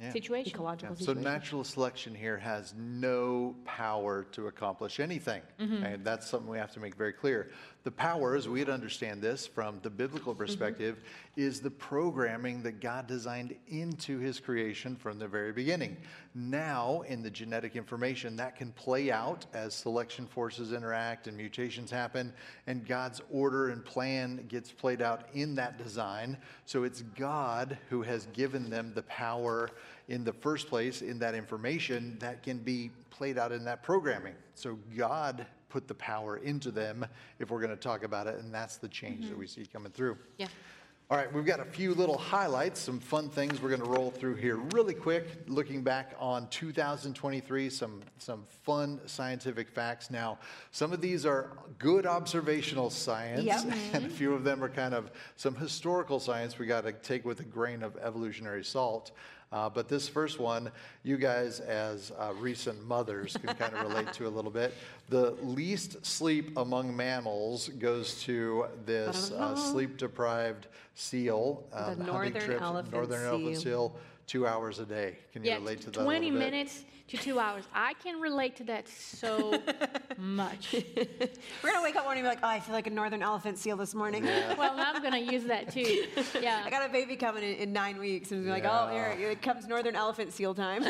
Yeah. 0.00 0.10
Situation. 0.12 0.52
ecological 0.52 0.96
So 0.96 1.04
situation. 1.04 1.22
natural 1.22 1.64
selection 1.64 2.14
here 2.14 2.36
has 2.36 2.74
no 2.76 3.54
power 3.64 4.24
to 4.32 4.48
accomplish 4.48 4.98
anything. 4.98 5.42
Mm-hmm. 5.60 5.84
And 5.84 6.04
that's 6.04 6.28
something 6.28 6.50
we 6.50 6.58
have 6.58 6.72
to 6.72 6.80
make 6.80 6.96
very 6.96 7.12
clear. 7.12 7.52
The 7.84 7.90
power, 7.90 8.34
as 8.34 8.48
we'd 8.48 8.70
understand 8.70 9.20
this 9.20 9.46
from 9.46 9.78
the 9.82 9.90
biblical 9.90 10.32
Mm-hmm. 10.32 10.42
perspective, 10.42 11.02
is 11.36 11.60
the 11.60 11.70
programming 11.70 12.62
that 12.62 12.80
God 12.80 13.06
designed 13.06 13.54
into 13.68 14.18
his 14.18 14.40
creation 14.40 14.96
from 14.96 15.18
the 15.18 15.28
very 15.28 15.52
beginning. 15.52 15.98
Now, 16.34 17.02
in 17.02 17.22
the 17.22 17.30
genetic 17.30 17.76
information, 17.76 18.36
that 18.36 18.56
can 18.56 18.72
play 18.72 19.10
out 19.10 19.44
as 19.52 19.74
selection 19.74 20.26
forces 20.26 20.72
interact 20.72 21.26
and 21.26 21.36
mutations 21.36 21.90
happen, 21.90 22.32
and 22.66 22.86
God's 22.86 23.20
order 23.30 23.68
and 23.68 23.84
plan 23.84 24.46
gets 24.48 24.72
played 24.72 25.02
out 25.02 25.28
in 25.34 25.54
that 25.56 25.76
design. 25.76 26.38
So 26.64 26.84
it's 26.84 27.02
God 27.02 27.76
who 27.90 28.00
has 28.02 28.26
given 28.32 28.70
them 28.70 28.92
the 28.94 29.02
power 29.02 29.70
in 30.08 30.24
the 30.24 30.32
first 30.32 30.68
place 30.68 31.02
in 31.02 31.18
that 31.18 31.34
information 31.34 32.16
that 32.20 32.42
can 32.42 32.58
be 32.58 32.90
played 33.10 33.36
out 33.36 33.52
in 33.52 33.64
that 33.64 33.82
programming. 33.82 34.34
So 34.54 34.78
God 34.96 35.46
put 35.74 35.88
the 35.88 35.94
power 35.94 36.36
into 36.36 36.70
them 36.70 37.04
if 37.40 37.50
we're 37.50 37.58
going 37.58 37.68
to 37.68 37.76
talk 37.76 38.04
about 38.04 38.28
it, 38.28 38.38
and 38.38 38.54
that's 38.54 38.76
the 38.76 38.86
change 38.86 39.22
that 39.22 39.32
mm-hmm. 39.32 39.40
we 39.40 39.46
see 39.48 39.66
coming 39.66 39.90
through. 39.90 40.16
Yeah. 40.38 40.46
All 41.10 41.16
right, 41.16 41.30
we've 41.34 41.44
got 41.44 41.58
a 41.58 41.64
few 41.64 41.94
little 41.94 42.16
highlights, 42.16 42.78
some 42.78 43.00
fun 43.00 43.28
things 43.28 43.60
we're 43.60 43.70
going 43.70 43.82
to 43.82 43.90
roll 43.90 44.12
through 44.12 44.36
here 44.36 44.54
really 44.70 44.94
quick. 44.94 45.26
Looking 45.48 45.82
back 45.82 46.14
on 46.20 46.46
2023, 46.48 47.68
some 47.70 48.02
some 48.18 48.44
fun 48.62 49.00
scientific 49.06 49.68
facts. 49.68 50.12
Now, 50.12 50.38
some 50.70 50.92
of 50.92 51.00
these 51.00 51.26
are 51.26 51.58
good 51.78 52.06
observational 52.06 52.88
science, 52.88 53.44
Yep. 53.44 53.74
and 53.94 54.06
a 54.06 54.08
few 54.08 54.32
of 54.32 54.44
them 54.44 54.62
are 54.62 54.68
kind 54.68 54.94
of 54.94 55.10
some 55.34 55.56
historical 55.56 56.20
science 56.20 56.56
we 56.56 56.66
got 56.66 56.84
to 56.84 56.92
take 56.92 57.24
with 57.24 57.40
a 57.40 57.44
grain 57.44 57.82
of 57.82 57.96
evolutionary 57.96 58.64
salt. 58.64 59.10
Uh, 59.54 59.70
but 59.70 59.88
this 59.88 60.08
first 60.08 60.40
one, 60.40 60.68
you 61.04 61.16
guys 61.16 61.60
as 61.60 62.10
uh, 62.18 62.32
recent 62.40 62.84
mothers 62.88 63.36
can 63.36 63.54
kind 63.54 63.72
of 63.72 63.88
relate 63.88 64.12
to 64.12 64.26
a 64.26 64.28
little 64.28 64.50
bit. 64.50 64.74
The 65.10 65.30
least 65.42 66.04
sleep 66.04 66.56
among 66.56 66.94
mammals 66.96 67.68
goes 67.68 68.20
to 68.22 68.66
this 68.84 69.30
uh, 69.30 69.54
sleep-deprived 69.54 70.66
seal. 70.96 71.62
um, 71.72 71.84
hunting 71.84 72.06
northern 72.06 72.32
trips, 72.42 72.62
elephant 72.62 72.92
northern 72.92 73.24
elephant 73.24 73.54
seal. 73.58 73.62
seal, 73.62 73.96
two 74.26 74.44
hours 74.44 74.80
a 74.80 74.86
day. 74.86 75.18
Can 75.32 75.44
you 75.44 75.50
Yeah, 75.52 75.56
relate 75.58 75.80
to 75.82 75.90
that? 75.92 76.00
a 76.00 76.04
20 76.04 76.20
little 76.32 76.38
bit? 76.40 76.50
minutes 76.52 76.82
to 77.08 77.16
two 77.18 77.38
hours. 77.38 77.64
I 77.74 77.92
can 78.02 78.18
relate 78.20 78.56
to 78.56 78.64
that 78.64 78.88
so 78.88 79.60
much. 80.18 80.72
We're 81.62 81.70
gonna 81.72 81.82
wake 81.82 81.96
up 81.96 82.06
one 82.06 82.14
morning 82.14 82.24
and 82.24 82.24
be 82.24 82.28
like, 82.28 82.38
oh, 82.42 82.48
I 82.56 82.60
feel 82.60 82.74
like 82.74 82.86
a 82.86 82.90
northern 82.90 83.22
elephant 83.22 83.58
seal 83.58 83.76
this 83.76 83.94
morning. 83.94 84.24
Well, 84.56 84.74
I'm 84.78 85.00
going 85.02 85.12
to 85.26 85.32
use 85.32 85.44
that 85.44 85.72
too. 85.72 86.04
Yeah. 86.40 86.62
I 86.64 86.70
got 86.70 86.88
a 86.88 86.92
baby 86.92 87.16
coming 87.16 87.42
in, 87.42 87.54
in 87.56 87.72
nine 87.72 87.98
weeks, 87.98 88.30
and 88.30 88.44
be 88.44 88.50
like, 88.50 88.64
oh, 88.64 88.88
here 89.16 89.30
it 89.30 89.42
comes 89.42 89.66
northern 89.66 89.96
elephant 89.96 90.32
seal 90.32 90.54
time. 90.54 90.82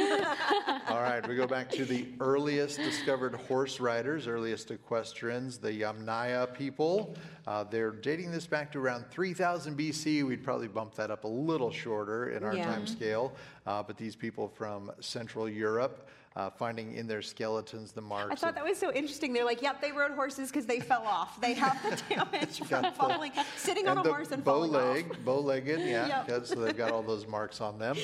All 0.89 1.01
right, 1.01 1.27
we 1.27 1.35
go 1.35 1.47
back 1.47 1.71
to 1.71 1.85
the 1.85 2.07
earliest 2.21 2.77
discovered 2.79 3.35
horse 3.35 3.81
riders, 3.81 4.27
earliest 4.27 4.71
equestrians, 4.71 5.59
the 5.59 5.71
Yamnaya 5.73 6.53
people. 6.55 7.17
Uh, 7.47 7.65
they're 7.65 7.91
dating 7.91 8.31
this 8.31 8.47
back 8.47 8.71
to 8.73 8.79
around 8.79 9.05
3000 9.11 9.77
BC. 9.79 10.27
We'd 10.27 10.45
probably 10.45 10.69
bump 10.69 10.95
that 10.97 11.11
up 11.11 11.25
a 11.25 11.29
little 11.29 11.71
shorter 11.71 12.31
in 12.31 12.43
our 12.45 12.55
Yeah. 12.55 12.65
time 12.65 12.87
scale. 12.87 13.33
Uh, 13.67 13.83
but 13.83 13.97
these 13.97 14.15
people 14.17 14.49
from 14.49 14.91
Central 15.01 15.49
Europe, 15.49 16.09
uh, 16.37 16.51
finding 16.51 16.95
in 16.97 17.07
their 17.07 17.23
skeletons 17.23 17.93
the 17.93 18.01
marks. 18.01 18.33
I 18.33 18.35
thought 18.35 18.55
that 18.57 18.65
was 18.65 18.77
so 18.79 18.93
interesting. 18.93 19.33
They're 19.33 19.45
like, 19.45 19.63
yep, 19.63 19.81
they 19.81 19.93
rode 19.93 20.13
horses 20.13 20.51
because 20.51 20.67
they 20.67 20.81
fell 20.81 21.03
off. 21.07 21.41
They 21.41 21.55
have 21.55 21.81
the 21.83 22.03
damage 22.15 22.59
from 22.61 22.83
the- 22.83 22.91
falling, 22.91 23.33
sitting 23.57 23.87
on 23.89 23.99
a 23.99 24.03
horse 24.03 24.33
and 24.33 24.43
bow 24.45 24.53
falling 24.69 24.75
off. 24.75 24.95
leg, 24.95 25.25
bow-legged, 25.25 25.81
yeah. 25.89 26.25
Yep. 26.29 26.47
So 26.47 26.57
they've 26.57 26.77
got 26.77 26.91
all 26.91 27.03
those 27.03 27.27
marks 27.27 27.61
on 27.61 27.79
them. 27.79 27.97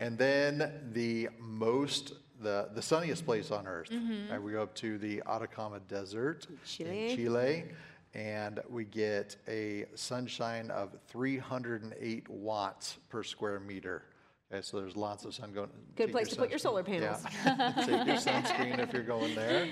And 0.00 0.18
then 0.18 0.72
the 0.92 1.28
most, 1.38 2.14
the, 2.40 2.68
the 2.74 2.82
sunniest 2.82 3.24
place 3.24 3.50
on 3.52 3.66
Earth. 3.66 3.90
Mm-hmm. 3.90 4.32
And 4.32 4.42
we 4.42 4.52
go 4.52 4.62
up 4.62 4.74
to 4.76 4.98
the 4.98 5.22
Atacama 5.26 5.78
Desert 5.88 6.48
Chile. 6.66 7.10
in 7.12 7.16
Chile, 7.16 7.64
and 8.12 8.58
we 8.68 8.84
get 8.84 9.36
a 9.46 9.84
sunshine 9.94 10.70
of 10.72 10.96
308 11.06 12.28
watts 12.28 12.98
per 13.08 13.22
square 13.22 13.60
meter. 13.60 14.02
Okay, 14.50 14.62
so 14.62 14.80
there's 14.80 14.96
lots 14.96 15.26
of 15.26 15.34
sun 15.34 15.52
going. 15.52 15.68
Good 15.94 16.10
place 16.10 16.28
to 16.28 16.36
put 16.36 16.48
your 16.48 16.58
solar 16.58 16.82
panels. 16.82 17.22
Yeah. 17.44 17.72
Take 17.76 18.06
your 18.06 18.16
sunscreen 18.16 18.78
if 18.78 18.94
you're 18.94 19.02
going 19.02 19.34
there. 19.34 19.68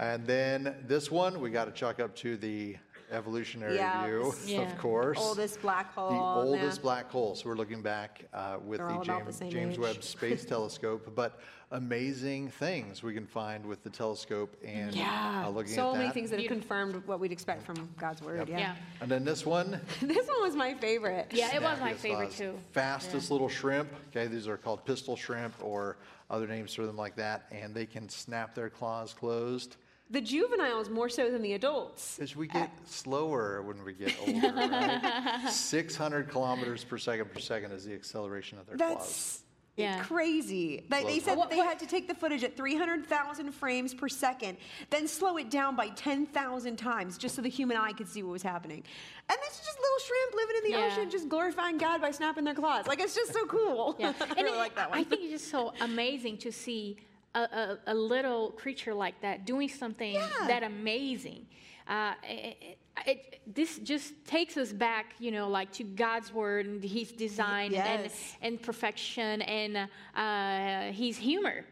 And 0.00 0.26
then 0.26 0.74
this 0.86 1.10
one, 1.10 1.40
we 1.40 1.50
got 1.50 1.66
to 1.66 1.72
chalk 1.72 2.00
up 2.00 2.16
to 2.16 2.36
the 2.36 2.76
evolutionary 3.10 3.76
Yeah, 3.76 4.06
view, 4.06 4.34
Yeah. 4.46 4.60
of 4.70 4.78
course. 4.78 5.18
Oldest 5.18 5.60
black 5.62 5.92
hole. 5.94 6.10
The 6.10 6.14
yeah. 6.16 6.20
oldest 6.60 6.82
black 6.82 7.10
hole. 7.10 7.34
So 7.34 7.48
we're 7.48 7.56
looking 7.56 7.82
back 7.82 8.24
uh, 8.32 8.58
with 8.64 8.78
They're 8.78 8.88
the 8.88 8.94
all 8.94 9.02
about 9.02 9.18
the 9.20 9.24
James, 9.26 9.36
same 9.36 9.50
James 9.50 9.74
age. 9.74 9.78
Webb 9.80 10.02
Space 10.02 10.44
Telescope, 10.44 11.12
but 11.14 11.40
amazing 11.70 12.48
things 12.50 13.02
we 13.02 13.12
can 13.12 13.26
find 13.26 13.64
with 13.66 13.82
the 13.82 13.90
telescope 13.90 14.56
and 14.64 14.94
Yeah, 14.94 15.44
uh, 15.46 15.50
looking 15.50 15.74
so 15.74 15.92
at 15.92 15.98
many 15.98 16.10
things 16.10 16.30
that 16.30 16.40
have 16.40 16.48
confirmed 16.48 17.02
what 17.06 17.20
we'd 17.20 17.32
expect 17.32 17.62
from 17.64 17.88
God's 17.98 18.22
word. 18.22 18.48
Yeah. 18.48 18.58
Yeah. 18.58 18.76
And 19.00 19.10
then 19.10 19.24
this 19.24 19.44
one, 19.44 19.78
this 20.00 20.26
one 20.26 20.42
was 20.42 20.56
my 20.56 20.74
favorite. 20.74 21.26
Yeah, 21.32 21.54
it 21.54 21.62
was 21.62 21.78
my 21.80 21.92
Snappiest 21.92 21.96
favorite 21.96 22.28
Oz. 22.28 22.38
too. 22.38 22.58
Fastest 22.72 23.30
little 23.30 23.48
shrimp. 23.48 23.88
Okay, 24.10 24.26
these 24.26 24.48
are 24.48 24.56
called 24.56 24.84
pistol 24.84 25.16
shrimp 25.16 25.54
or 25.60 25.96
other 26.30 26.46
names 26.46 26.74
for 26.74 26.86
them 26.86 26.96
like 26.96 27.16
that, 27.16 27.44
and 27.50 27.74
they 27.74 27.86
can 27.86 28.08
snap 28.08 28.54
their 28.54 28.68
claws 28.70 29.12
closed. 29.14 29.76
The 30.10 30.20
juveniles 30.22 30.88
more 30.88 31.08
so 31.10 31.30
than 31.30 31.42
the 31.42 31.52
adults. 31.52 32.18
As 32.18 32.34
we 32.34 32.46
get 32.48 32.68
uh, 32.68 32.86
slower 32.86 33.60
when 33.62 33.84
we 33.84 33.92
get 33.92 34.16
older, 34.26 34.52
right? 34.56 35.48
600 35.50 36.28
kilometers 36.30 36.82
per 36.84 36.96
second 36.98 37.32
per 37.32 37.40
second 37.40 37.72
is 37.72 37.84
the 37.84 37.94
acceleration 37.94 38.58
of 38.58 38.66
their 38.66 38.76
claws. 38.78 38.96
That's 38.96 39.42
Yeah. 39.76 40.02
crazy. 40.02 40.86
They, 40.88 41.04
they 41.04 41.18
said 41.20 41.36
that 41.38 41.50
they 41.50 41.58
had 41.58 41.78
to 41.80 41.86
take 41.86 42.08
the 42.08 42.14
footage 42.14 42.42
at 42.42 42.56
300,000 42.56 43.52
frames 43.52 43.92
per 43.92 44.08
second, 44.08 44.56
then 44.88 45.06
slow 45.06 45.36
it 45.36 45.50
down 45.50 45.76
by 45.76 45.88
10,000 45.90 46.76
times 46.76 47.18
just 47.18 47.34
so 47.36 47.42
the 47.42 47.50
human 47.50 47.76
eye 47.76 47.92
could 47.92 48.08
see 48.08 48.22
what 48.22 48.32
was 48.32 48.42
happening. 48.42 48.82
And 49.28 49.38
this 49.46 49.54
is 49.60 49.66
just 49.66 49.78
little 49.78 49.98
shrimp 50.06 50.34
living 50.34 50.56
in 50.56 50.72
the 50.72 50.78
Yeah. 50.78 50.86
ocean, 50.90 51.10
just 51.10 51.28
glorifying 51.28 51.76
God 51.76 52.00
by 52.00 52.12
snapping 52.12 52.44
their 52.44 52.54
claws. 52.54 52.86
Like, 52.86 52.98
it's 53.00 53.14
just 53.14 53.34
so 53.34 53.44
cool. 53.44 53.94
Yeah. 53.98 54.14
I 54.18 54.24
And 54.28 54.36
really 54.38 54.52
it- 54.52 54.56
like 54.56 54.74
that 54.76 54.88
one. 54.88 54.98
I 54.98 55.04
think 55.04 55.20
it's 55.22 55.32
just 55.42 55.50
so 55.50 55.74
amazing 55.82 56.38
to 56.38 56.50
see 56.50 56.96
a, 57.34 57.40
a, 57.40 57.78
a 57.88 57.94
little 57.94 58.50
creature 58.52 58.94
like 58.94 59.20
that 59.20 59.44
doing 59.44 59.68
something 59.68 60.14
Yeah. 60.14 60.28
that 60.46 60.62
amazing. 60.62 61.46
Uh, 61.86 62.12
it, 62.22 62.78
it, 63.06 63.40
this 63.46 63.78
just 63.78 64.12
takes 64.26 64.56
us 64.56 64.72
back, 64.72 65.14
you 65.18 65.30
know, 65.30 65.48
like 65.48 65.72
to 65.72 65.84
God's 65.84 66.32
word 66.32 66.66
and 66.66 66.82
His 66.84 67.12
design 67.12 67.66
and, 67.74 68.02
Yes. 68.04 68.36
and 68.42 68.60
perfection 68.60 69.42
and 69.42 69.88
uh, 70.14 70.92
His 70.92 71.16
humor. 71.16 71.64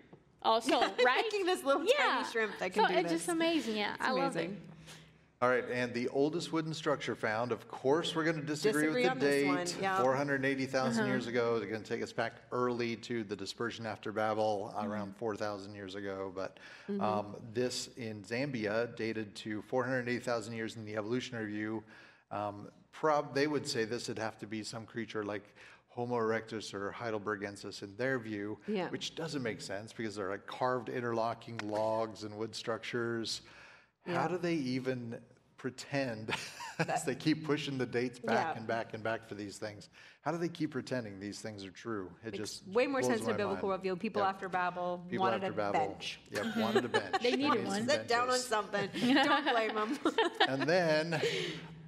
Also, 0.42 0.81
right? 1.05 1.25
Making 1.25 1.47
this 1.47 1.64
little 1.64 1.85
tiny 1.85 2.25
shrimp 2.31 2.53
that 2.61 2.73
can 2.73 2.85
so 2.85 2.88
do 2.88 2.95
it's 2.99 3.11
this. 3.11 3.21
just 3.23 3.29
amazing. 3.29 3.77
Yeah, 3.77 3.95
I 4.01 4.12
love 4.12 4.37
it. 4.37 4.51
All 5.42 5.51
right, 5.51 5.64
and 5.70 5.92
the 5.92 6.09
oldest 6.09 6.51
wooden 6.51 6.72
structure 6.72 7.14
found, 7.14 7.53
of 7.53 7.68
course, 7.68 8.14
we're 8.14 8.25
going 8.25 8.40
to 8.40 8.42
disagree, 8.42 8.85
Disagree 8.85 9.03
with 9.03 9.11
on 9.11 9.18
the 9.18 9.25
this 9.27 9.35
date. 9.42 9.46
one, 9.77 9.83
yeah. 9.83 10.01
480,000 10.01 10.99
Uh-huh. 11.03 11.07
years 11.12 11.27
ago. 11.27 11.59
They're 11.59 11.68
going 11.68 11.83
to 11.83 11.88
take 11.88 12.03
us 12.03 12.12
back 12.12 12.37
early 12.53 12.96
to 12.96 13.22
the 13.22 13.37
dispersion 13.37 13.85
after 13.85 14.12
Babel, 14.12 14.72
Mm-hmm. 14.75 14.90
around 14.90 15.14
4,000 15.18 15.75
years 15.75 15.94
ago. 15.94 16.33
But 16.35 16.59
um, 17.01 17.37
this 17.53 17.90
in 17.99 18.22
Zambia 18.22 18.96
dated 18.96 19.35
to 19.37 19.61
480,000 19.62 20.55
years 20.55 20.77
in 20.77 20.87
the 20.87 20.96
evolutionary 20.96 21.46
view. 21.53 21.85
Um, 22.31 22.68
prob 22.92 23.35
they 23.35 23.46
would 23.46 23.66
say 23.68 23.85
this 23.85 24.09
would 24.09 24.18
have 24.18 24.38
to 24.38 24.46
be 24.46 24.62
some 24.62 24.87
creature 24.87 25.22
like 25.22 25.55
Homo 25.90 26.14
erectus 26.16 26.72
or 26.72 26.94
Heidelbergensis 26.99 27.83
in 27.83 27.94
their 27.99 28.18
view, 28.18 28.57
Yeah. 28.66 28.88
which 28.88 29.14
doesn't 29.14 29.42
make 29.42 29.61
sense 29.61 29.92
because 29.92 30.16
they're 30.16 30.31
like 30.31 30.46
carved 30.46 30.88
interlocking 30.88 31.59
logs 31.62 32.22
and 32.22 32.35
wood 32.38 32.55
structures. 32.55 33.42
How 34.07 34.29
do 34.29 34.38
they 34.38 34.55
even 34.55 35.19
pretend 35.57 36.33
as 36.88 37.05
they 37.05 37.14
keep 37.14 37.45
pushing 37.45 37.79
the 37.79 37.87
dates 37.87 38.19
back 38.19 38.52
Yeah. 38.54 38.59
and 38.59 38.67
back 38.67 38.94
and 38.94 39.02
back 39.02 39.29
for 39.29 39.35
these 39.35 39.59
things? 39.59 39.88
How 40.23 40.33
do 40.33 40.38
they 40.38 40.48
keep 40.48 40.73
pretending 40.73 41.19
these 41.21 41.40
things 41.40 41.65
are 41.65 41.71
true? 41.71 42.11
It 42.25 42.33
Makes 42.33 42.38
just 42.38 42.69
way 42.69 42.87
more 42.87 43.02
sense 43.02 43.21
to 43.23 43.29
my 43.29 43.33
biblical 43.33 43.69
mind. 43.69 43.83
worldview. 43.83 43.98
People 43.98 44.23
Yep. 44.23 44.29
after 44.35 44.48
Babel 44.48 45.04
People 45.09 45.25
wanted 45.25 45.42
after 45.44 45.52
a 45.52 45.57
Babel. 45.57 45.88
bench. 45.88 46.21
Yep, 46.31 46.57
wanted 46.57 46.85
a 46.85 46.88
bench. 46.88 47.15
They 47.23 47.33
needed 47.37 47.52
some 47.63 47.65
one. 47.67 47.88
Sit 47.88 48.09
down 48.09 48.31
on 48.31 48.38
something. 48.38 48.88
Don't 49.00 49.44
blame 49.44 49.75
them. 49.75 49.98
And 50.48 50.63
then, 50.63 51.21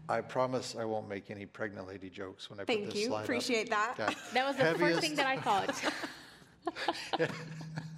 I 0.08 0.20
promise 0.22 0.74
I 0.78 0.84
won't 0.84 1.08
make 1.08 1.30
any 1.30 1.44
pregnant 1.46 1.86
lady 1.86 2.08
jokes 2.10 2.48
when 2.48 2.58
I 2.58 2.62
put 2.62 2.68
Thank 2.74 2.86
this 2.86 2.94
you. 2.94 3.06
slide 3.08 3.18
up. 3.18 3.24
Appreciate 3.24 3.68
that. 3.70 3.96
Okay. 4.00 4.14
That 4.32 4.46
was 4.46 4.56
the 4.56 4.78
first 4.78 5.00
thing 5.00 5.14
that 5.16 5.26
I 5.26 5.36
thought. 5.38 7.28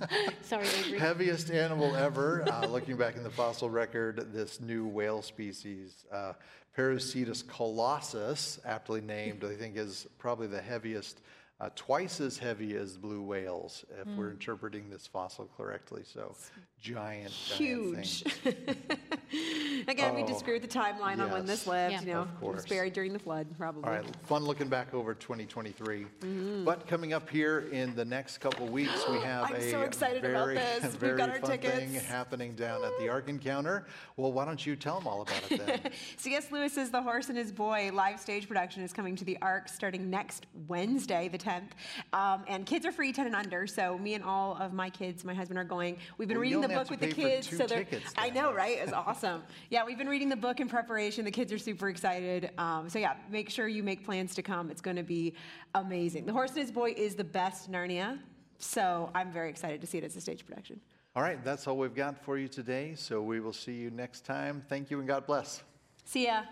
Sorry, 0.43 0.67
Avery. 0.67 0.99
Heaviest 0.99 1.51
animal 1.51 1.95
ever, 1.97 2.45
uh, 2.51 2.67
looking 2.67 2.97
back 2.97 3.17
in 3.17 3.23
the 3.23 3.31
fossil 3.31 3.69
record, 3.71 4.33
this 4.33 4.61
new 4.61 4.87
whale 4.87 5.23
species, 5.23 6.05
uh, 6.13 6.33
Perucetus 6.77 7.43
colossus, 7.47 8.59
aptly 8.65 9.01
named, 9.01 9.45
I 9.45 9.55
think 9.55 9.77
is 9.77 10.07
probably 10.19 10.47
the 10.47 10.63
heaviest, 10.63 11.21
uh, 11.61 11.69
twice 11.77 12.21
as 12.21 12.39
heavy 12.39 12.77
as 12.77 12.97
blue 12.97 13.23
whales, 13.23 13.85
if 14.01 14.07
Hmm. 14.07 14.17
we're 14.17 14.31
interpreting 14.31 14.89
this 14.89 15.07
fossil 15.07 15.51
correctly. 15.57 16.03
So 16.05 16.35
giant, 16.81 17.33
giant 17.47 17.59
Huge. 17.59 18.23
thing. 18.25 18.77
Again, 19.89 20.15
we 20.15 20.23
Oh, 20.23 20.27
just 20.27 20.41
screw 20.41 20.55
with 20.55 20.63
the 20.63 20.69
timeline 20.69 21.21
on 21.21 21.31
when 21.31 21.47
this 21.47 21.61
yes. 21.61 21.67
lived. 21.67 21.93
Yeah. 21.93 22.01
You 22.03 22.07
know, 22.07 22.21
Of 22.23 22.29
it 22.29 22.33
was 22.41 22.41
course. 22.41 22.67
buried 22.67 22.93
during 22.93 23.13
the 23.13 23.19
flood, 23.19 23.47
probably. 23.57 23.85
All 23.85 23.91
right, 23.91 24.05
fun 24.27 24.45
looking 24.45 24.69
back 24.69 24.93
over 24.95 25.15
2023. 25.15 26.05
Mm-hmm. 26.21 26.65
But 26.65 26.87
coming 26.87 27.13
up 27.13 27.29
here 27.31 27.61
in 27.73 27.95
the 27.95 28.05
next 28.05 28.39
couple 28.39 28.67
weeks, 28.67 29.05
we 29.09 29.19
have 29.21 29.45
I'm 29.51 29.57
a 29.57 29.71
so 29.71 29.83
excited 29.83 30.25
about 30.25 30.45
very, 30.47 30.55
this. 30.57 30.83
We've 30.85 30.93
very 30.95 31.17
got 31.19 31.31
our 31.31 31.39
fun 31.39 31.51
thing 31.59 31.61
tickets. 31.61 32.05
happening 32.07 32.55
down 32.55 32.85
at 32.85 32.93
the 32.99 33.09
Ark 33.09 33.29
Encounter. 33.29 33.87
Well, 34.17 34.33
why 34.33 34.45
don't 34.45 34.65
you 34.65 34.77
tell 34.77 34.99
them 34.99 35.07
all 35.09 35.23
about 35.23 35.51
it 35.51 35.67
then? 35.67 35.93
C.S. 36.19 36.51
Lewis's 36.53 36.91
The 36.91 37.03
Horse 37.03 37.29
and 37.29 37.39
His 37.39 37.53
Boy 37.53 37.91
live 37.93 38.21
stage 38.21 38.47
production 38.49 38.83
is 38.83 38.93
coming 38.93 39.17
to 39.17 39.25
the 39.25 39.39
Ark 39.41 39.69
starting 39.69 40.11
next 40.11 40.47
Wednesday, 40.69 41.29
the 41.29 41.39
10th. 41.39 41.71
Um, 42.13 42.45
and 42.49 42.67
kids 42.67 42.85
are 42.87 42.93
free 42.93 43.13
10 43.13 43.27
and 43.27 43.35
under, 43.37 43.67
so 43.67 43.97
me 43.99 44.15
and 44.15 44.25
all 44.25 44.57
of 44.61 44.73
my 44.73 44.91
kids, 44.91 45.25
my 45.25 45.35
husband, 45.35 45.59
are 45.59 45.65
going. 45.65 45.97
We've 46.19 46.29
been 46.29 46.37
Well, 46.37 46.45
you 46.45 46.57
reading 46.59 46.61
the 46.61 46.67
only 46.67 46.75
have 46.75 46.89
book 46.89 46.99
to 46.99 47.07
with 47.07 47.17
the 47.17 47.23
pay 47.23 47.23
for 47.23 47.29
kids. 47.37 47.47
two 47.49 47.57
so 47.57 47.67
they're, 47.67 47.79
tickets 47.85 48.13
I 48.19 48.31
then. 48.31 48.43
know, 48.43 48.53
right? 48.53 48.79
It's 48.79 48.93
awesome. 49.21 49.43
Yeah, 49.69 49.85
we've 49.85 49.99
been 49.99 50.09
reading 50.09 50.31
the 50.31 50.37
book 50.37 50.61
in 50.61 50.69
preparation. 50.69 51.27
The 51.27 51.31
kids 51.31 51.53
are 51.53 51.59
super 51.59 51.91
excited. 51.91 52.51
Um, 52.57 52.89
so 52.89 52.99
yeah, 52.99 53.17
make 53.31 53.51
sure 53.51 53.69
you 53.69 53.83
make 53.83 54.03
plans 54.03 54.35
to 54.37 54.43
come. 54.43 54.71
It's 54.71 54.81
going 54.81 54.97
to 54.97 55.03
be 55.03 55.35
amazing. 55.75 56.25
The 56.25 56.33
Horse 56.33 56.53
and 56.53 56.61
His 56.61 56.71
Boy 56.71 56.95
is 56.97 57.15
the 57.17 57.25
best 57.25 57.71
Narnia, 57.71 58.19
so 58.59 59.11
I'm 59.15 59.31
very 59.31 59.51
excited 59.51 59.83
to 59.83 59.87
see 59.87 59.99
it 59.99 60.05
as 60.05 60.17
a 60.17 60.23
stage 60.23 60.47
production. 60.47 60.81
All 61.15 61.23
right, 61.23 61.43
that's 61.45 61.67
all 61.67 61.77
we've 61.77 61.95
got 61.95 62.25
for 62.25 62.39
you 62.39 62.49
today. 62.49 62.95
So 62.95 63.21
we 63.21 63.41
will 63.41 63.53
see 63.53 63.75
you 63.75 63.91
next 63.91 64.25
time. 64.25 64.63
Thank 64.69 64.91
you 64.91 65.01
and 65.01 65.07
God 65.07 65.27
bless. 65.27 65.63
See 66.07 66.25
ya. 66.25 66.43